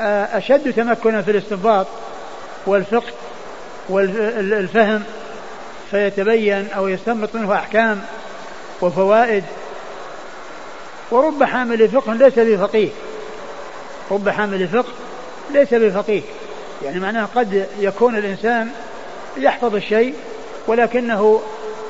[0.00, 1.86] آه، أشد تمكنا في الاستنباط
[2.66, 3.12] والفقه
[3.88, 5.02] والفهم
[5.90, 8.00] فيتبين أو يستنبط منه أحكام
[8.80, 9.44] وفوائد.
[11.10, 12.88] ورب حامل فقه ليس بفقيه.
[14.10, 14.92] رب حامل فقه
[15.50, 16.22] ليس بفقيه.
[16.84, 18.70] يعني معناه قد يكون الإنسان
[19.36, 20.14] يحفظ الشيء
[20.66, 21.42] ولكنه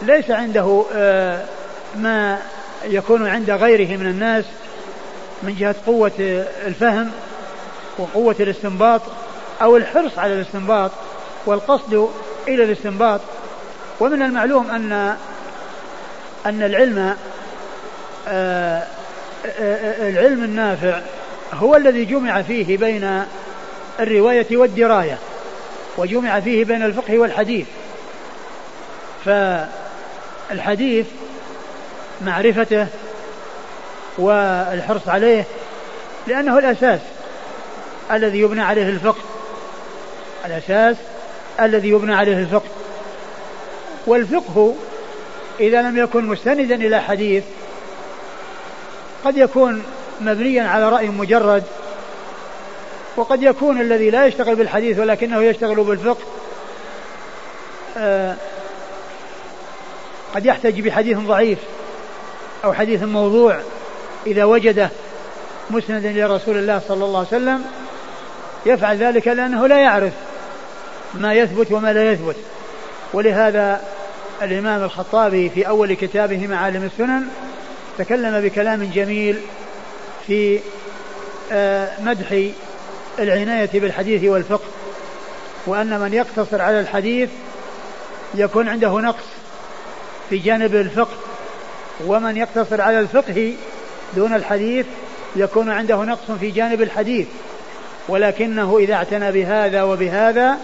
[0.02, 1.44] ليس عنده آه،
[1.96, 2.38] ما
[2.84, 4.44] يكون عند غيره من الناس
[5.42, 6.12] من جهة قوة
[6.66, 7.10] الفهم
[7.98, 9.00] وقوة الاستنباط
[9.62, 10.90] أو الحرص على الاستنباط
[11.46, 12.08] والقصد
[12.48, 13.20] إلى الاستنباط.
[14.00, 15.16] ومن المعلوم أن
[16.46, 17.16] أن العلم
[18.28, 18.82] آه،
[19.60, 21.00] آه، العلم النافع
[21.52, 23.24] هو الذي جمع فيه بين
[24.00, 25.18] الرواية والدراية
[25.96, 27.66] وجمع فيه بين الفقه والحديث.
[29.24, 31.06] فالحديث
[32.20, 32.86] معرفته
[34.18, 35.44] والحرص عليه
[36.26, 37.00] لأنه الأساس
[38.12, 39.22] الذي يبنى عليه الفقه
[40.46, 40.96] الأساس
[41.60, 42.68] الذي يبنى عليه الفقه.
[44.06, 44.74] والفقه
[45.60, 47.44] إذا لم يكن مستندا إلى حديث
[49.24, 49.82] قد يكون
[50.20, 51.64] مبنيا على رأي مجرد
[53.16, 56.24] وقد يكون الذي لا يشتغل بالحديث ولكنه يشتغل بالفقه
[57.96, 58.36] آه
[60.34, 61.58] قد يحتج بحديث ضعيف.
[62.64, 63.60] أو حديث موضوع
[64.26, 64.90] إذا وجده
[65.70, 67.64] مسندا إلى رسول الله صلى الله عليه وسلم
[68.66, 70.12] يفعل ذلك لأنه لا يعرف
[71.14, 72.36] ما يثبت وما لا يثبت.
[73.12, 73.80] ولهذا
[74.42, 77.28] الإمام الخطابي في أول كتابه معالم السنن
[77.98, 79.40] تكلم بكلام جميل
[80.26, 80.60] في
[81.52, 82.50] آه، مدح
[83.18, 84.64] العناية بالحديث والفقه
[85.66, 87.30] وأن من يقتصر على الحديث
[88.34, 89.24] يكون عنده نقص
[90.30, 91.29] في جانب الفقه
[92.06, 93.54] ومن يقتصر على الفقه
[94.16, 94.86] دون الحديث
[95.36, 97.26] يكون عنده نقص في جانب الحديث.
[98.08, 100.58] ولكنه إذا اعتنى بهذا وبهذا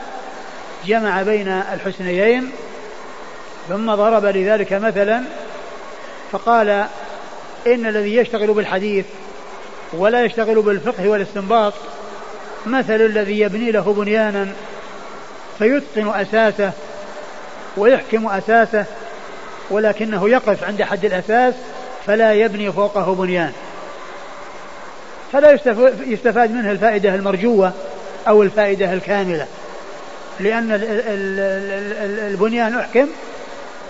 [0.87, 2.51] جمع بين الحسنيين
[3.69, 5.23] ثم ضرب لذلك مثلا
[6.33, 6.69] فقال
[7.67, 9.05] إن الذي يشتغل بالحديث
[9.93, 11.73] ولا يشتغل بالفقه والاستنباط
[12.67, 14.49] مثل الذي يبني له بنيانا
[15.59, 16.73] فيتقن أساسه
[17.77, 18.85] ويحكم أساسه
[19.71, 21.55] ولكنه يقف عند حد الأساس
[22.07, 23.53] فلا يبني فوقه بنيان.
[25.33, 25.59] فلا
[26.07, 27.73] يستفاد منه الفائدة المرجوة
[28.29, 29.47] أو الفائدة الكاملة.
[30.41, 30.81] لأن
[32.31, 33.07] البنيان أحكم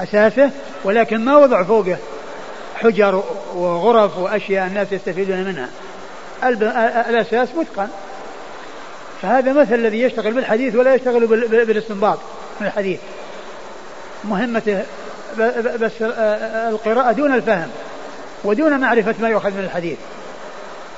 [0.00, 0.50] أساسه
[0.84, 1.96] ولكن ما وضع فوقه
[2.76, 3.24] حجر
[3.54, 5.68] وغرف وأشياء الناس يستفيدون منها.
[7.08, 7.88] الأساس متقن
[9.22, 11.26] فهذا مثل الذي يشتغل بالحديث ولا يشتغل
[11.66, 12.18] بالإستنباط
[12.60, 13.00] من الحديث.
[14.24, 14.82] مهمته
[15.80, 17.68] بس القراءة دون الفهم
[18.44, 19.98] ودون معرفة ما يؤخذ من الحديث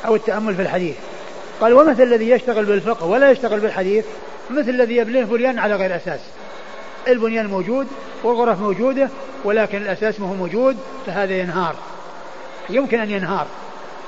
[0.06, 0.96] أو التأمل في الحديث.
[1.60, 4.04] قال ومثل الذي يشتغل بالفقه ولا يشتغل بالحديث
[4.50, 6.20] مثل الذي يبنيه بنيان على غير أساس.
[7.08, 7.86] البنيان موجود
[8.22, 9.08] والغرف موجودة
[9.44, 10.76] ولكن الأساس ما هو موجود
[11.06, 11.74] فهذا ينهار.
[12.70, 13.46] يمكن أن ينهار.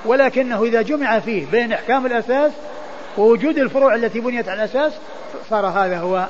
[0.04, 2.52] ولكنه إذا جمع فيه بين إحكام الأساس
[3.18, 4.92] ووجود الفروع التي بنيت على الأساس
[5.50, 6.26] صار هذا هو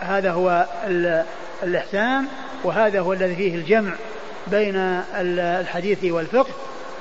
[0.00, 0.66] هذا هو
[1.62, 2.24] الإحسان.
[2.64, 3.92] وهذا هو الذي فيه الجمع
[4.46, 4.76] بين
[5.16, 6.50] الحديث والفقه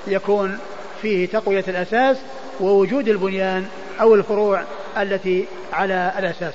[0.08, 0.60] يكون
[1.02, 2.18] فيه تقوية الأساس
[2.60, 3.66] ووجود البنيان
[4.02, 4.64] أو الفروع
[4.98, 6.54] التي على الأساس.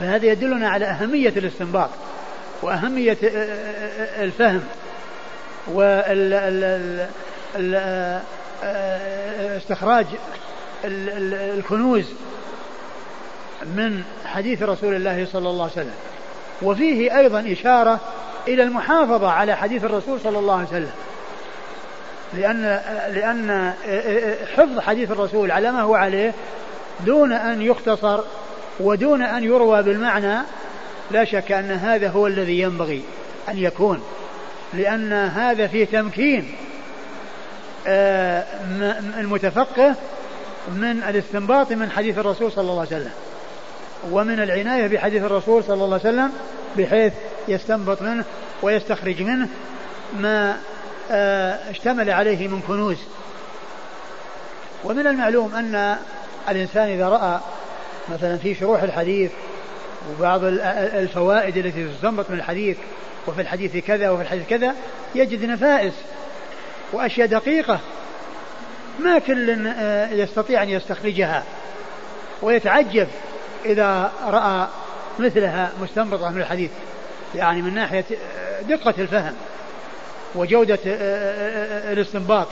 [0.00, 1.90] فهذا يدلنا على أهمية الاستنباط
[2.62, 3.18] وأهمية
[4.20, 4.62] الفهم
[9.56, 10.06] واستخراج
[10.84, 12.04] الكنوز
[13.62, 15.94] من حديث رسول الله صلى الله عليه وسلم.
[16.62, 18.00] وفيه أيضا إشارة
[18.48, 20.90] إلى المحافظة على حديث الرسول صلى الله عليه وسلم.
[22.34, 22.80] لأن
[23.14, 23.72] لأن
[24.56, 26.34] حفظ حديث الرسول على ما هو عليه
[27.06, 28.20] دون أن يختصر
[28.80, 30.38] ودون أن يروى بالمعنى
[31.10, 33.02] لا شك أن هذا هو الذي ينبغي
[33.48, 34.02] أن يكون.
[34.74, 36.54] لأن هذا فيه تمكين
[37.86, 38.44] آه،
[39.18, 39.94] المتفقه
[40.68, 43.12] من الاستنباط من حديث الرسول صلى الله عليه وسلم.
[44.10, 46.32] ومن العناية بحديث الرسول صلى الله عليه وسلم
[46.76, 47.12] بحيث
[47.48, 48.24] يستنبط منه
[48.62, 49.48] ويستخرج منه
[50.20, 50.56] ما
[51.10, 52.98] آه، اشتمل عليه من كنوز.
[54.84, 55.96] ومن المعلوم أن
[56.48, 57.40] الإنسان إذا رأى
[58.08, 59.30] مثلا في شروح الحديث
[60.10, 62.76] وبعض الفوائد التي تستنبط من الحديث
[63.26, 64.74] وفي الحديث كذا وفي الحديث كذا
[65.14, 65.92] يجد نفائس
[66.92, 67.80] وأشياء دقيقة
[68.98, 71.44] ما كل آه، يستطيع أن يستخرجها
[72.42, 73.08] ويتعجب
[73.64, 74.66] إذا رأى
[75.18, 76.70] مثلها مستنبطة من الحديث
[77.34, 79.34] يعني من ناحية آه، دقة الفهم
[80.34, 82.46] وجودة آه، الاستنباط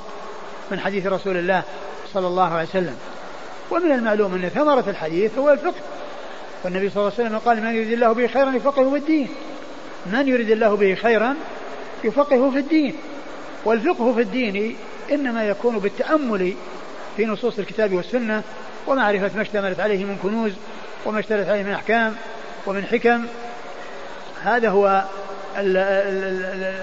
[0.70, 1.62] من حديث رسول الله
[2.14, 2.96] صلى الله عليه وسلم.
[3.70, 5.80] ومن المعلوم أن ثمرة الحديث هو الفقه.
[6.64, 9.28] والنبي صلى الله عليه وسلم قال من يريد الله به خيرا يفقهه في الدين.
[10.06, 11.34] من يريد الله به خيرا
[12.04, 12.96] يفقهه في الدين.
[13.64, 14.76] والفقه في الدين
[15.12, 16.54] إنما يكون بالتأمل
[17.16, 18.42] في نصوص الكتاب والسنة
[18.86, 20.52] ومعرفة ما اشتملت عليه من كنوز
[21.06, 22.14] وما اشتملت عليه من أحكام
[22.66, 23.26] ومن حكم.
[24.44, 25.04] هذا هو
[25.58, 26.74] ال ال ال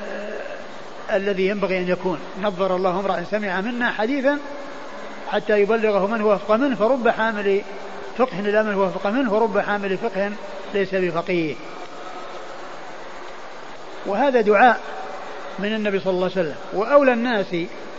[1.12, 2.20] الذي ينبغي أن يكون.
[2.42, 4.40] نظر الله امرأ سمع منا حديثا
[5.32, 7.62] حتى يبلغه من هو أفقى منه فرب حامل
[8.18, 10.32] فقه إلى من هو أفقى منه ورب حامل فقه
[10.74, 11.56] ليس بفقيه.
[14.06, 14.80] وهذا دعاء
[15.60, 16.56] من النبي صلى الله عليه وسلم.
[16.74, 17.56] وأولى الناس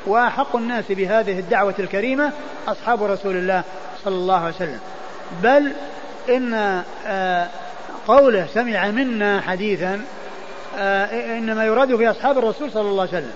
[0.07, 2.33] وأحق الناس بهذه الدعوة الكريمة
[2.69, 3.63] أصحاب رسول الله
[4.05, 4.81] صلى الله عليه وسلم.
[5.43, 5.73] بل
[6.29, 7.49] إن آه،
[8.07, 10.05] قوله سمع منا حديثا
[10.79, 13.33] آه، إنما يراد في أصحاب الرسول صلى الله عليه وسلم.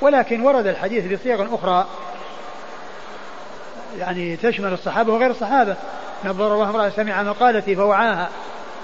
[0.00, 1.86] ولكن ورد الحديث بصيغ أخرى
[3.98, 5.76] يعني تشمل الصحابة وغير الصحابة.
[6.24, 8.28] نظر الله امرأة سمع مقالتي فوعاها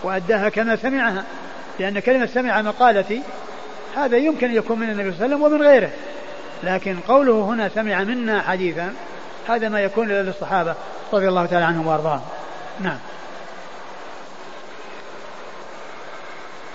[0.03, 1.25] وأداها كما سمعها
[1.79, 3.23] لأن كلمة سمع مقالتي
[3.97, 5.91] هذا يمكن أن يكون من النبي صلى الله عليه وسلم ومن غيره.
[6.63, 8.93] لكن قوله هنا سمع منا حديثا
[9.49, 10.75] هذا ما يكون للصحابة
[11.13, 12.23] رضي الله تعالى عنهم وأرضاهم.
[12.81, 12.99] نعم.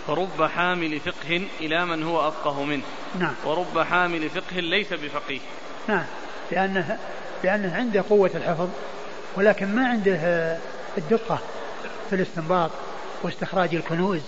[0.07, 2.83] فرب حامل فقه إلى من هو أفقه منه.
[3.19, 3.33] نعم.
[3.45, 5.39] ورب حامل فقه ليس بفقيه.
[5.87, 6.05] نعم.
[6.51, 6.97] لأنه
[7.43, 8.69] لأنه عنده قوة الحفظ
[9.35, 10.19] ولكن ما عنده
[10.97, 11.39] الدقة
[12.09, 12.71] في الاستنباط
[13.23, 14.21] واستخراج الكنوز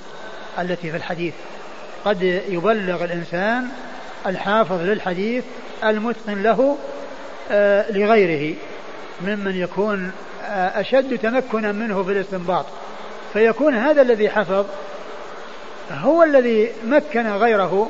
[0.59, 1.33] التي في الحديث.
[2.05, 3.67] قد يبلغ الإنسان
[4.27, 5.43] الحافظ للحديث
[5.83, 6.77] المتقن له
[7.51, 8.55] آه، لغيره
[9.21, 10.11] ممن يكون آه،
[10.47, 12.65] أشد تمكنا منه في الاستنباط.
[13.33, 14.65] فيكون هذا الذي حفظ
[15.91, 17.89] هو الذي مكن غيره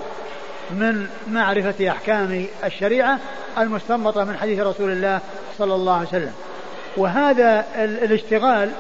[0.72, 3.20] من معرفة أحكام الشريعة
[3.58, 5.20] المستنبطة من حديث رسول الله
[5.58, 6.34] صلى الله عليه وسلم.
[6.98, 8.72] وهذا الاشتغال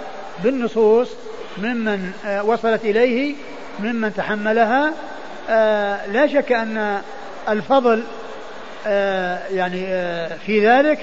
[0.44, 1.10] بالنصوص
[1.58, 3.36] ممن آه، وصلت إليه
[3.80, 4.94] ممن تحملها.
[5.50, 7.02] آه، لا شك أن
[7.50, 8.04] الفضل
[8.88, 9.80] آه، يعني
[10.46, 11.00] في ذلك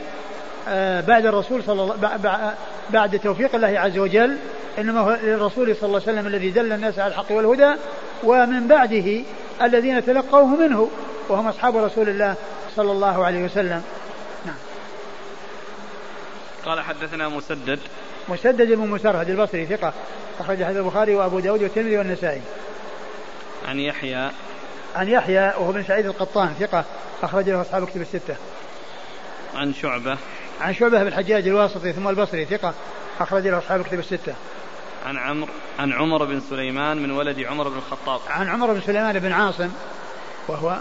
[1.07, 2.55] بعد الرسول صلى الله
[2.91, 4.37] بعد توفيق الله عز وجل
[4.79, 7.75] إنما هو للرسول صلى الله عليه وسلم الذي دل الناس على الحق والهدى
[8.25, 9.23] ومن بعده
[9.63, 10.91] الذين تلقوه منه
[11.29, 12.35] وهم أصحاب رسول الله
[12.77, 13.83] صلى الله عليه وسلم.
[14.47, 14.57] نعم.
[16.65, 17.79] قال حدثنا مسدد.
[18.29, 19.93] مسدد بن مسرهد البصري ثقة
[20.41, 22.43] أخرج حديث البخاري وأبو داود والترمذي والنسائي.
[23.69, 24.31] عن يحيى.
[24.97, 26.85] عن يحيى وهو بن سعيد القطان ثقة
[27.23, 28.37] أخرج له أصحاب كتب الستة.
[29.55, 30.19] عن شعبة.
[30.61, 32.75] عن شعبة بن الحجاج الواسطي ثم البصري ثقة
[33.21, 34.35] أخرج له أصحاب كتب الستة.
[35.07, 35.49] عن عمرو
[35.79, 38.21] عن عمر بن سليمان من ولد عمر بن الخطاب.
[38.29, 39.71] عن عمر بن سليمان بن عاصم
[40.49, 40.79] وهو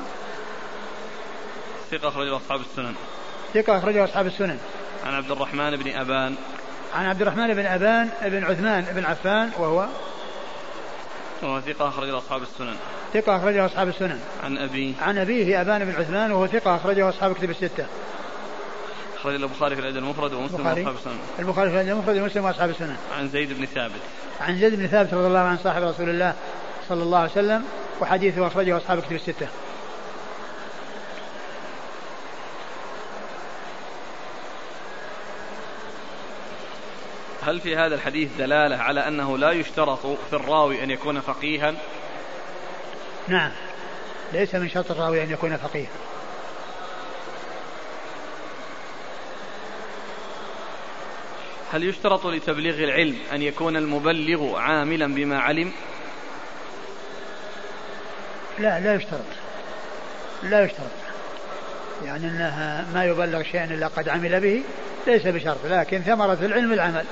[1.91, 2.93] ثقة أخرجه أصحاب السنن.
[3.53, 4.59] ثقة أخرجه أصحاب السنن.
[5.05, 6.35] عن عبد الرحمن بن أبان.
[6.95, 9.87] عن عبد الرحمن بن أبان بن عثمان بن عفان وهو
[11.41, 12.75] وهو ثقة أخرجه أصحاب السنن.
[13.13, 14.19] ثقة أخرجه أصحاب السنن.
[14.43, 14.93] عن أبيه.
[15.01, 17.85] عن أبيه أبان بن عثمان وهو ثقة أخرجه أصحاب كتب الستة.
[19.23, 22.95] أخرج البخاري في الأدب المفرد ومسلم وأصحاب السنن البخاري في الأدب المفرد ومسلم وأصحاب السنن
[23.17, 24.01] عن زيد بن ثابت.
[24.41, 26.33] عن زيد بن ثابت رضي الله عنه صاحب رسول الله
[26.89, 27.65] صلى الله عليه وسلم
[28.01, 29.47] وحديثه أخرجه أصحاب كتب الستة.
[37.41, 41.73] هل في هذا الحديث دلالة على أنه لا يشترط في الراوي أن يكون فقيها؟
[43.27, 43.51] نعم.
[44.33, 46.12] ليس من شرط الراوي أن يكون فقيها.
[51.73, 55.71] هل يشترط لتبليغ العلم أن يكون المبلغ عاملا بما علم؟
[58.59, 59.25] لا لا يشترط.
[60.43, 60.91] لا يشترط.
[62.05, 64.63] يعني أنها ما يبلغ شيئا إلا قد عمل به
[65.07, 67.05] ليس بشرط لكن ثمرة العلم العمل.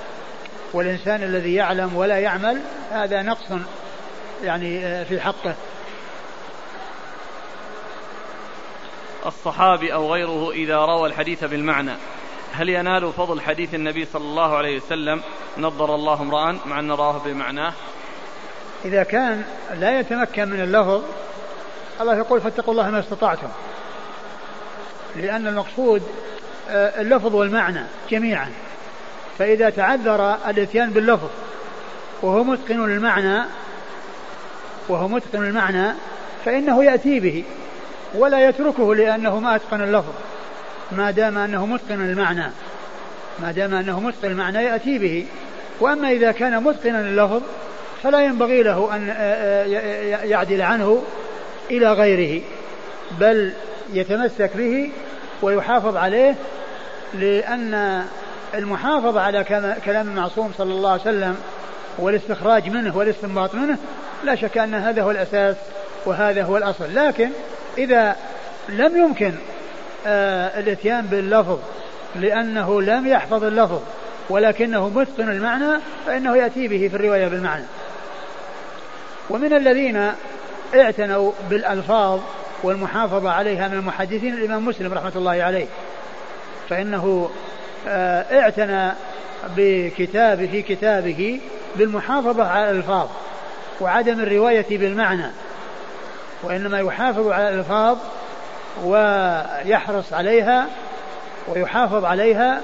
[0.74, 3.46] والإنسان الذي يعلم ولا يعمل هذا نقص
[4.44, 5.56] يعني آه، في حقه.
[9.26, 11.94] الصحابي أو غيره إذا روى الحديث بالمعنى.
[12.54, 15.22] هل ينال فضل حديث النبي صلى الله عليه وسلم
[15.58, 17.74] نظر الله امرأ مع أن رآه بمعناه؟
[18.86, 19.44] إذا كان
[19.80, 21.02] لا يتمكن من اللفظ
[22.02, 23.48] الله يقول فاتقوا الله ما استطعتم.
[25.16, 26.04] لأن المقصود
[26.70, 28.52] آه، اللفظ والمعنى جميعا.
[29.40, 31.30] فإذا تعذر الإتيان باللفظ
[32.22, 33.44] وهو متقن المعنى
[34.90, 35.94] وهو متقن المعنى
[36.46, 37.44] فإنه يأتي به
[38.16, 40.14] ولا يتركه لأنه ما أتقن اللفظ.
[40.98, 42.52] ما دام أنه متقن المعنى
[43.40, 45.26] ما دام أنه متقن المعنى يأتي به.
[45.80, 47.42] وأما إذا كان متقنا اللفظ
[48.04, 49.08] فلا ينبغي له أن
[50.30, 51.04] يعدل عنه
[51.72, 52.42] إلى غيره
[53.20, 53.54] بل
[53.94, 54.92] يتمسك به
[55.42, 56.36] ويحافظ عليه
[57.14, 58.04] لأن
[58.54, 59.44] المحافظة على
[59.86, 61.38] كلام المعصوم صلى الله عليه وسلم
[62.00, 63.78] والاستخراج منه والاستنباط منه
[64.24, 65.56] لا شك أن هذا هو الأساس
[66.06, 66.96] وهذا هو الأصل.
[66.96, 67.30] لكن
[67.78, 68.16] إذا
[68.70, 69.51] لم يمكن آه
[70.06, 71.60] الإتيان باللفظ
[72.16, 73.82] لأنه لم يحفظ اللفظ
[74.30, 77.66] ولكنه متقن المعنى فإنه يأتي به في الرواية بالمعنى.
[79.30, 80.12] ومن الذين
[80.76, 82.20] اعتنوا بالألفاظ
[82.64, 85.68] والمحافظة عليها من المحدثين الإمام مسلم رحمة الله عليه.
[86.70, 87.30] فإنه
[87.88, 88.92] آه، اعتنى
[89.58, 91.40] بكتاب في كتابه
[91.76, 93.08] بالمحافظة على الألفاظ
[93.82, 95.32] وعدم الرواية بالمعنى
[96.44, 97.98] وإنما يحافظ على الألفاظ
[98.84, 100.68] ويحرص عليها
[101.48, 102.62] ويحافظ عليها.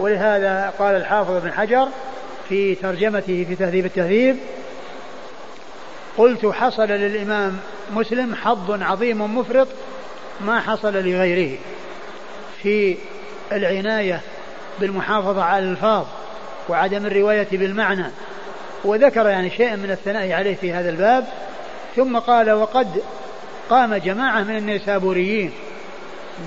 [0.00, 1.88] ولهذا قال الحافظ ابن حجر
[2.48, 4.36] في ترجمته في تهذيب التهذيب
[6.18, 7.58] قلت حصل للإمام
[7.92, 9.68] مسلم حظ عظيم مفرط
[10.40, 11.58] ما حصل لغيره
[12.62, 12.96] في
[13.52, 14.20] العناية
[14.80, 16.06] بالمحافظة على الألفاظ
[16.68, 18.06] وعدم الرواية بالمعنى.
[18.84, 21.24] وذكر يعني شيئا من الثناء عليه في هذا الباب
[21.96, 23.02] ثم قال وقد
[23.70, 25.52] قام جماعة من النيسابوريين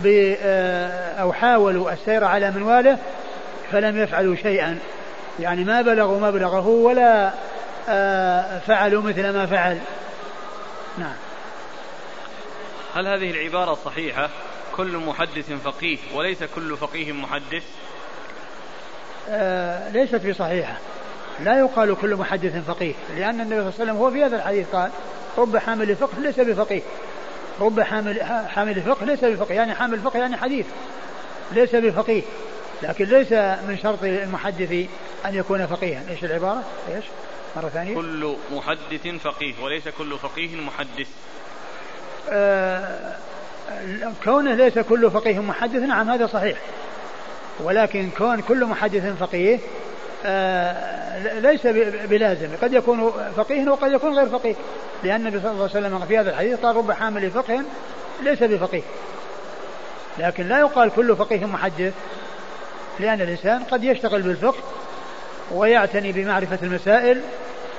[0.06, 2.98] آه، أو حاولوا السير على منواله
[3.72, 4.80] فلم يفعلوا شيئا.
[5.40, 7.34] يعني ما بلغوا مبلغه ولا
[7.90, 9.80] آه، فعلوا مثل ما فعل.
[10.98, 11.16] نعم.
[12.96, 14.30] هل هذه العبارة صحيحة؟
[14.76, 17.64] كل محدث فقيه وليس كل فقيه محدث؟
[19.30, 20.78] آه ليست بصحيحة
[21.40, 24.68] لا يقال كل محدث فقيه لأن النبي صلى الله عليه وسلم هو في هذا الحديث
[24.74, 24.92] قال
[25.38, 26.82] رب حامل فقه ليس بفقيه.
[27.62, 30.66] رب حامل حامل فقه ليس بفقيه يعني حامل فقه يعني حديث.
[31.52, 32.22] ليس بفقيه
[32.84, 33.32] لكن ليس
[33.68, 34.72] من شرط المحدث
[35.26, 36.04] أن يكون فقيها.
[36.10, 36.64] إيش العبارة؟
[36.96, 37.06] إيش؟
[37.56, 37.96] مرة ثانية.
[37.96, 41.08] كل محدث فقيه وليس كل فقيه محدث.
[42.30, 43.16] آه
[44.24, 46.58] كونه ليس كل فقيه محدث نعم هذا صحيح.
[47.60, 49.60] ولكن كون كل محدث فقيه
[51.42, 51.68] ليس
[52.08, 52.50] بلازم.
[52.62, 54.56] قد يكون فقيه وقد يكون غير فقيه.
[55.04, 57.64] لأن النبي صلى الله عليه وسلم في هذا الحديث قال رب حامل فقه
[58.24, 58.82] ليس بفقيه.
[60.18, 61.94] لكن لا يقال كل فقيه محدث
[63.00, 64.64] لأن الإنسان قد يشتغل بالفقه
[65.52, 67.22] ويعتني بمعرفة المسائل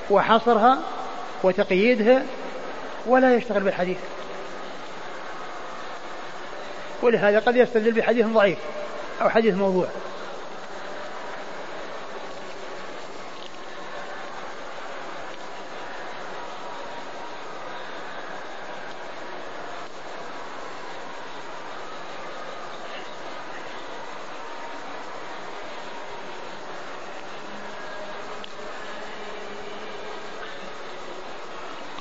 [0.09, 0.77] وحصرها
[1.43, 2.23] وتقييدها
[3.05, 3.97] ولا يشتغل بالحديث.
[7.01, 8.57] ولهذا قد يستدل بحديث ضعيف
[9.21, 9.87] أو حديث موضوع.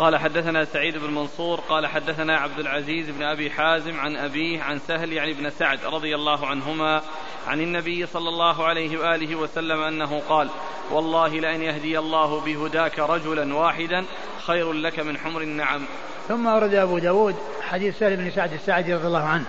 [0.04, 4.78] قال حدثنا سعيد بن منصور قال حدثنا عبد العزيز بن أبي حازم عن أبيه عن
[4.78, 7.02] سهل يعني بن سعد رضي الله عنهما
[7.48, 10.48] عن النبي صلى الله عليه وآله وسلم أنه قال:
[10.90, 14.04] والله لأن يهدي الله بهداك رجلا واحدا
[14.46, 15.82] خير لك من حمر النعم.
[16.28, 19.44] ثم ورد أبو داود حديث سهل بن سعد السعدي رضي الله عنه.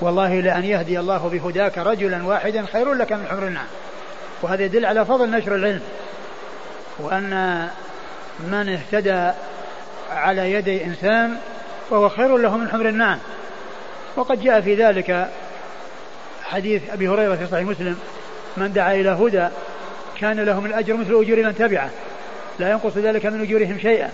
[0.00, 3.66] والله لأن يهدي الله بهداك رجلا واحدا خير لك من حمر النعم
[4.42, 5.82] وهذا يدل على فضل نشر العلم
[6.98, 7.68] وأن
[8.40, 9.32] من اهتدى
[10.12, 11.36] على يدي إنسان
[11.90, 13.18] وهو خير له من حمر النعم.
[14.16, 15.28] وقد جاء في ذلك
[16.44, 17.98] حديث أبي هريرة في صحيح مسلم
[18.56, 19.48] من دعا إلى هدى
[20.20, 21.90] كان له من الأجر مثل أجور من تبعه
[22.58, 24.10] لا ينقص ذلك من أجورهم شيئا.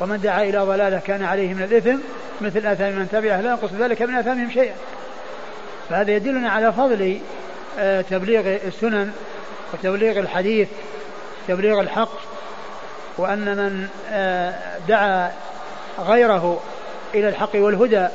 [0.00, 1.96] ومن دعا إلى ضلالة كان عليه من الإثم
[2.40, 4.74] مثل آثام من تبعه لا ينقص ذلك من آثامهم شيئا.
[5.90, 7.18] فهذا يدلنا على فضل
[7.78, 9.12] آه، تبليغ السنن
[9.72, 10.68] وتبليغ الحديث
[11.48, 12.33] تبليغ الحق.
[13.18, 14.54] وأن من آه،
[14.88, 15.32] دعا
[15.98, 16.60] غيره
[17.14, 18.06] إلى الحق والهدى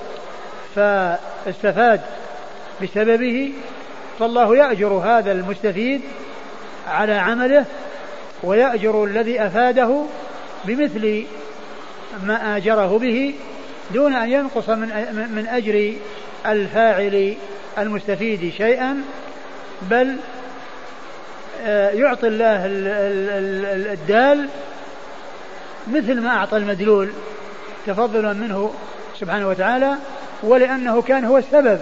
[0.76, 2.02] فاستفاد
[2.84, 3.54] بسببه
[4.20, 6.02] فالله يأجر هذا المستفيد
[6.88, 7.66] على عمله
[8.43, 10.04] ويأجر الذي أفاده
[10.66, 11.26] بمثل
[12.24, 13.34] ما آجره به
[13.93, 14.88] دون أن ينقص من
[15.36, 15.93] من أجر
[16.45, 17.36] الفاعل
[17.78, 19.02] المستفيد شيئا
[19.82, 20.16] بل
[21.66, 22.62] آه، يعطي الله
[23.93, 24.47] الدال
[25.88, 27.10] مثل ما أعطى المدلول
[27.88, 28.74] تفضلا منه
[29.20, 29.96] سبحانه وتعالى
[30.44, 31.80] ولأنه كان هو السبب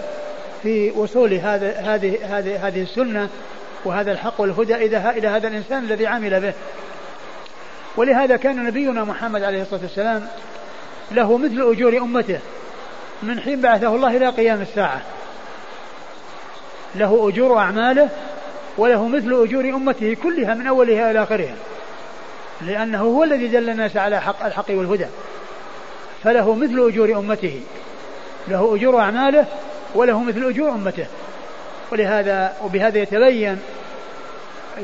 [0.62, 3.28] في وصول هذا هذه هذه هذه السنة
[3.84, 6.52] وهذا الحق والهدى إلى هذا الإنسان الذي عمل به.
[7.96, 10.26] ولهذا كان نبينا محمد عليه الصلاة والسلام
[11.10, 12.38] له مثل أجور أمته
[13.22, 15.00] من حين بعثه الله إلى قيام الساعة.
[16.94, 18.08] له أجور أعماله
[18.78, 21.54] وله مثل أجور أمته كلها من أولها إلى آخرها.
[22.60, 25.06] لأنه هو الذي دل الناس على حق الحق والهدى.
[26.24, 27.60] فله مثل أجور أمته.
[28.48, 29.46] له أجور أعماله
[29.94, 31.06] وله مثل أجور أمته.
[31.92, 33.58] ولهذا وبهذا يتبين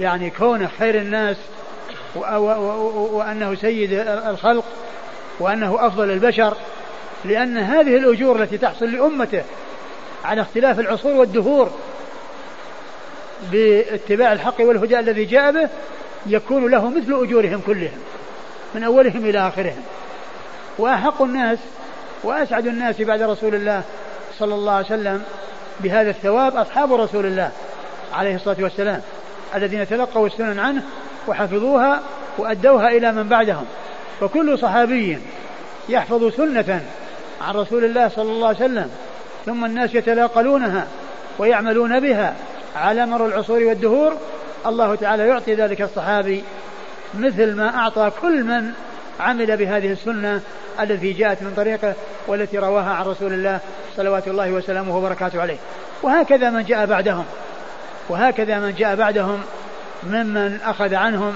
[0.01, 1.37] يعني كونه خير الناس
[2.17, 4.65] وأنه سيد الخلق
[5.41, 6.57] وأنه أفضل البشر
[7.25, 9.43] لأن هذه الأجور التي تحصل لأمته
[10.25, 11.71] على اختلاف العصور والدهور
[13.53, 15.69] باتباع الحق والهدى الذي جاء به
[16.27, 17.99] يكون له مثل أجورهم كلهم
[18.75, 19.83] من أولهم إلى آخرهم.
[20.79, 21.59] وأحق الناس
[22.25, 23.83] وأسعد الناس بعد رسول الله
[24.39, 25.23] صلى الله عليه وسلم
[25.81, 27.51] بهذا الثواب أصحاب رسول الله
[28.13, 29.01] عليه الصلاة والسلام
[29.55, 30.83] الذين تلقوا السنن عنه
[31.29, 32.01] وحفظوها
[32.39, 33.65] وأدوها إلى من بعدهم.
[34.21, 35.19] فكل صحابي
[35.89, 36.83] يحفظ سنة
[37.41, 38.91] عن رسول الله صلى الله عليه وسلم
[39.47, 40.87] ثم الناس يتلاقلونها
[41.39, 42.35] ويعملون بها
[42.77, 44.17] على مر العصور والدهور
[44.67, 46.45] الله تعالى يعطي ذلك الصحابي
[47.15, 48.73] مثل ما أعطى كل من
[49.21, 50.41] عمل بهذه السنة
[50.81, 51.95] التي جاءت من طريقه
[52.27, 53.61] والتي رواها عن رسول الله
[53.97, 55.57] صلوات الله وسلامه وبركاته عليه.
[56.03, 57.25] وهكذا من جاء بعدهم.
[58.09, 59.41] وهكذا من جاء بعدهم
[60.03, 61.35] ممن أخذ عنهم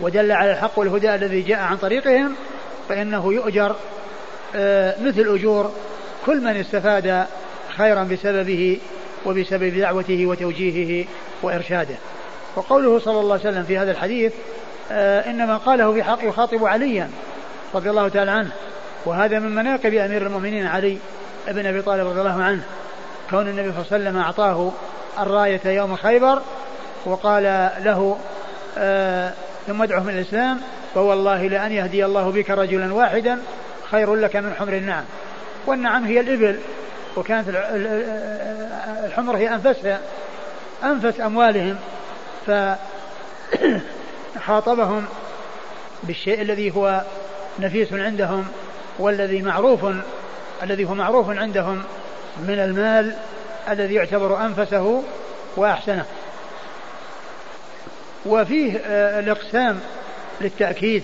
[0.00, 2.34] ودل على الحق والهدى الذي جاء عن طريقهم
[2.88, 3.76] فإنه يؤجر
[4.54, 5.72] آه، مثل أجور
[6.26, 7.26] كل من استفاد
[7.76, 8.78] خيرا بسببه
[9.26, 11.06] وبسبب دعوته وتوجيهه
[11.42, 11.94] وإرشاده.
[12.56, 14.32] وقوله صلى الله عليه وسلم في هذا الحديث
[14.92, 17.10] آه إنما قاله في حق يخاطب عليا
[17.74, 18.50] رضي الله تعالى عنه
[19.04, 20.98] وهذا من مناقب أمير المؤمنين علي
[21.48, 22.62] بن أبي طالب رضي الله عنه.
[23.30, 24.72] كون النبي صلى الله عليه وسلم أعطاه
[25.18, 26.42] الراية يوم خيبر
[27.04, 27.42] وقال
[27.78, 28.18] له
[28.78, 29.32] آه
[29.66, 30.60] ثم ادعهم إلى الإسلام
[30.94, 33.38] فوالله لأن يهدي الله بك رجلا واحدا
[33.90, 35.04] خير لك من حمر النعم.
[35.66, 36.58] والنعم هي الإبل
[37.16, 37.48] وكانت
[39.04, 40.00] الحمر هي أنفسها
[40.84, 41.76] أنفس أموالهم.
[44.36, 45.06] فخاطبهم
[46.02, 47.02] بالشيء الذي هو
[47.58, 48.46] نفيس عندهم
[48.98, 49.86] والذي معروف
[50.62, 51.82] الذي هو معروف عندهم
[52.38, 53.16] من المال
[53.68, 55.02] الذي يعتبر أنفسه
[55.56, 56.04] وأحسنه.
[58.26, 59.80] وفيه آه، الإقسام
[60.40, 61.02] للتأكيد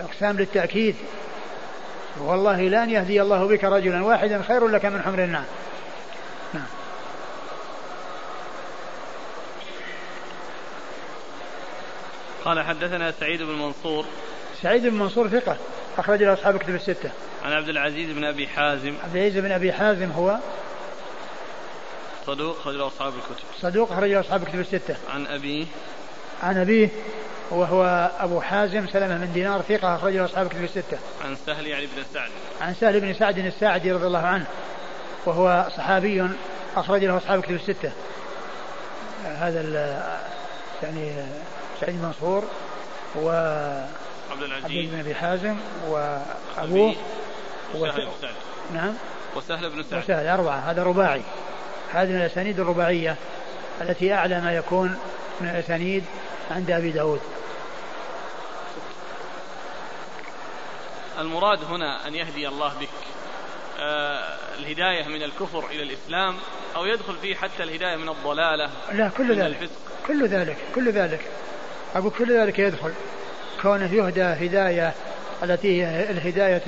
[0.00, 0.94] إقسام للتأكيد.
[2.20, 5.44] والله لأن يهدي الله بك رجلا واحدا خير لك من حمر النعم.
[12.44, 14.04] قال حدثنا سعيد بن منصور
[14.62, 15.56] سعيد بن منصور ثقة
[15.98, 17.10] أخرج له أصحاب كتب الستة.
[17.44, 18.94] عن عبد العزيز بن أبي حازم.
[19.04, 20.38] عبد العزيز بن أبي حازم هو
[22.26, 23.44] صدوق أخرج له أصحاب الكتب.
[23.60, 24.96] صدوق أخرج له أصحاب الكتب الستة.
[25.14, 25.66] عن أبيه.
[26.42, 26.88] عن أبيه
[27.50, 30.98] وهو أبو حازم سلمة من دينار ثقة أخرج له أصحاب الكتب الستة.
[31.24, 32.30] عن سهل يعني بن سعد.
[32.60, 34.46] عن سهل بن سعد الساعدي رضي الله عنه
[35.26, 36.28] وهو صحابي
[36.76, 37.92] أخرج له أصحاب الكتب الستة.
[39.24, 39.60] هذا
[40.82, 41.12] يعني
[41.80, 42.44] سعيد منصور
[43.16, 43.28] و
[44.30, 44.90] عبد العزيز.
[44.90, 45.56] بن أبي حازم
[45.88, 46.94] وابوه
[47.74, 48.08] وسهل
[48.74, 48.94] نعم.
[49.36, 50.02] وسهل بن سعد.
[50.04, 50.70] وسهل أربعة.
[50.70, 51.22] هذا رباعي.
[51.92, 53.16] هذه من الأسانيد الرباعية
[53.80, 54.98] التي أعلى ما يكون
[55.40, 56.04] من الأسانيد
[56.50, 57.20] عند أبي داود.
[61.18, 62.88] المراد هنا أن يهدي الله بك.
[63.80, 66.36] آه الهداية من الكفر إلى الإسلام
[66.76, 69.62] أو يدخل فيه حتى الهداية من الضلالة لا كل ذلك.
[69.62, 69.76] الفسق.
[70.06, 71.20] كل ذلك كل ذلك.
[71.94, 72.90] أقول كل ذلك يدخل.
[73.62, 74.92] كونه يهدى هداية
[75.42, 76.62] التي هي الهداية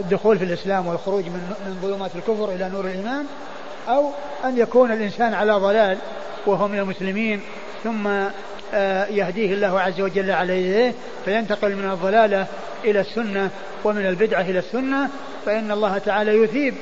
[0.00, 3.26] الدخول في الإسلام والخروج من ظلمات الكفر إلى نور الإيمان
[3.88, 4.10] أو
[4.44, 5.98] أن يكون الإنسان على ضلال
[6.46, 7.40] وهو من المسلمين
[7.84, 8.06] ثم
[8.74, 12.46] آه، يهديه الله عز وجل عليه فينتقل من الضلالة
[12.84, 13.50] إلى السنة
[13.84, 15.08] ومن البدعة إلى السنة
[15.46, 16.74] فإن الله تعالى يثيب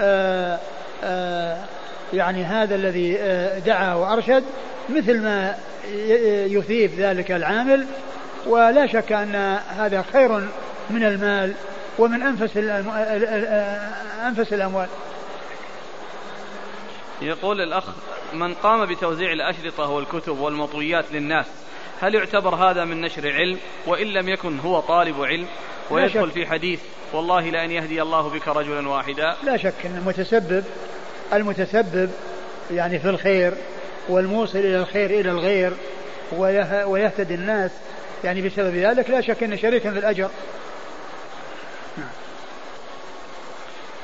[0.00, 0.58] آه،
[1.04, 1.58] آه،
[2.12, 3.12] يعني هذا الذي
[3.66, 4.44] دعا وأرشد
[4.88, 5.54] مثل ما
[6.46, 7.86] يثيب ذلك العامل.
[8.46, 9.34] ولا شك أن
[9.68, 10.28] هذا خير
[10.90, 11.54] من المال
[11.98, 12.56] ومن أنفس
[14.26, 14.88] أنفس الأموال.
[17.22, 17.84] يقول الأخ
[18.32, 21.46] من قام بتوزيع الأشرطة والكتب والمطويات للناس
[22.00, 25.46] هل يعتبر هذا من نشر علم؟ وإن لم يكن هو طالب علم.
[25.90, 26.80] ويدخل في حديث
[27.12, 29.36] والله لأن يهدي الله بك رجلا واحدا.
[29.44, 30.64] لا شك أن المتسبب
[31.32, 32.10] المتسبب
[32.70, 33.54] يعني في الخير
[34.08, 35.72] والموصل إلى الخير إلى الغير
[36.86, 37.70] ويهتدي الناس
[38.24, 40.30] يعني بسبب ذلك لا شك أن شريكا في الأجر.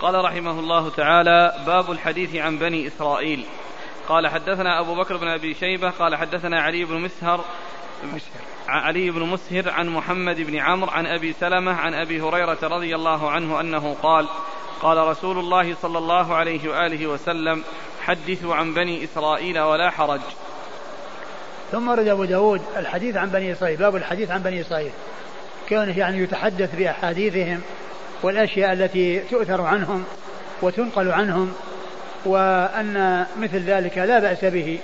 [0.00, 3.44] قال رحمه الله تعالى باب الحديث عن بني إسرائيل.
[4.08, 7.44] قال حدثنا أبو بكر بن أبي شيبة قال حدثنا علي بن مسهر
[8.68, 13.30] علي بن مسهر عن محمد بن عمرو عن أبي سلمة عن أبي هريرة رضي الله
[13.30, 14.28] عنه أنه قال
[14.82, 17.62] قال رسول الله صلى الله عليه وآله وسلم
[18.00, 20.20] حدثوا عن بني إسرائيل ولا حرج.
[21.72, 24.90] ثم ورد أبو داود الحديث عن بني إسرائيل باب الحديث عن بني إسرائيل.
[25.68, 27.60] كونه يعني يتحدث بأحاديثهم
[28.22, 30.04] والأشياء التي تؤثر عنهم
[30.62, 31.52] وتنقل عنهم
[32.24, 34.78] وأن مثل ذلك لا بأس به.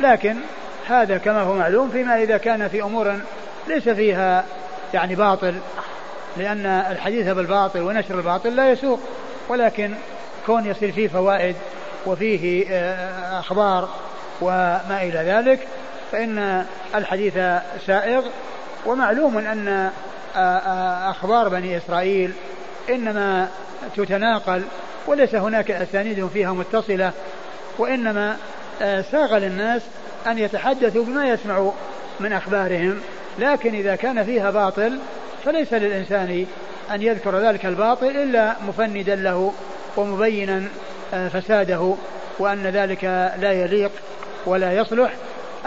[0.00, 0.36] لكن
[0.86, 3.18] هذا كما هو معلوم فيما إذا كان في أمور
[3.68, 4.44] ليس فيها
[4.94, 5.54] يعني باطل
[6.36, 9.00] لأن الحديث بالباطل ونشر الباطل لا يسوق.
[9.48, 9.94] ولكن
[10.46, 11.56] كون يصير فيه فوائد
[12.06, 13.88] وفيه آه، أخبار
[14.40, 15.68] وما إلى ذلك
[16.12, 17.34] فإن الحديث
[17.86, 18.22] سائغ.
[18.86, 22.32] ومعلوم أن آه، آه، أخبار بني إسرائيل
[22.90, 23.48] إنما
[23.96, 24.62] تتناقل
[25.06, 27.12] وليس هناك أسانيد فيها متصلة
[27.78, 28.36] وإنما
[29.10, 29.82] ساغ للناس
[30.26, 31.72] أن يتحدثوا بما يسمعوا
[32.20, 33.00] من أخبارهم.
[33.38, 34.98] لكن إذا كان فيها باطل
[35.44, 36.46] فليس للإنسان
[36.90, 39.52] أن يذكر ذلك الباطل إلا مفندا له
[39.96, 40.64] ومبينا
[41.14, 41.94] آه، فساده
[42.38, 43.04] وأن ذلك
[43.40, 43.90] لا يليق
[44.46, 45.12] ولا يصلح.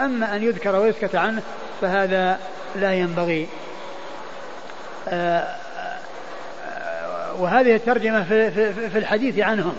[0.00, 1.42] أما أن يذكر ويسكت عنه
[1.80, 2.38] فهذا
[2.76, 3.48] لا ينبغي.
[5.08, 5.46] آه،
[6.68, 9.74] آه، وهذه الترجمة في الحديث عنهم.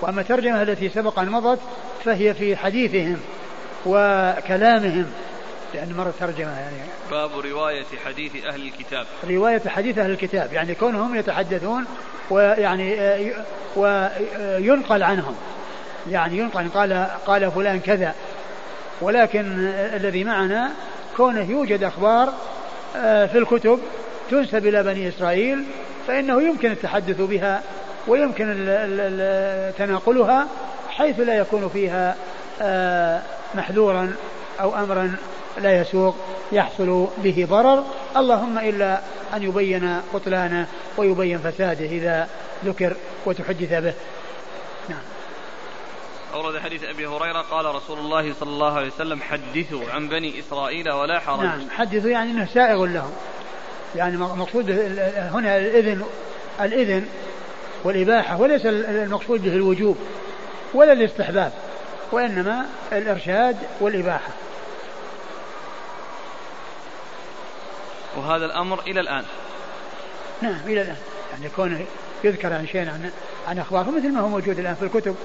[0.00, 1.60] وأما الترجمة التي سبق أن مضت
[2.04, 3.16] فهي في حديثهم
[3.86, 5.06] وكلامهم.
[5.74, 6.76] لأن مرة ترجمة يعني.
[7.10, 9.06] باب رواية حديث أهل الكتاب.
[9.24, 11.84] رواية حديث أهل الكتاب يعني كونهم يتحدثون
[12.30, 13.32] ويعني
[13.76, 15.34] وينقل عنهم.
[16.10, 18.14] يعني ينقل قال قال فلان كذا.
[19.00, 20.70] ولكن الذي معنا
[21.16, 22.32] كونه يوجد أخبار
[22.96, 23.80] آه، في الكتب
[24.30, 25.64] تنسب إلى بني إسرائيل
[26.06, 27.62] فإنه يمكن التحدث بها
[28.08, 28.46] ويمكن
[29.78, 30.46] تناقلها
[30.88, 32.16] حيث لا يكون فيها
[32.62, 33.22] آه،
[33.54, 34.12] محذورا
[34.60, 35.16] أو أمرا
[35.58, 36.16] لا يسوق
[36.52, 37.84] يحصل به ضرر.
[38.16, 39.00] اللهم إلا
[39.34, 42.28] أن يبين بطلانه ويبين فساده إذا
[42.64, 42.96] ذكر
[43.26, 43.94] وتحدث به.
[44.88, 45.02] نعم.
[46.34, 50.90] أورد حديث أبي هريرة قال رسول الله صلى الله عليه وسلم حدثوا عن بني إسرائيل
[50.90, 51.44] ولا حرج.
[51.44, 51.70] نعم.
[51.70, 53.12] حدثوا يعني أنه سائغ لهم.
[53.96, 54.70] يعني مقصود
[55.16, 56.04] هنا الإذن
[56.60, 57.06] الإذن
[57.84, 59.96] والإباحة وليس المقصود به الوجوب
[60.74, 61.52] ولا الاستحباب
[62.12, 64.30] وإنما الإرشاد والإباحة.
[68.16, 69.24] وهذا الأمر إلى الآن.
[70.42, 70.96] نعم إلى الآن.
[71.32, 71.84] يعني كونه
[72.24, 73.10] يذكر عن شيء عن
[73.48, 75.16] عن أخبارهم مثل ما هو موجود الآن في الكتب.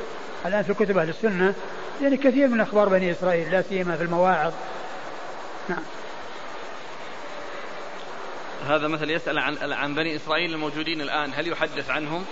[0.46, 1.54] الآن في كتب أهل السنة.
[2.02, 4.54] يعني كثير من أخبار بني إسرائيل لا سيما في المواعظ.
[5.70, 5.84] نعم.
[8.68, 11.32] هذا مثل يسأل عن عن بني إسرائيل الموجودين الآن.
[11.36, 12.26] هل يحدث عنهم؟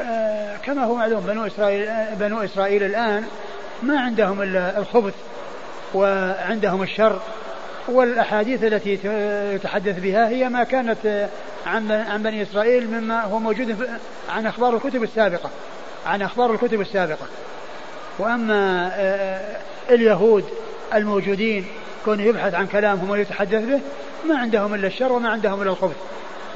[0.00, 3.26] آه كما هو معلوم بنو إسرائيل بنو إسرائيل الآن
[3.82, 5.14] ما عندهم إلا الخبث
[5.94, 7.20] وعندهم الشر.
[7.90, 8.98] والأحاديث التي
[9.54, 11.28] يتحدث بها هي ما كانت
[11.66, 13.88] عن عن بني إسرائيل مما هو موجود
[14.28, 15.50] عن أخبار الكتب السابقة.
[16.06, 17.26] عن أخبار الكتب السابقة.
[18.18, 19.56] وأما آه،
[19.90, 20.44] اليهود
[20.94, 21.66] الموجودين
[22.04, 23.80] كونه يبحث عن كلامهم ويتحدث به
[24.28, 25.96] ما عندهم إلا الشر وما عندهم إلا الخبث.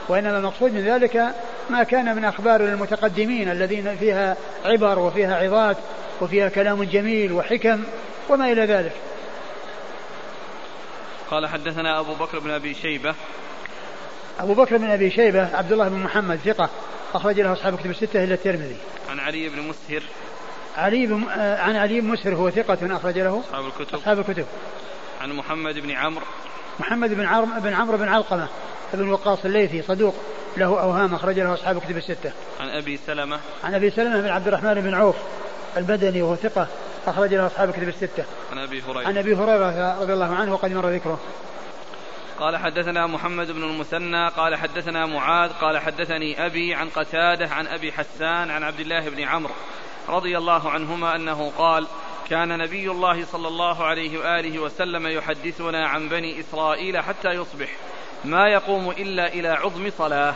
[0.09, 1.35] وإنما المقصود من ذلك
[1.71, 5.77] ما كان من أخبار المتقدمين الذين فيها عبر وفيها عظات
[6.21, 7.83] وفيها كلام جميل وحكم
[8.29, 8.93] وما إلى ذلك.
[11.31, 13.15] قال حدثنا أبو بكر بن أبي شيبة.
[14.41, 16.71] أبو بكر بن أبي شيبة عبد الله بن محمد ثقة
[17.15, 18.77] أخرج له أصحاب كتب الستة إلا الترمذي.
[19.11, 20.03] عن علي بن مسهر.
[20.77, 23.95] علي بن آه، عن علي بن مسهر هو ثقة أخرج له أصحاب الكتب.
[23.95, 24.47] أصحاب الكتب.
[25.21, 26.25] عن محمد بن عمرو.
[26.81, 28.49] محمد بن عمرو بن عمرو بن علقمة
[28.95, 30.15] بن وقاص الليثي صدوق
[30.57, 32.33] له أوهام أخرج له أصحاب كتب الستة.
[32.61, 33.41] عن أبي سلمة.
[33.65, 35.17] عن أبي سلمة بن عبد الرحمن بن عوف
[35.77, 36.69] البدني وهو ثقة
[37.07, 38.25] أخرج له أصحاب كتب الستة.
[38.53, 39.09] عن أبي هريرة.
[39.09, 41.21] عن أبي هريرة رضي الله عنه وقد مر ذكره.
[42.41, 47.93] قال حدثنا محمد بن المثنى قال حدثنا معاذ قال حدثني أبي عن قتادة عن أبي
[47.93, 49.55] حسان عن عبد الله بن عمرو
[50.09, 51.87] رضي الله عنهما أنه قال
[52.31, 57.69] كان نبي الله صلى الله عليه وآله وسلم يحدثنا عن بني إسرائيل حتى يصبح.
[58.25, 60.35] ما يقوم إلا إلى عظم صلاة.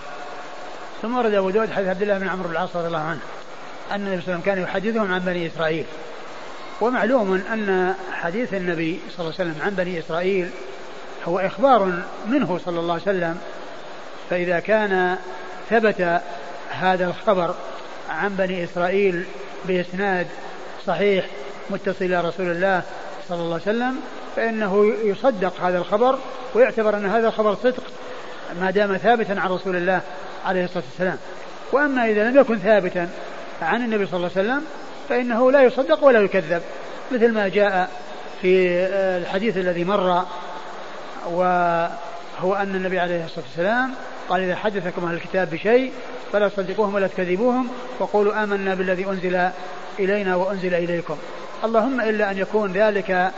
[1.02, 3.20] ثم ورد أبو داود حديث عبد الله بن عمرو بن العاص رضي الله عنه
[3.90, 5.84] أن النبي صلى الله عليه وسلم كان يحدثهم عن بني إسرائيل.
[6.80, 10.50] ومعلوم أن حديث النبي صلى الله عليه وسلم عن بني إسرائيل
[11.24, 11.92] هو إخبار
[12.26, 13.38] منه صلى الله عليه وسلم
[14.30, 15.16] فإذا كان
[15.70, 16.20] ثبت
[16.70, 17.54] هذا الخبر
[18.10, 19.24] عن بني إسرائيل
[19.64, 20.26] بإسناد
[20.86, 21.26] صحيح
[21.70, 22.82] متصل إلى رسول الله
[23.28, 23.96] صلى الله عليه وسلم
[24.36, 26.18] فإنه يصدق هذا الخبر
[26.54, 27.82] ويعتبر أن هذا الخبر صدق
[28.60, 30.00] ما دام ثابتا عن رسول الله
[30.44, 31.18] عليه الصلاة والسلام.
[31.72, 33.08] وأما إذا لم يكن ثابتا
[33.62, 34.64] عن النبي صلى الله عليه وسلم
[35.08, 36.62] فإنه لا يصدق ولا يكذب
[37.12, 37.90] مثل ما جاء
[38.42, 38.68] في
[39.22, 40.24] الحديث الذي مر
[41.26, 43.90] وهو أن النبي عليه الصلاة والسلام
[44.28, 45.92] قال إذا حدثكم أهل الكتاب بشيء
[46.32, 49.50] فلا تصدقوهم ولا تكذبوهم وقولوا آمنا بالذي أنزل
[49.98, 51.16] إلينا وأنزل إليكم.
[51.64, 53.32] اللهم إلا أن يكون ذلك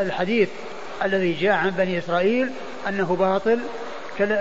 [0.00, 0.48] الحديث
[1.04, 2.50] الذي جاء عن بني إسرائيل
[2.88, 3.60] أنه باطل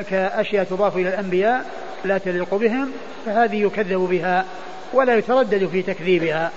[0.10, 1.66] كأشياء تضاف إلى الأنبياء
[2.06, 2.92] لا تليق بهم
[3.26, 4.46] فهذه يكذب بها.
[4.94, 6.52] ولا يتردد في تكذيبها.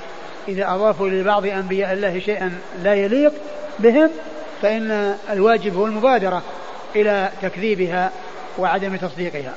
[0.49, 3.33] إذا أضافوا لبعض أنبياء الله شيئا لا يليق
[3.79, 4.11] بهم
[4.63, 6.43] فإن الواجب هو المبادرة
[6.97, 8.13] إلى تكذيبها
[8.59, 9.55] وعدم تصديقها.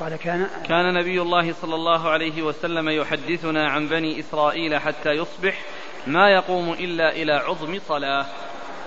[0.00, 5.62] قال كان كان نبي الله صلى الله عليه وسلم يحدثنا عن بني إسرائيل حتى يصبح
[6.06, 8.26] ما يقوم إلا إلى عظم صلاة.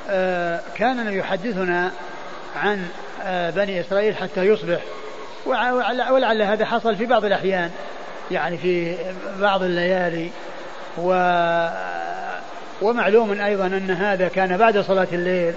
[0.10, 1.92] آه كان يحدثنا
[2.56, 2.88] عن
[3.22, 4.82] آه بني إسرائيل حتى يصبح.
[5.46, 7.72] ولعل هذا حصل في بعض الأحيان.
[8.32, 8.96] يعني في
[9.40, 10.30] بعض الليالي.
[10.98, 11.12] و
[12.82, 15.54] ومعلوم أيضا أن هذا كان بعد صلاة الليل.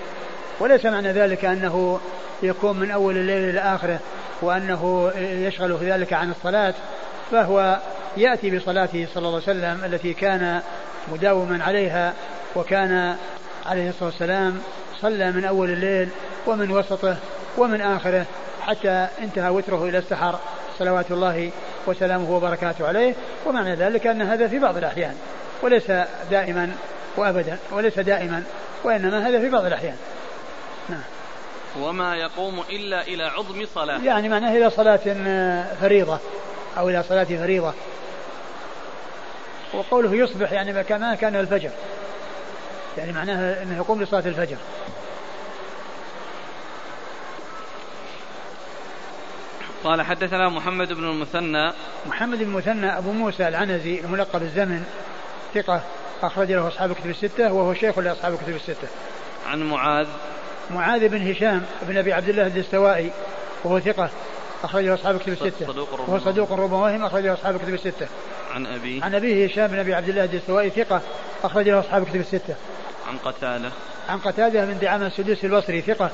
[0.60, 2.00] وليس معنى ذلك أنه
[2.42, 3.98] يكون من أول الليل إلى آخره
[4.42, 6.74] وأنه يشغل في ذلك عن الصلاة.
[7.30, 7.78] فهو
[8.16, 10.60] يأتي بصلاته صلى الله عليه وسلم التي كان
[11.12, 12.12] مداوما عليها
[12.56, 13.16] وكان
[13.66, 14.58] عليه الصلاة والسلام
[15.00, 16.08] صلى من أول الليل
[16.46, 17.16] ومن وسطه
[17.58, 18.26] ومن آخره.
[18.66, 20.38] حتى انتهى وتره إلى السحر.
[20.78, 21.50] صلوات الله
[21.86, 23.14] وسلامه وبركاته عليه.
[23.46, 25.14] ومعنى ذلك أن هذا في بعض الأحيان.
[25.62, 25.92] وليس
[26.30, 26.72] دائما
[27.16, 27.58] وأبدا.
[27.70, 28.42] وليس دائما.
[28.84, 29.96] وإنما هذا في بعض الأحيان.
[30.88, 31.02] نعم.
[31.80, 34.04] وما يقوم إلا إلى عظم صلاة.
[34.04, 35.00] يعني معناه إلى صلاة
[35.80, 36.18] فريضة
[36.78, 37.72] أو إلى صلاة فريضة.
[39.74, 41.70] وقوله يصبح يعني كما كان الفجر.
[42.98, 44.56] يعني معناها أنه يقوم لصلاة الفجر.
[49.84, 51.72] قال حدثنا محمد بن المثنى.
[52.06, 54.84] محمد بن المثنى أبو موسى العنزي الملقب الزمن
[55.54, 55.82] ثقة
[56.22, 58.88] أخرج له أصحاب الكتب الستة وهو شيخ لأصحاب الكتب الستة.
[59.46, 60.06] عن معاذ.
[60.70, 63.10] معاذ بن هشام بن أبي عبد الله الدستوائي
[63.64, 64.10] وهو ثقة
[64.64, 65.66] أخرجه أصحاب الكتب الستة.
[65.66, 68.06] صدوق وهو صدوق ربما وهم أخرجه أصحاب الكتب الستة.
[68.54, 71.00] عن أبي عن أبيه هشام بن أبي عبد الله الدستوائي ثقة
[71.44, 72.54] أخرجه أصحاب الكتب الستة.
[73.08, 73.70] عن قتادة
[74.08, 76.10] عن قتادة بن دعامة السدوسي البصري ثقة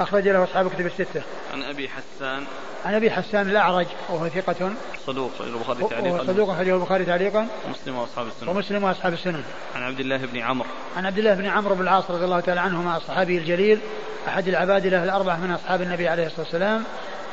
[0.00, 1.22] أخرج له أصحاب الكتب الستة.
[1.52, 2.44] عن أبي حسان
[2.84, 4.72] عن أبي حسان الأعرج وهو ثقة
[5.06, 9.42] صدوق البخاري تعليقا صدوق أخرجه البخاري تعليقا ومسلم وأصحاب السنن ومسلم وأصحاب السنن.
[9.74, 12.60] عن عبد الله بن عمرو عن عبد الله بن عمرو بن العاص رضي الله تعالى
[12.60, 13.80] عنهما الصحابي الجليل
[14.28, 16.84] أحد العباد له الأربعة من أصحاب النبي عليه الصلاة والسلام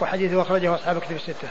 [0.02, 1.48] وحديثه أخرجه أصحاب الكتب الستة.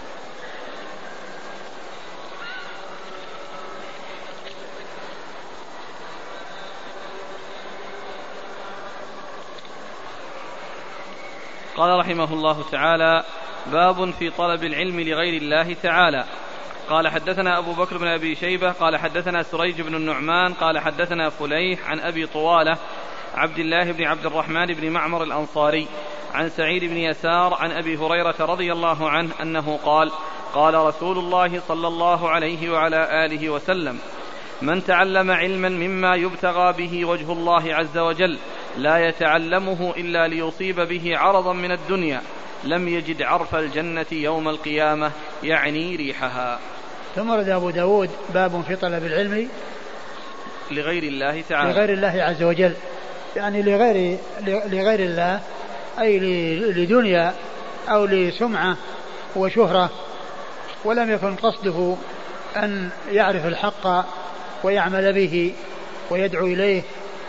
[11.76, 13.24] قال رحمه الله تعالى
[13.72, 16.24] باب في طلب العلم لغير الله تعالى.
[16.88, 21.90] قال حدثنا أبو بكر بن أبي شيبة قال حدثنا سريج بن النعمان قال حدثنا فليح
[21.90, 22.78] عن أبي طوالة
[23.34, 25.86] عبد الله بن عبد الرحمن بن معمر الأنصاري
[26.34, 30.12] عن سعيد بن يسار عن أبي هريرة رضي الله عنه أنه قال
[30.54, 33.98] قال رسول الله صلى الله عليه وعلى آله وسلم
[34.62, 38.38] من تعلم علما مما يبتغى به وجه الله عز وجل
[38.78, 42.22] لا يتعلمه إلا ليصيب به عرضا من الدنيا.
[42.64, 45.10] لم يجد عرف الجنة يوم القيامة
[45.42, 46.58] يعني ريحها.
[47.16, 49.48] ثم رد أبو داود باب في طلب العلم
[50.70, 51.72] لغير الله تعالى.
[51.72, 52.72] لغير الله عز وجل.
[53.36, 55.40] يعني لغير لغير الله
[56.00, 56.18] أي
[56.58, 57.34] لدنيا
[57.88, 58.76] أو لسمعة
[59.36, 59.90] وشهرة.
[60.84, 61.96] ولم يكن قصده
[62.56, 64.06] أن يعرف الحق
[64.62, 65.54] ويعمل به
[66.10, 66.82] ويدعو إليه.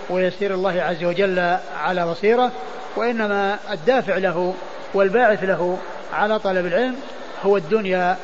[0.09, 2.51] ويسير الله عز وجل على بصيرة
[2.95, 4.53] وإنما الدافع له
[4.93, 5.77] والباعث له
[6.13, 6.95] على طلب العلم
[7.43, 8.17] هو الدنيا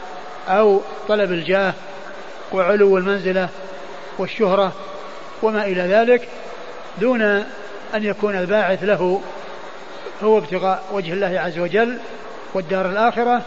[0.47, 1.73] أو طلب الجاه
[2.51, 3.49] وعلو المنزلة
[4.17, 4.71] والشهرة
[5.43, 6.27] وما إلى ذلك
[6.97, 7.21] دون
[7.93, 9.21] أن يكون الباعث له
[10.23, 11.97] هو ابتغاء وجه الله عز وجل
[12.53, 13.41] والدار الآخرة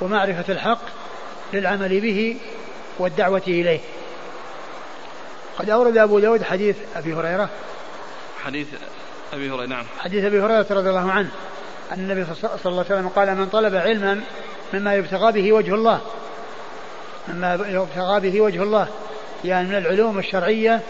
[0.00, 0.80] ومعرفة الحق
[1.52, 2.36] للعمل به
[2.98, 3.80] والدعوة إليه.
[5.58, 7.48] قد أورد أبو داود حديث أبي هريرة
[8.46, 8.66] حديث
[9.32, 9.84] أبي هريرة نعم.
[9.98, 11.28] حديث أبي هريرة رضي الله عنه.
[11.92, 14.20] أن النبي صلى الله عليه وسلم قال من طلب علما
[14.74, 16.00] مما يبتغى به وجه الله
[17.28, 18.88] مما يبتغى به وجه الله
[19.44, 20.80] يعني من العلوم الشرعية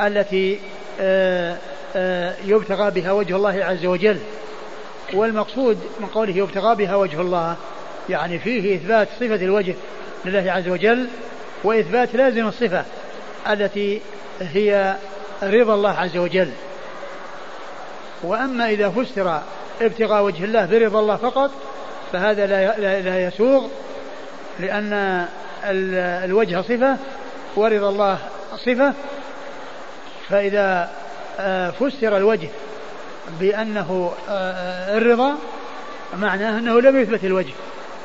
[0.00, 0.60] التي
[1.00, 1.56] آه،
[1.96, 4.18] آه، يبتغى بها وجه الله عز وجل.
[5.12, 7.56] والمقصود من قوله يبتغى بها وجه الله
[8.08, 9.74] يعني فيه إثبات صفة الوجه
[10.24, 11.08] لله عز وجل
[11.64, 12.84] وإثبات لازم الصفة
[13.50, 14.00] التي
[14.40, 14.96] هي
[15.42, 16.50] رضا الله عز وجل.
[18.22, 19.42] وأما إذا فسر
[19.80, 21.50] ابتغاء وجه الله برضا الله فقط
[22.12, 23.66] فهذا لا لا يسوغ
[24.60, 25.26] لأن
[26.24, 26.96] الوجه صفة
[27.56, 28.18] ورضا الله
[28.56, 28.94] صفة.
[30.28, 30.90] فإذا
[31.40, 32.48] آه، فسر الوجه
[33.40, 35.34] بأنه آه، الرضا
[36.16, 37.52] معناه أنه لم يثبت الوجه.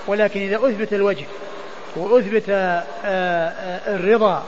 [0.07, 1.25] ولكن إذا أثبت الوجه
[1.95, 4.43] وأثبت آه، الرضا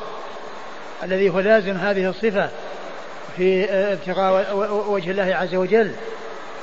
[1.03, 2.49] الذي هو لازم هذه الصفة
[3.37, 4.55] في ابتغاء
[4.89, 5.91] وجه الله عز وجل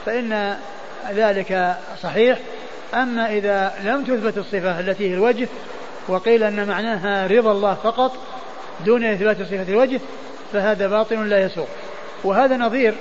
[0.06, 0.56] فإن
[1.10, 2.38] ذلك صحيح.
[2.94, 5.48] أما إذا لم تثبت الصفة التي هي الوجه
[6.08, 8.12] وقيل أن معناها رضا الله فقط
[8.84, 10.00] دون إثبات صفة الوجه
[10.52, 11.68] فهذا باطل لا يسوق.
[12.24, 12.94] وهذا نظير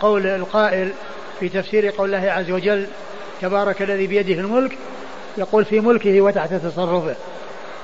[0.00, 0.92] قول القائل
[1.40, 2.86] في تفسير قول الله عز وجل
[3.42, 4.78] تبارك الذي بيده الملك
[5.38, 7.14] يقول في ملكه وتحت تصرفه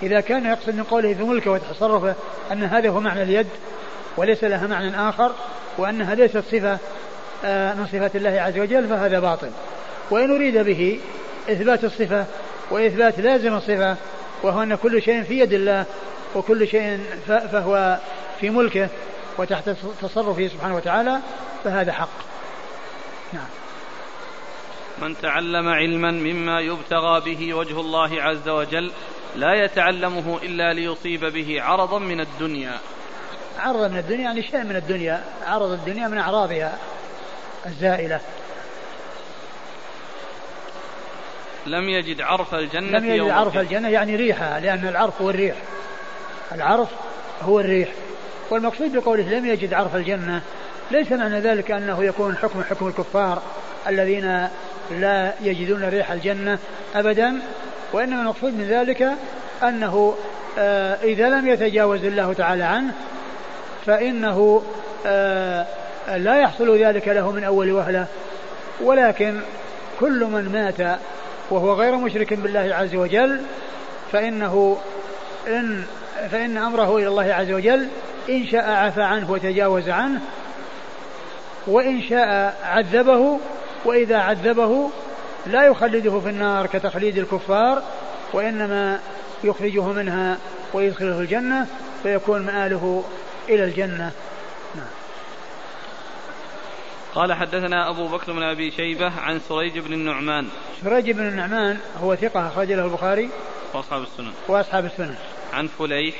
[0.02, 2.14] إذا كان يقصد من قوله في ملكه وتصرفه
[2.52, 3.46] أن هذا هو معنى اليد
[4.18, 5.32] وليس لها معنى آخر
[5.78, 6.78] وأنها ليست صفة
[7.44, 9.50] آه، من صفات الله عز وجل فهذا باطل.
[10.10, 11.00] وإن أريد به
[11.50, 12.26] إثبات الصفة
[12.70, 13.96] وإثبات لازم الصفة
[14.42, 15.84] وهو أن كل شيء في يد الله
[16.34, 17.98] وكل شيء فهو
[18.40, 18.88] في ملكه
[19.38, 19.70] وتحت
[20.02, 21.20] تصرفه سبحانه وتعالى
[21.64, 22.08] فهذا حق.
[23.32, 23.48] نعم.
[25.02, 28.92] من تعلم علما مما يبتغى به وجه الله عز وجل
[29.36, 32.78] لا يتعلمه إلا ليصيب به عرضا من الدنيا.
[33.58, 36.78] عرض من الدنيا يعني شيء من الدنيا عرض الدنيا من أعراضها
[37.66, 38.20] الزائلة.
[41.66, 45.56] لم يجد عرف الجنة لم يجد عرف الجنة يعني ريحها لأن العرف هو الريح.
[46.52, 46.88] العرف
[47.42, 47.88] هو الريح.
[48.50, 50.42] والمقصود بقوله لم يجد عرف الجنة
[50.90, 53.42] ليس معنى ذلك أنه يكون حكم حكم الكفار
[53.88, 54.48] الذين
[54.90, 56.58] لا يجدون ريح الجنة
[56.94, 57.40] أبدا
[57.92, 59.12] وإنما المقصود من ذلك
[59.62, 60.14] أنه
[60.58, 62.92] آه، إذا لم يتجاوز الله تعالى عنه
[63.88, 64.62] فإنه
[65.06, 65.66] آه،
[66.16, 68.06] لا يحصل ذلك له من أول وهلة.
[68.80, 69.40] ولكن
[70.00, 70.98] كل من مات
[71.50, 73.40] وهو غير مشرك بالله عز وجل
[74.12, 74.78] فإنه
[75.46, 75.84] إن
[76.30, 77.88] فإن أمره إلى الله عز وجل
[78.28, 80.20] إن شاء عفى عنه وتجاوز عنه
[81.66, 83.38] وإن شاء عذبه
[83.84, 84.90] وإذا عذبه
[85.46, 87.82] لا يخلده في النار كتخليد الكفار
[88.32, 88.98] وإنما
[89.44, 90.38] يخرجه منها
[90.74, 91.66] ويدخله الجنة
[92.02, 93.04] فيكون مآله
[93.48, 94.12] إلى الجنة.
[94.74, 94.86] نعم.
[97.14, 100.48] قال حدثنا أبو بكر بن أبي شيبة عن سريج بن النعمان.
[100.84, 103.30] سريج بن النعمان هو ثقة أخرج له البخاري
[103.74, 104.32] وأصحاب السنن.
[104.48, 105.14] وأصحاب السنن.
[105.52, 106.14] عن فليح.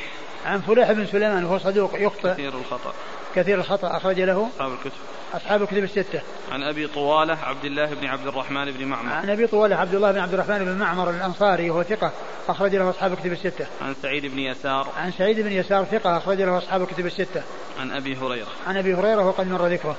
[0.46, 2.32] عن فليح بن سليمان وهو صدوق يخطئ.
[2.32, 2.94] كثير الخطأ.
[3.38, 4.92] كثير الخطأ أخرج له أصحاب الكتب.
[5.34, 6.22] أصحاب الكتب الستة.
[6.52, 9.12] عن أبي طوالة عبد الله بن عبد الرحمن بن معمر.
[9.12, 12.12] عن أبي طوالة عبد الله بن عبد الرحمن بن معمر الأنصاري وهو ثقة
[12.48, 13.66] أخرج له أصحاب الكتب الستة.
[13.82, 14.88] عن سعيد بن يسار.
[14.96, 17.42] عن سعيد بن يسار ثقة أخرج له أصحاب الكتب الستة.
[17.80, 18.48] عن أبي هريرة.
[18.66, 19.96] عن أبي هريرة وقد مر ذكره.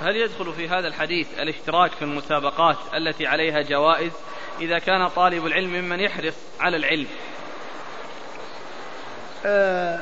[0.00, 4.12] هل يدخل في هذا الحديث الاشتراك في المسابقات التي عليها جوائز
[4.60, 7.06] إذا كان طالب العلم ممن يحرص على العلم؟
[9.46, 10.00] آه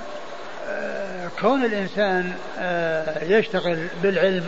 [1.40, 4.44] كون الإنسان آه يشتغل بالعلم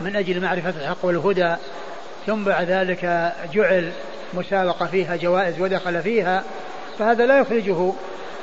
[0.00, 1.54] من أجل معرفة الحق والهدى
[2.26, 3.90] ثم بعد ذلك جعل
[4.34, 6.44] مسابقة فيها جوائز ودخل فيها
[6.98, 7.92] فهذا لا يخرجه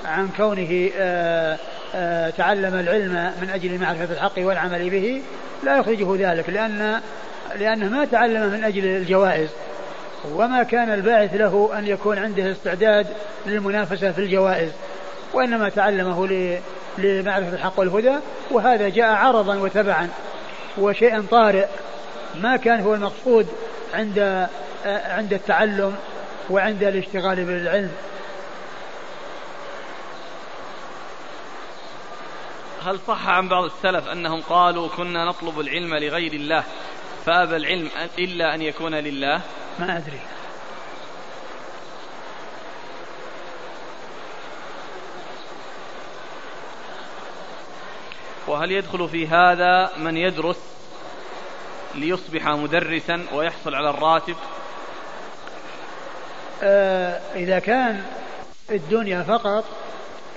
[0.06, 1.58] عن كونه آه،
[1.96, 5.22] آه، تعلم العلم من أجل معرفة الحق والعمل به
[5.64, 7.02] لا يخرجه ذلك لأن
[7.60, 9.50] لأنه ما تعلم من أجل الجوائز
[10.32, 13.08] وما كان الباعث له أن يكون عنده استعداد
[13.46, 14.70] للمنافسة في الجوائز
[15.34, 16.28] وإنما تعلمه
[16.98, 18.16] لمعرفة الحق والهدى
[18.52, 20.10] وهذا جاء عرضا وتبعا
[20.78, 21.68] وشيئا طارئ
[22.42, 23.48] ما كان هو المقصود
[23.94, 24.48] عند
[24.86, 25.96] عند التعلم
[26.50, 27.92] وعند الاشتغال بالعلم.
[32.86, 36.64] هل صح عن بعض السلف أنهم قالوا كنا نطلب العلم لغير الله
[37.26, 37.90] فأبى العلم
[38.20, 39.42] إلا أن يكون لله؟
[39.80, 40.20] ما أدري.
[48.48, 50.60] وهل يدخل في هذا من يدرس
[51.96, 54.36] ليصبح مدرسا ويحصل على الراتب؟
[56.64, 58.04] آه إذا كان
[58.72, 59.64] الدنيا فقط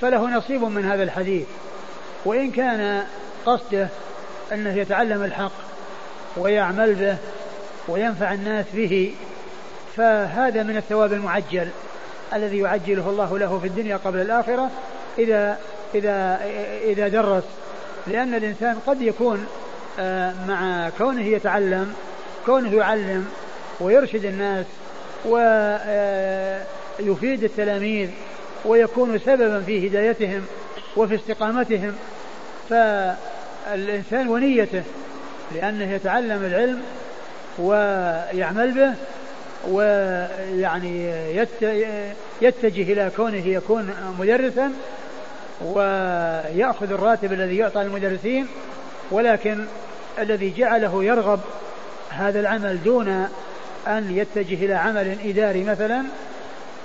[0.01, 1.47] فله نصيب من هذا الحديث
[2.24, 3.06] وإن كان
[3.47, 3.89] قصده
[4.52, 5.52] أنه يتعلم الحق
[6.36, 7.16] ويعمل به
[7.89, 9.14] وينفع الناس به
[9.97, 11.68] فهذا من الثواب المعجل
[12.35, 14.70] الذي يعجله الله له في الدنيا قبل الآخرة
[15.18, 15.59] إذا
[15.94, 16.40] إذا
[16.85, 17.44] إذا درس
[18.12, 19.47] لأن الإنسان قد يكون
[20.01, 21.94] آه، مع كونه يتعلم
[22.47, 23.28] كونه يعلم
[23.80, 24.66] ويرشد الناس
[27.01, 28.09] ويفيد التلاميذ
[28.64, 30.43] ويكون سببا في هدايتهم
[30.97, 31.94] وفي استقامتهم
[32.70, 34.82] فالإنسان ونيته
[35.55, 36.82] لأنه يتعلم العلم
[37.59, 38.94] ويعمل به
[39.70, 41.12] ويعني
[42.43, 44.72] يتجه إلى كونه يكون مدرسا
[45.60, 48.48] ويأخذ الراتب الذي يعطى للمدرسين
[49.10, 49.64] ولكن
[50.18, 51.40] الذي جعله يرغب
[52.10, 53.28] هذا العمل دون
[53.86, 56.05] أن يتجه إلى عمل إداري مثلا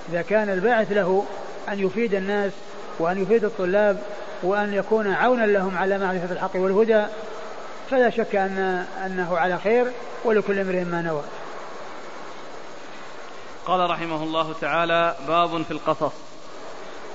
[0.09, 1.25] إذا كان الباعث له
[1.69, 2.51] أن يفيد الناس
[2.99, 3.97] وأن يفيد الطلاب
[4.43, 7.05] وأن يكون عونا لهم على معرفة الحق والهدى
[7.91, 9.91] فلا شك أن أنه على خير
[10.25, 11.23] ولكل امرئ ما نوى.
[13.65, 16.32] قال رحمه الله تعالى باب في القصص.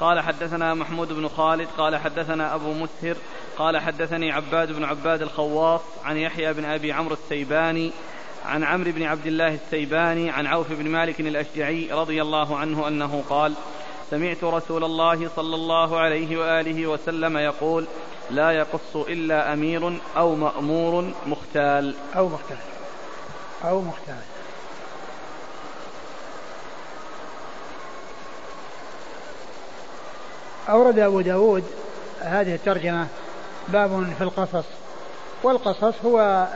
[0.01, 3.16] قال حدثنا محمود بن خالد قال حدثنا أبو مسهر
[3.59, 7.93] قال حدثني عباد بن عباد الخواص عن يحيى بن أبي عمرو السيباني
[8.47, 13.25] عن عمرو بن عبد الله السيباني عن عوف بن مالك الأشجعي رضي الله عنه أنه
[13.29, 13.55] قال
[14.11, 17.87] سمعت رسول الله صلى الله عليه وآله وسلم يقول
[18.31, 21.95] لا يقص إلا أمير أو مأمور مختال.
[22.16, 22.59] أو مختال.
[23.65, 24.38] أو مختال.
[30.69, 31.65] أورد أبو داود
[32.20, 33.07] هذه الترجمة
[33.69, 34.65] باب في القصص.
[35.43, 36.47] والقصص هو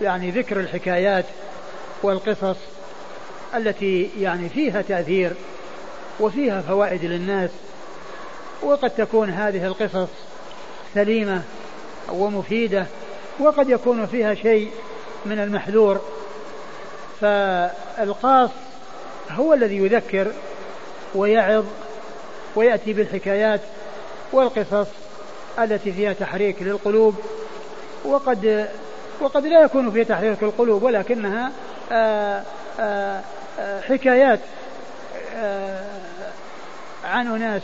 [0.00, 1.24] يعني ذكر الحكايات
[2.02, 2.56] والقصص
[3.54, 5.32] التي يعني فيها تأثير
[6.20, 7.50] وفيها فوائد للناس.
[8.62, 10.08] وقد تكون هذه القصص
[10.94, 11.42] سليمة
[12.12, 12.86] ومفيدة
[13.38, 14.70] وقد يكون فيها شيء
[15.26, 16.00] من المحذور.
[17.20, 18.50] فالقاص
[19.30, 20.32] هو الذي يذكر
[21.14, 21.64] ويعظ
[22.56, 23.60] ويأتي بالحكايات
[24.32, 24.88] والقصص
[25.58, 27.14] التي فيها تحريك للقلوب
[28.04, 28.68] وقد
[29.20, 31.52] وقد لا يكون فيها تحريك القلوب ولكنها
[31.92, 32.42] آآ
[32.80, 33.20] آآ
[33.88, 34.40] حكايات
[37.04, 37.62] عن أناس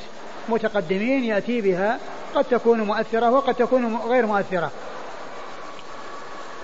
[0.49, 1.99] متقدمين يأتي بها
[2.35, 4.71] قد تكون مؤثرة وقد تكون غير مؤثرة.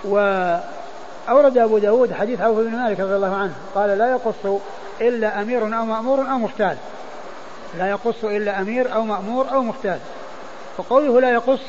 [0.05, 4.61] وأورد أبو داود حديث عوف بن مالك رضي الله عنه قال لا يقص
[5.01, 6.77] إلا أمير أو مأمور أو مختال.
[7.79, 9.99] لا يقص إلا أمير أو مأمور أو مختال.
[10.77, 11.61] فقوله لا يقص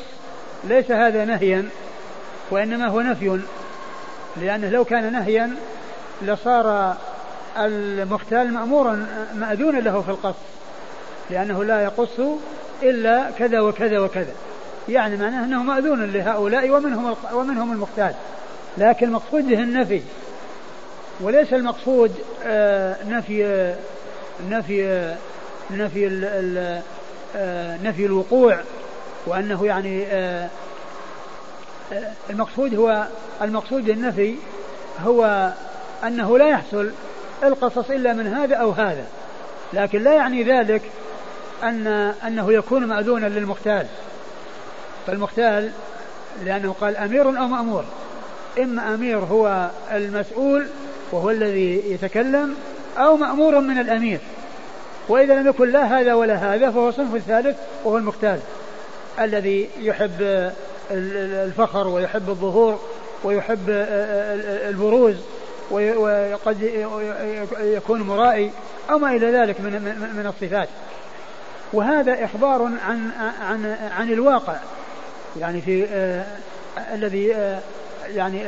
[0.64, 1.68] ليس هذا نهيا
[2.50, 3.40] وإنما هو نفي
[4.36, 5.50] لأنه لو كان نهيا
[6.22, 6.96] لصار
[7.58, 10.34] المختال مأمورا مأذونا له في القص
[11.30, 12.20] لأنه لا يقص
[12.82, 14.32] إلا كذا وكذا وكذا.
[14.88, 18.14] يعني معناه أنه مأذون لهؤلاء ومنهم ومنهم المختال.
[18.78, 20.02] لكن المقصود به النفي.
[21.20, 22.14] وليس المقصود
[22.44, 23.74] آه، نفي
[25.72, 26.82] نفي نفي
[27.36, 28.60] آه، نفي الوقوع
[29.26, 30.48] وأنه يعني آه،
[32.30, 33.06] المقصود هو
[33.42, 34.34] المقصود بالنفي
[35.04, 35.52] هو
[36.04, 36.90] أنه لا يحصل
[37.44, 39.04] القصص إلا من هذا أو هذا
[39.72, 40.82] لكن لا يعني ذلك
[41.62, 41.86] أن
[42.26, 43.86] أنه يكون مأذونا للمختال
[45.06, 45.70] فالمختال
[46.44, 47.84] لأنه قال أمير أو مأمور
[48.58, 50.66] إما أمير هو المسؤول
[51.12, 52.54] وهو الذي يتكلم
[52.98, 54.20] أو مأمور من الأمير.
[55.10, 58.40] وإذا لم يكن لا هذا ولا هذا فهو صنف ثالث وهو المختال
[59.20, 60.50] الذي يحب
[60.90, 62.80] الفخر ويحب الظهور
[63.24, 63.68] ويحب
[64.68, 65.16] البروز
[65.70, 66.62] وقد
[67.60, 68.50] يكون مرائي
[68.90, 69.72] أو ما إلى ذلك من
[70.16, 70.68] من الصفات.
[71.72, 73.10] وهذا إخبار عن
[73.40, 74.56] عن عن الواقع.
[75.40, 75.86] يعني في
[76.94, 77.26] الذي
[78.14, 78.42] يعني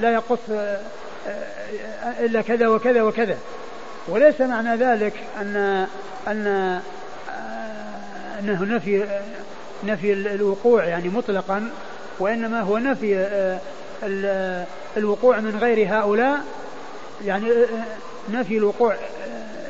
[0.00, 0.38] لا يقص
[2.20, 3.36] إلا كذا وكذا وكذا.
[4.10, 5.86] وليس معنى ذلك أن
[6.28, 6.80] أن آه،
[8.40, 9.06] أنه نفي
[9.84, 11.70] نفي الوقوع يعني مطلقا
[12.18, 13.16] وإنما هو نفي
[14.04, 14.66] آه،
[14.96, 16.40] الوقوع من غير هؤلاء
[17.24, 17.52] يعني
[18.28, 18.94] نفي الوقوع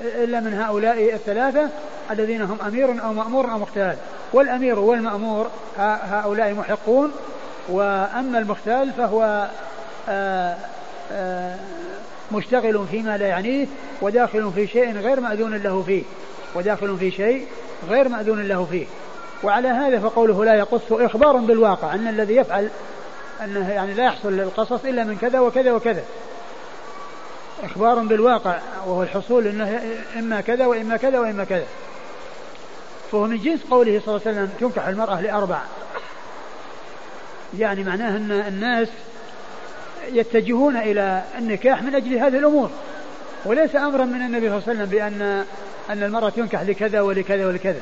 [0.02, 1.68] إلا من هؤلاء الثلاثة
[2.10, 3.96] الذين هم أمير أو مأمور أو مختال
[4.32, 7.12] والأمير والمأمور هؤلاء محقون
[7.68, 9.48] وأما المختال فهو
[10.08, 10.56] آه،
[11.12, 11.56] آه،
[12.32, 13.66] مشتغل فيما لا يعنيه
[14.00, 16.02] وداخل في شيء غير مأذون له فيه.
[16.54, 17.46] وداخل في شيء
[17.88, 18.86] غير مأذون له فيه.
[19.42, 22.68] وعلى هذا فقوله لا يقص إخبار بالواقع أن الذي يفعل
[23.44, 26.04] أنه يعني لا يحصل القصص إلا من كذا وكذا وكذا.
[27.62, 29.80] إخبار بالواقع وهو الحصول أنه
[30.18, 31.66] إما كذا وإما كذا وإما كذا.
[33.12, 35.60] فهو من جنس قوله صلى الله عليه وسلم تنكح المرأة لأربع.
[37.58, 38.88] يعني معناه أن الناس
[40.12, 42.70] يتجهون إلى النكاح من أجل هذه الأمور.
[43.44, 45.44] وليس أمرا من النبي صلى الله عليه وسلم بأن
[45.90, 47.80] أن المرأة تنكح لكذا ولكذا ولكذا.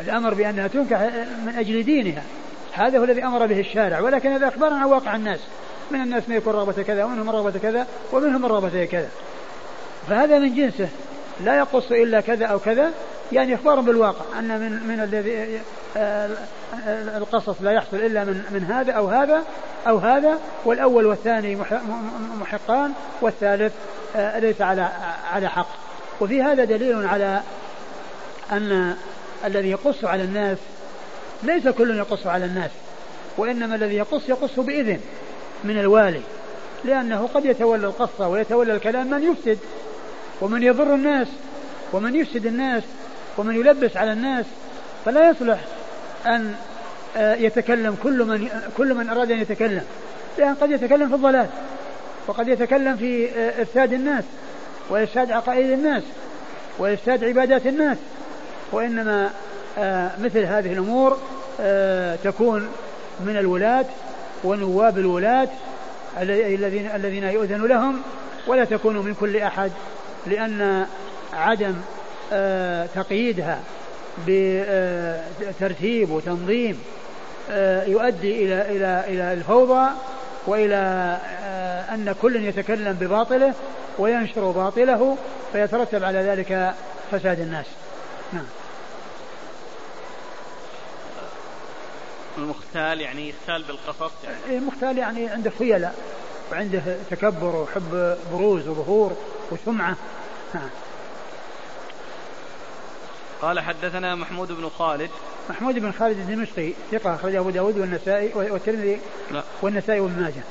[0.00, 1.00] الأمر بأنها تنكح
[1.46, 2.22] من أجل دينها.
[2.72, 4.00] هذا هو الذي أمر به الشارع.
[4.00, 5.40] ولكن هذا أخبار عن واقع الناس.
[5.90, 9.08] من الناس من يكون رغبة كذا ومنهم رغبة كذا ومنهم رغبة كذا.
[10.08, 10.88] فهذا من جنسه.
[11.40, 12.92] لا يقص إلا كذا أو كذا
[13.32, 14.38] يعني إخبار بالواقع.
[14.38, 15.60] أن من من الذي
[15.96, 16.28] آه،
[17.16, 19.42] القصص لا يحصل إلا من من هذا أو هذا
[19.88, 21.58] أو هذا والأول والثاني
[22.40, 23.72] محقان والثالث
[24.16, 24.88] آه، ليس على
[25.32, 25.68] على حق.
[26.20, 27.40] وفي هذا دليل على
[28.52, 28.96] أن
[29.44, 30.58] الذي يقص على الناس
[31.42, 32.70] ليس كل يقص على الناس
[33.36, 35.00] وإنما الذي يقص يقص بإذن
[35.64, 36.20] من الوالي
[36.84, 39.58] لأنه قد يتولى القصة ويتولى الكلام من يفسد.
[40.42, 41.28] ومن يضر الناس
[41.92, 42.82] ومن يفسد الناس
[43.38, 44.46] ومن يلبس على الناس
[45.04, 45.60] فلا يصلح
[46.26, 46.54] أن
[47.16, 49.82] آه، يتكلم كل من كل من أراد أن يتكلم
[50.38, 51.46] لأن قد يتكلم في الضلال
[52.26, 54.24] وقد يتكلم في آه، إفساد الناس
[54.90, 56.02] وإفساد عقائد الناس
[56.78, 57.98] وإفساد عبادات الناس
[58.72, 59.30] وإنما
[59.78, 61.18] آه، مثل هذه الأمور
[62.24, 62.68] تكون
[63.26, 63.84] من الولاة
[64.44, 65.48] ونواب الولاة
[66.20, 68.02] الذين الذين يؤذن لهم
[68.46, 69.70] ولا تكون من كل أحد.
[70.26, 70.86] لأن
[71.32, 71.74] عدم
[72.32, 73.60] آه، تقييدها
[74.28, 76.82] بترتيب وتنظيم
[77.50, 79.90] آه، يؤدي إلى إلى إلى الفوضى
[80.46, 83.54] وإلى آه، أن كل يتكلم بباطله
[83.98, 85.16] وينشر باطله
[85.52, 86.74] فيترتب على ذلك
[87.10, 87.66] فساد الناس.
[88.32, 88.46] نعم.
[92.38, 94.58] المختال يعني يختال بالقصص يعني.
[94.58, 95.94] المختال يعني عنده خيلاء
[96.52, 99.16] وعنده تكبر وحب بروز وظهور
[99.50, 99.96] وسمعة.
[100.54, 100.68] نعم
[103.42, 105.10] قال حدثنا محمود بن خالد.
[105.50, 108.98] محمود بن خالد الدمشقي ثقة أخرجه أبو داود والنسائي والترمذي
[109.62, 110.42] والنسائي وابن ماجه.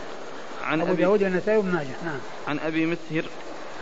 [0.64, 1.96] عن أبو داود والنسائي وابن ماجه.
[2.06, 2.20] نعم.
[2.48, 3.24] عن أبي مسهر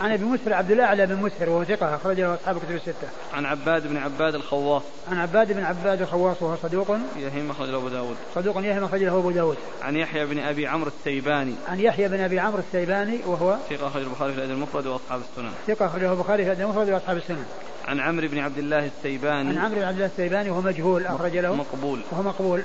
[0.00, 3.08] عن ابي مسهر عبد الاعلى بن مسهر وهو ثقة اخرج له أصحاب الكتب الستة.
[3.32, 4.82] عن عباد بن عباد الخواص.
[5.10, 8.16] عن عباد بن عباد الخواص وهو صدوق يهم اخرج له أبو داود.
[8.34, 9.56] صدوق يهم اخرج له أبو داود.
[9.82, 11.54] عن يحيى بن أبي عمرو السيباني.
[11.68, 15.52] عن يحيى بن أبي عمرو السيباني وهو ثقة اخرج البخاري في الأدب المفرد وأصحاب السنن.
[15.66, 17.44] ثقة أخرجه البخاري في الأدب المفرد وأصحاب السنن.
[17.88, 19.48] عن عمرو بن عبد الله السيباني.
[19.48, 21.54] عن عمرو بن عبد الله السيباني وهو مجهول أخرج له.
[21.54, 22.00] مقبول.
[22.10, 22.62] وهو مقبول.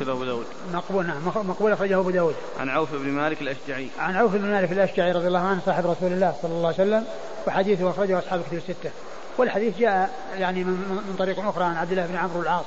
[0.00, 0.46] كذا أبو داود.
[0.72, 2.34] مقبول نعم مقبول أخرجه أبو داود.
[2.60, 3.88] عن عوف بن مالك الأشجعي.
[3.98, 7.04] عن عوف بن مالك الأشجعي رضي الله عنه صاحب رسول الله صلى الله عليه وسلم
[7.46, 8.90] وحديثه أخرجه أصحاب كتب الستة.
[9.38, 12.64] والحديث جاء يعني من طريق أخرى عن عبد الله بن عمرو العاص.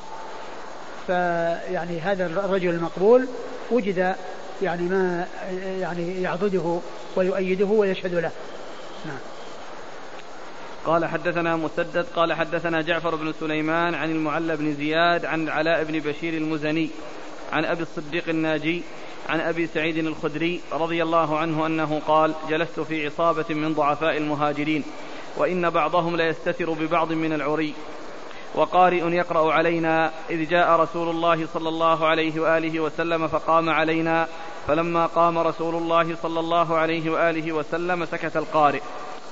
[1.08, 3.28] فيعني هذا الرجل المقبول
[3.72, 4.16] وجد
[4.62, 5.28] يعني ما
[5.80, 6.80] يعني يعضده
[7.16, 8.32] ويؤيده ويشهد له.
[9.06, 9.18] نعم.
[10.86, 16.00] قال حدثنا مسدد قال حدثنا جعفر بن سليمان عن المعلى بن زياد عن علاء بن
[16.00, 16.90] بشير المزني
[17.54, 18.84] عن أبي الصديق الناجي
[19.30, 24.84] عن أبي سعيد الخدري رضي الله عنه أنه قال جلست في عصابة من ضعفاء المهاجرين
[25.38, 27.74] وإن بعضهم ليستتر ببعض من العري
[28.56, 34.28] وقارئ يقرأ علينا إذ جاء رسول الله صلى الله عليه وآله وسلم فقام علينا
[34.68, 38.82] فلما قام رسول الله صلى الله عليه وآله وسلم سكت القارئ.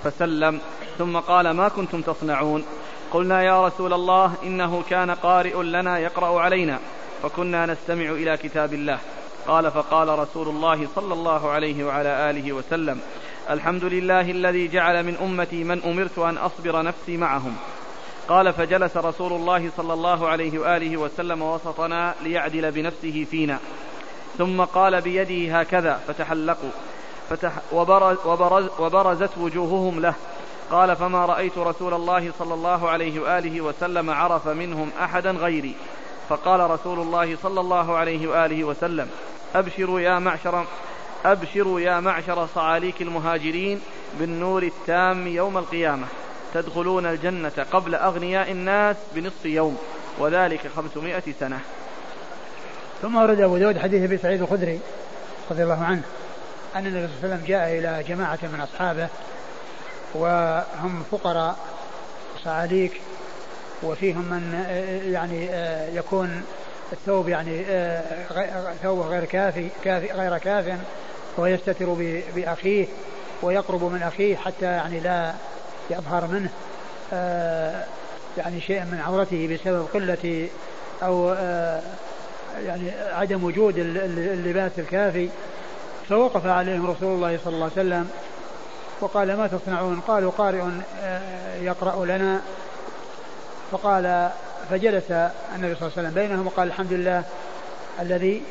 [0.03, 0.59] فسلم.
[0.97, 2.63] ثم قال ما كنتم تصنعون؟
[3.11, 6.79] قلنا يا رسول الله إنه كان قارئ لنا يقرأ علينا
[7.23, 8.99] فكنا نستمع إلى كتاب الله.
[9.47, 12.99] قال فقال رسول الله صلى الله عليه وعلى آله وسلم
[13.49, 17.55] الحمد لله الذي جعل من أمتي من أمرت أن أصبر نفسي معهم.
[18.27, 23.57] قال فجلس رسول الله صلى الله عليه وآله وسلم وسطنا ليعدل بنفسه فينا.
[24.37, 26.69] ثم قال بيده هكذا فتحلقوا.
[27.31, 30.13] فتح وبرز وبرز وبرزت وجوههم له.
[30.71, 35.75] قال فما رأيت رسول الله صلى الله عليه وآله وسلم عرف منهم أحدا غيري.
[36.29, 39.09] فقال رسول الله صلى الله عليه وآله وسلم
[39.55, 40.65] أبشروا يا معشر
[41.25, 43.81] أبشروا يا معشر صعاليك المهاجرين
[44.19, 46.07] بالنور التام يوم القيامة.
[46.53, 49.77] تدخلون الجنة قبل أغنياء الناس بنصف يوم
[50.19, 51.59] وذلك خمسمائة سنة.
[53.01, 54.79] ثم ورد أبو داود حديث أبي سعيد الخدري
[55.51, 56.03] رضي الله عنه.
[56.75, 59.07] أن النبي صلى الله عليه وسلم جاء إلى جماعة من أصحابه
[60.13, 61.55] وهم فقراء
[62.43, 63.01] صعاليك
[63.83, 64.65] وفيهم من
[65.13, 65.47] يعني
[65.95, 66.43] يكون
[66.93, 67.65] الثوب يعني
[68.83, 70.77] ثوبه غير كافي, كافي غير كاف
[71.37, 71.97] ويستتر
[72.35, 72.87] بأخيه
[73.41, 75.33] ويقرب من أخيه حتى يعني لا
[75.89, 76.49] يظهر منه
[78.37, 80.49] يعني شيء من عورته بسبب قلة
[81.03, 81.29] أو
[82.65, 85.29] يعني عدم وجود اللباس الكافي.
[86.11, 88.09] فوقف عليهم رسول الله صلى الله عليه وسلم
[89.01, 90.63] وقال ما تصنعون؟ قالوا قارئ
[91.01, 92.41] آه، يقرأ لنا.
[93.71, 94.29] فقال
[94.69, 95.11] فجلس
[95.55, 97.23] النبي صلى الله عليه وسلم بينهم وقال الحمد لله
[97.99, 98.43] الذي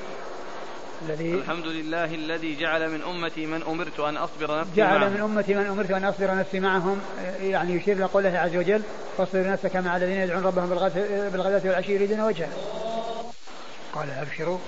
[1.09, 5.13] الذي الحمد لله الذي جعل من أمتي من أمرت أن أصبر نفسي جعل معهم.
[5.13, 7.01] من أمتي من أمرت أن أصبر نفسي معهم.
[7.43, 8.83] يعني يشير إلى قوله عز وجل
[9.19, 10.69] فاصبر نفسك مع الذين يدعون ربهم
[11.33, 12.49] بالغداة والعشي يريدون وجهه.
[13.95, 14.59] قال أبشروا.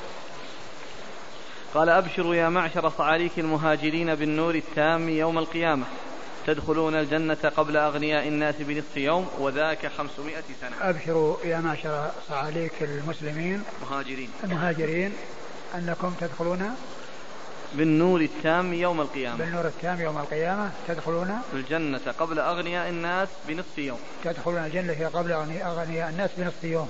[1.74, 5.84] قال أبشروا يا معشر صعاليك المهاجرين بالنور التام يوم القيامة.
[6.46, 10.90] تدخلون الجنة قبل أغنياء الناس بنصف يوم وذاك خمسمائة سنة.
[10.90, 14.30] أبشروا يا معشر صعاليك المسلمين مهاجرين.
[14.44, 15.12] المهاجرين
[15.74, 16.74] أنكم تدخلون
[17.74, 19.36] بالنور التام يوم القيامة.
[19.36, 20.70] بالنور التام يوم القيامة.
[20.88, 23.98] تدخلون الجنة قبل أغنياء الناس بنصف يوم.
[24.24, 26.88] تدخلون الجنة قبل أغنياء الناس بنصف يوم.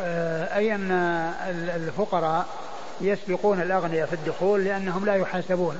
[0.00, 0.90] آه، أي أن
[1.76, 2.46] الفقراء؟
[3.00, 5.78] يسبقون الأغنياء في الدخول لأنهم لا يحاسبون.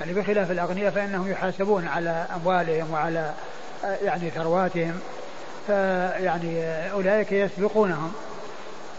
[0.00, 3.32] يعني بخلاف الأغنياء فإنهم يحاسبون على أموالهم وعلى
[4.02, 5.00] يعني ثرواتهم.
[5.66, 6.62] فيعني
[6.92, 8.12] أولئك يسبقونهم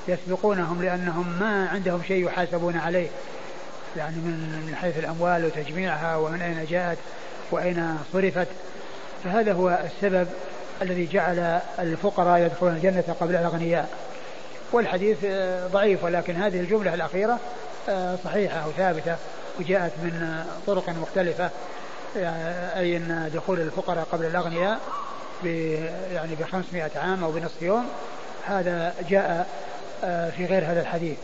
[0.08, 3.08] يسبقونهم لأنهم ما عندهم شيء يحاسبون عليه.
[3.98, 6.98] يعني من حيث الأموال وتجميعها ومن أين جاءت
[7.52, 8.48] وأين صرفت.
[9.24, 10.28] فهذا هو السبب
[10.82, 13.90] الذي جعل الفقراء يدخلون الجنة قبل الأغنياء.
[14.72, 17.40] والحديث آه، ضعيف ولكن هذه الجملة الأخيرة
[17.90, 19.16] آه، صحيحة وثابتة
[19.60, 21.50] وجاءت من طرق مختلفة
[22.18, 24.80] آه، أي أن دخول الفقراء قبل الأغنياء
[26.14, 27.86] يعني ب 500 عام أو بنصف يوم
[28.46, 29.48] هذا جاء
[30.38, 31.18] في غير هذا الحديث.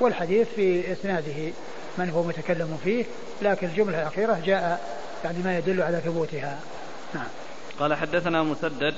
[0.00, 1.52] والحديث في إسناده
[1.98, 3.04] من هو متكلم فيه
[3.42, 4.80] لكن الجملة الأخيرة جاء
[5.24, 6.58] يعني ما يدل على ثبوتها.
[7.14, 7.28] نعم.
[7.78, 8.94] قال حدثنا مسدد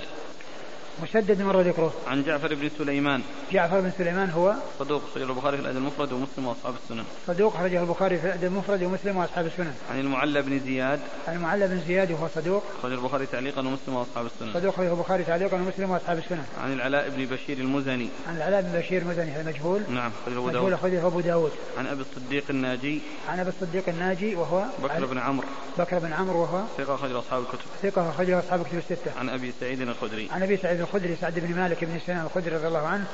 [1.02, 1.92] مسدد مر ذكره.
[2.06, 3.22] عن جعفر بن سليمان.
[3.52, 7.04] جعفر بن سليمان هو صدوق أخرجه البخاري في الأدب المفرد ومسلم وأصحاب السنن.
[7.26, 9.74] صدوق أخرجه البخاري في الأدب المفرد ومسلم وأصحاب السنن.
[9.90, 11.00] عن المعلى بن زياد.
[11.28, 12.62] عن المعلى بن زياد وهو صدوق.
[12.78, 14.52] أخرجه البخاري تعليقا ومسلم وأصحاب السنن.
[14.54, 16.44] صدوق أخرجه البخاري تعليقا ومسلم وأصحاب السنن.
[16.62, 18.08] عن العلاء بن بشير المزني.
[18.28, 19.82] عن العلاء بن بشير المزني هذا مجهول.
[19.90, 20.72] نعم أخرجه أبو داود.
[20.72, 21.52] أخرجه أبو داود.
[21.78, 23.00] عن أبي الصديق الناجي.
[23.28, 25.46] عن أبي الصديق الناجي وهو بكر بن عمرو.
[25.78, 27.64] بكر بن عمرو وهو ثقة أخرجه أصحاب الكتب.
[27.82, 29.18] ثقة أخرجه أصحاب الكتب الستة.
[29.18, 30.28] عن أبي سعيد الخدري.
[30.30, 33.04] عن أبي سعيد الخدري سعد بن مالك بن سنان الخدري رضي الله عنه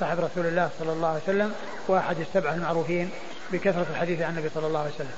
[0.00, 1.52] صاحب رسول الله صلى الله عليه وسلم
[1.88, 3.10] وأحد السبعة المعروفين
[3.52, 5.14] بكثرة الحديث عن النبي صلى الله عليه وسلم.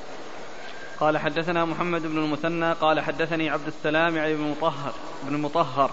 [1.00, 4.92] قال حدثنا محمد بن المثنى قال حدثني عبد السلام يعني بن مطهر
[5.22, 5.90] بن مطهر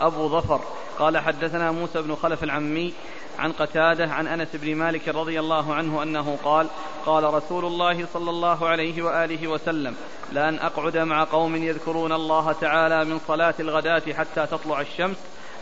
[0.00, 0.60] أبو ظفر.
[0.98, 2.94] قال حدثنا موسى بن خلف العمي
[3.38, 6.66] عن قتادة عن أنس بن مالك رضي الله عنه أنه قال
[7.06, 9.94] قال رسول الله صلى الله عليه وآله وسلم
[10.32, 15.16] لأن أقعد مع قوم يذكرون الله تعالى من صلاة الغداة حتى تطلع الشمس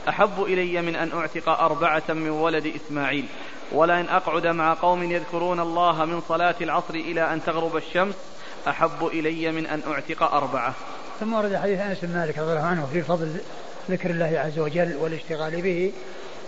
[0.09, 3.27] أحب إلي من أن أعتق أربعة من ولد إسماعيل.
[3.73, 8.15] ولأن أقعد مع قوم يذكرون الله من صلاة العصر إلى أن تغرب الشمس
[8.69, 10.75] أحب إلي من أن أعتق أربعة.
[11.21, 13.37] ثم ورد حديث أنس بن مالك رضي الله عنه في فضل
[13.91, 15.93] ذكر الله عز وجل والاشتغال به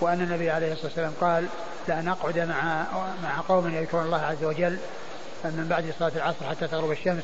[0.00, 1.46] وأن النبي عليه الصلاة والسلام قال
[1.88, 2.86] لأن أقعد مع
[3.22, 4.78] مع قوم يذكرون الله عز وجل
[5.44, 7.22] من بعد صلاة العصر حتى تغرب الشمس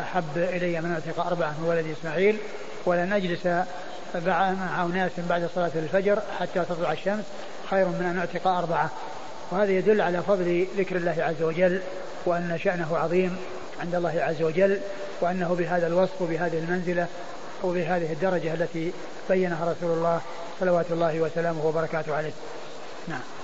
[0.00, 2.38] أحب إلي من أعتق أربعة من ولد إسماعيل
[2.86, 3.48] ولن أجلس
[4.24, 7.24] مع أناس بعد صلاة الفجر حتى تطلع الشمس
[7.70, 8.90] خير من أن أعتق أربعة.
[9.50, 11.80] وهذا يدل على فضل ذكر الله عز وجل
[12.26, 13.36] وأن شأنه عظيم
[13.80, 14.80] عند الله عز وجل
[15.20, 17.06] وأنه بهذا الوصف وبهذه المنزلة
[17.64, 18.92] وبهذه الدرجة التي
[19.30, 20.20] بينها رسول الله
[20.60, 22.32] صلوات الله وسلامه وبركاته عليه.
[23.08, 23.35] نعم.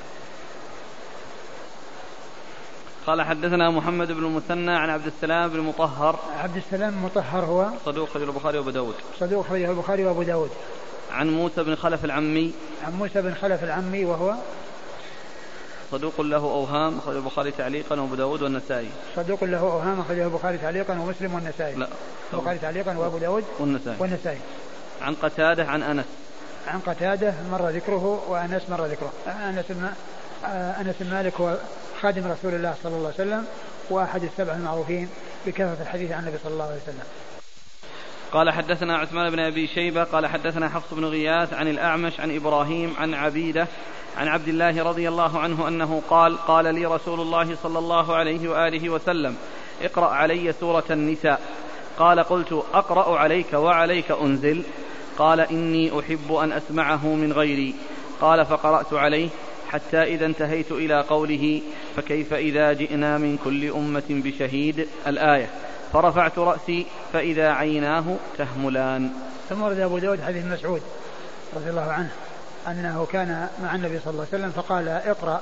[3.07, 6.19] قال حدثنا محمد بن المثنى عن عبد السلام بن مطهر.
[6.39, 8.95] عبد السلام المطهر هو صدوق خرج البخاري وأبو داود.
[9.21, 10.51] صدوق خرج البخاري وأبو داود.
[11.13, 12.53] عن موسى بن خلف العمي.
[12.87, 14.35] عن موسى بن خلف العمي وهو
[15.93, 18.89] صدوق له أوهام أخرجه البخاري تعليقا وأبو داود والنسائي.
[19.17, 21.75] صدوق له أوهام أخرجه البخاري تعليقا ومسلم والنسائي.
[21.75, 21.89] لا.
[22.33, 23.97] البخاري تعليقا وأبو داود والنسائي.
[24.01, 24.39] والنسائي.
[25.03, 26.05] عن قتادة عن أنس.
[26.67, 29.13] عن قتادة مر ذكره وأنس مر ذكره.
[29.27, 29.65] أنس
[30.81, 31.57] أنس مالك هو
[32.03, 33.45] خادم رسول الله صلى الله عليه وسلم
[33.91, 35.09] وأحد السبع المعروفين
[35.47, 37.05] بكثرة الحديث عن النبي صلى الله عليه وسلم.
[38.33, 42.95] قال حدثنا عثمان بن أبي شيبة قال حدثنا حفص بن غياث عن الأعمش عن إبراهيم
[42.99, 43.67] عن عبيدة
[44.17, 48.49] عن عبد الله رضي الله عنه أنه قال قال لي رسول الله صلى الله عليه
[48.49, 49.37] وآله وسلم
[49.83, 51.41] اقرأ علي سورة النساء.
[51.99, 54.63] قال قلت أقرأ عليك وعليك أنزل.
[55.19, 57.75] قال إني أحب أن أسمعه من غيري.
[58.21, 59.29] قال فقرأت عليه.
[59.73, 61.63] حتى إذا انتهيت إلى قوله
[61.97, 65.51] فكيف إذا جئنا من كل أمة بشهيد الآية.
[65.93, 69.11] فرفعت رأسي فإذا عيناه تهملان.
[69.49, 70.83] ثم ورد أبو داود حديث مسعود
[71.57, 72.11] رضي الله عنه
[72.69, 75.41] أنه كان مع النبي صلى الله عليه وسلم فقال اقرأ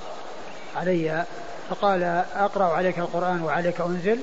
[0.77, 1.25] علي
[1.71, 2.03] فقال
[2.35, 4.19] أقرأ عليك القرآن وعليك أنزل.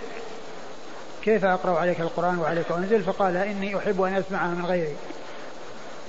[1.24, 4.96] كيف أقرأ عليك القرآن وعليك أنزل؟ فقال إني أحب أن أسمعها من غيري.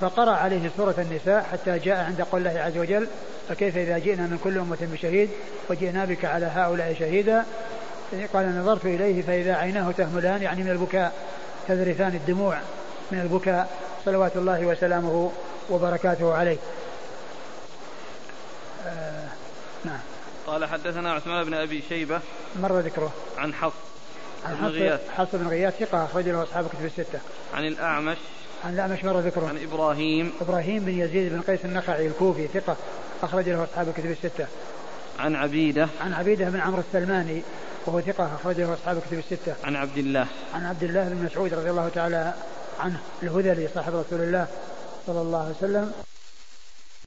[0.01, 3.07] فقرأ عليه سورة النساء حتى جاء عند قول الله عز وجل
[3.49, 5.29] فكيف إذا جئنا من كل أمة بشهيد
[5.69, 7.45] وجئنا بك على هؤلاء شهيدا؟
[8.33, 11.13] قال نظرت إليه فإذا عيناه تهملان يعني من البكاء
[11.67, 12.59] تذرفان الدموع
[13.11, 13.69] من البكاء
[14.05, 15.31] صلوات الله وسلامه
[15.69, 16.57] وبركاته عليه.
[18.87, 19.27] آه
[19.85, 19.99] نعم.
[20.47, 22.19] قال حدثنا عثمان بن أبي شيبة
[22.61, 23.11] مر ذكره.
[23.37, 23.75] عن حفص
[24.45, 25.01] عن بن غياث.
[25.17, 27.19] حفص بن غياث ثقة أخرج له أصحاب كتب الستة.
[27.53, 28.17] عن الأعمش
[28.65, 29.47] عن الأعمش مر ذكره.
[29.47, 30.31] عن إبراهيم.
[30.41, 32.75] إبراهيم بن يزيد بن قيس النخعي الكوفي ثقة
[33.23, 34.47] أخرج له أصحاب الكتب الستة.
[35.19, 35.87] عن عبيدة.
[36.01, 37.41] عن عبيدة بن عمرو السلماني
[37.85, 39.55] وهو ثقة أخرجه أصحاب الكتب الستة.
[39.63, 40.27] عن عبد الله.
[40.53, 42.33] عن عبد الله بن مسعود رضي الله تعالى
[42.79, 44.47] عنه الهذلي صاحب رسول الله
[45.07, 45.91] صلى الله عليه وسلم.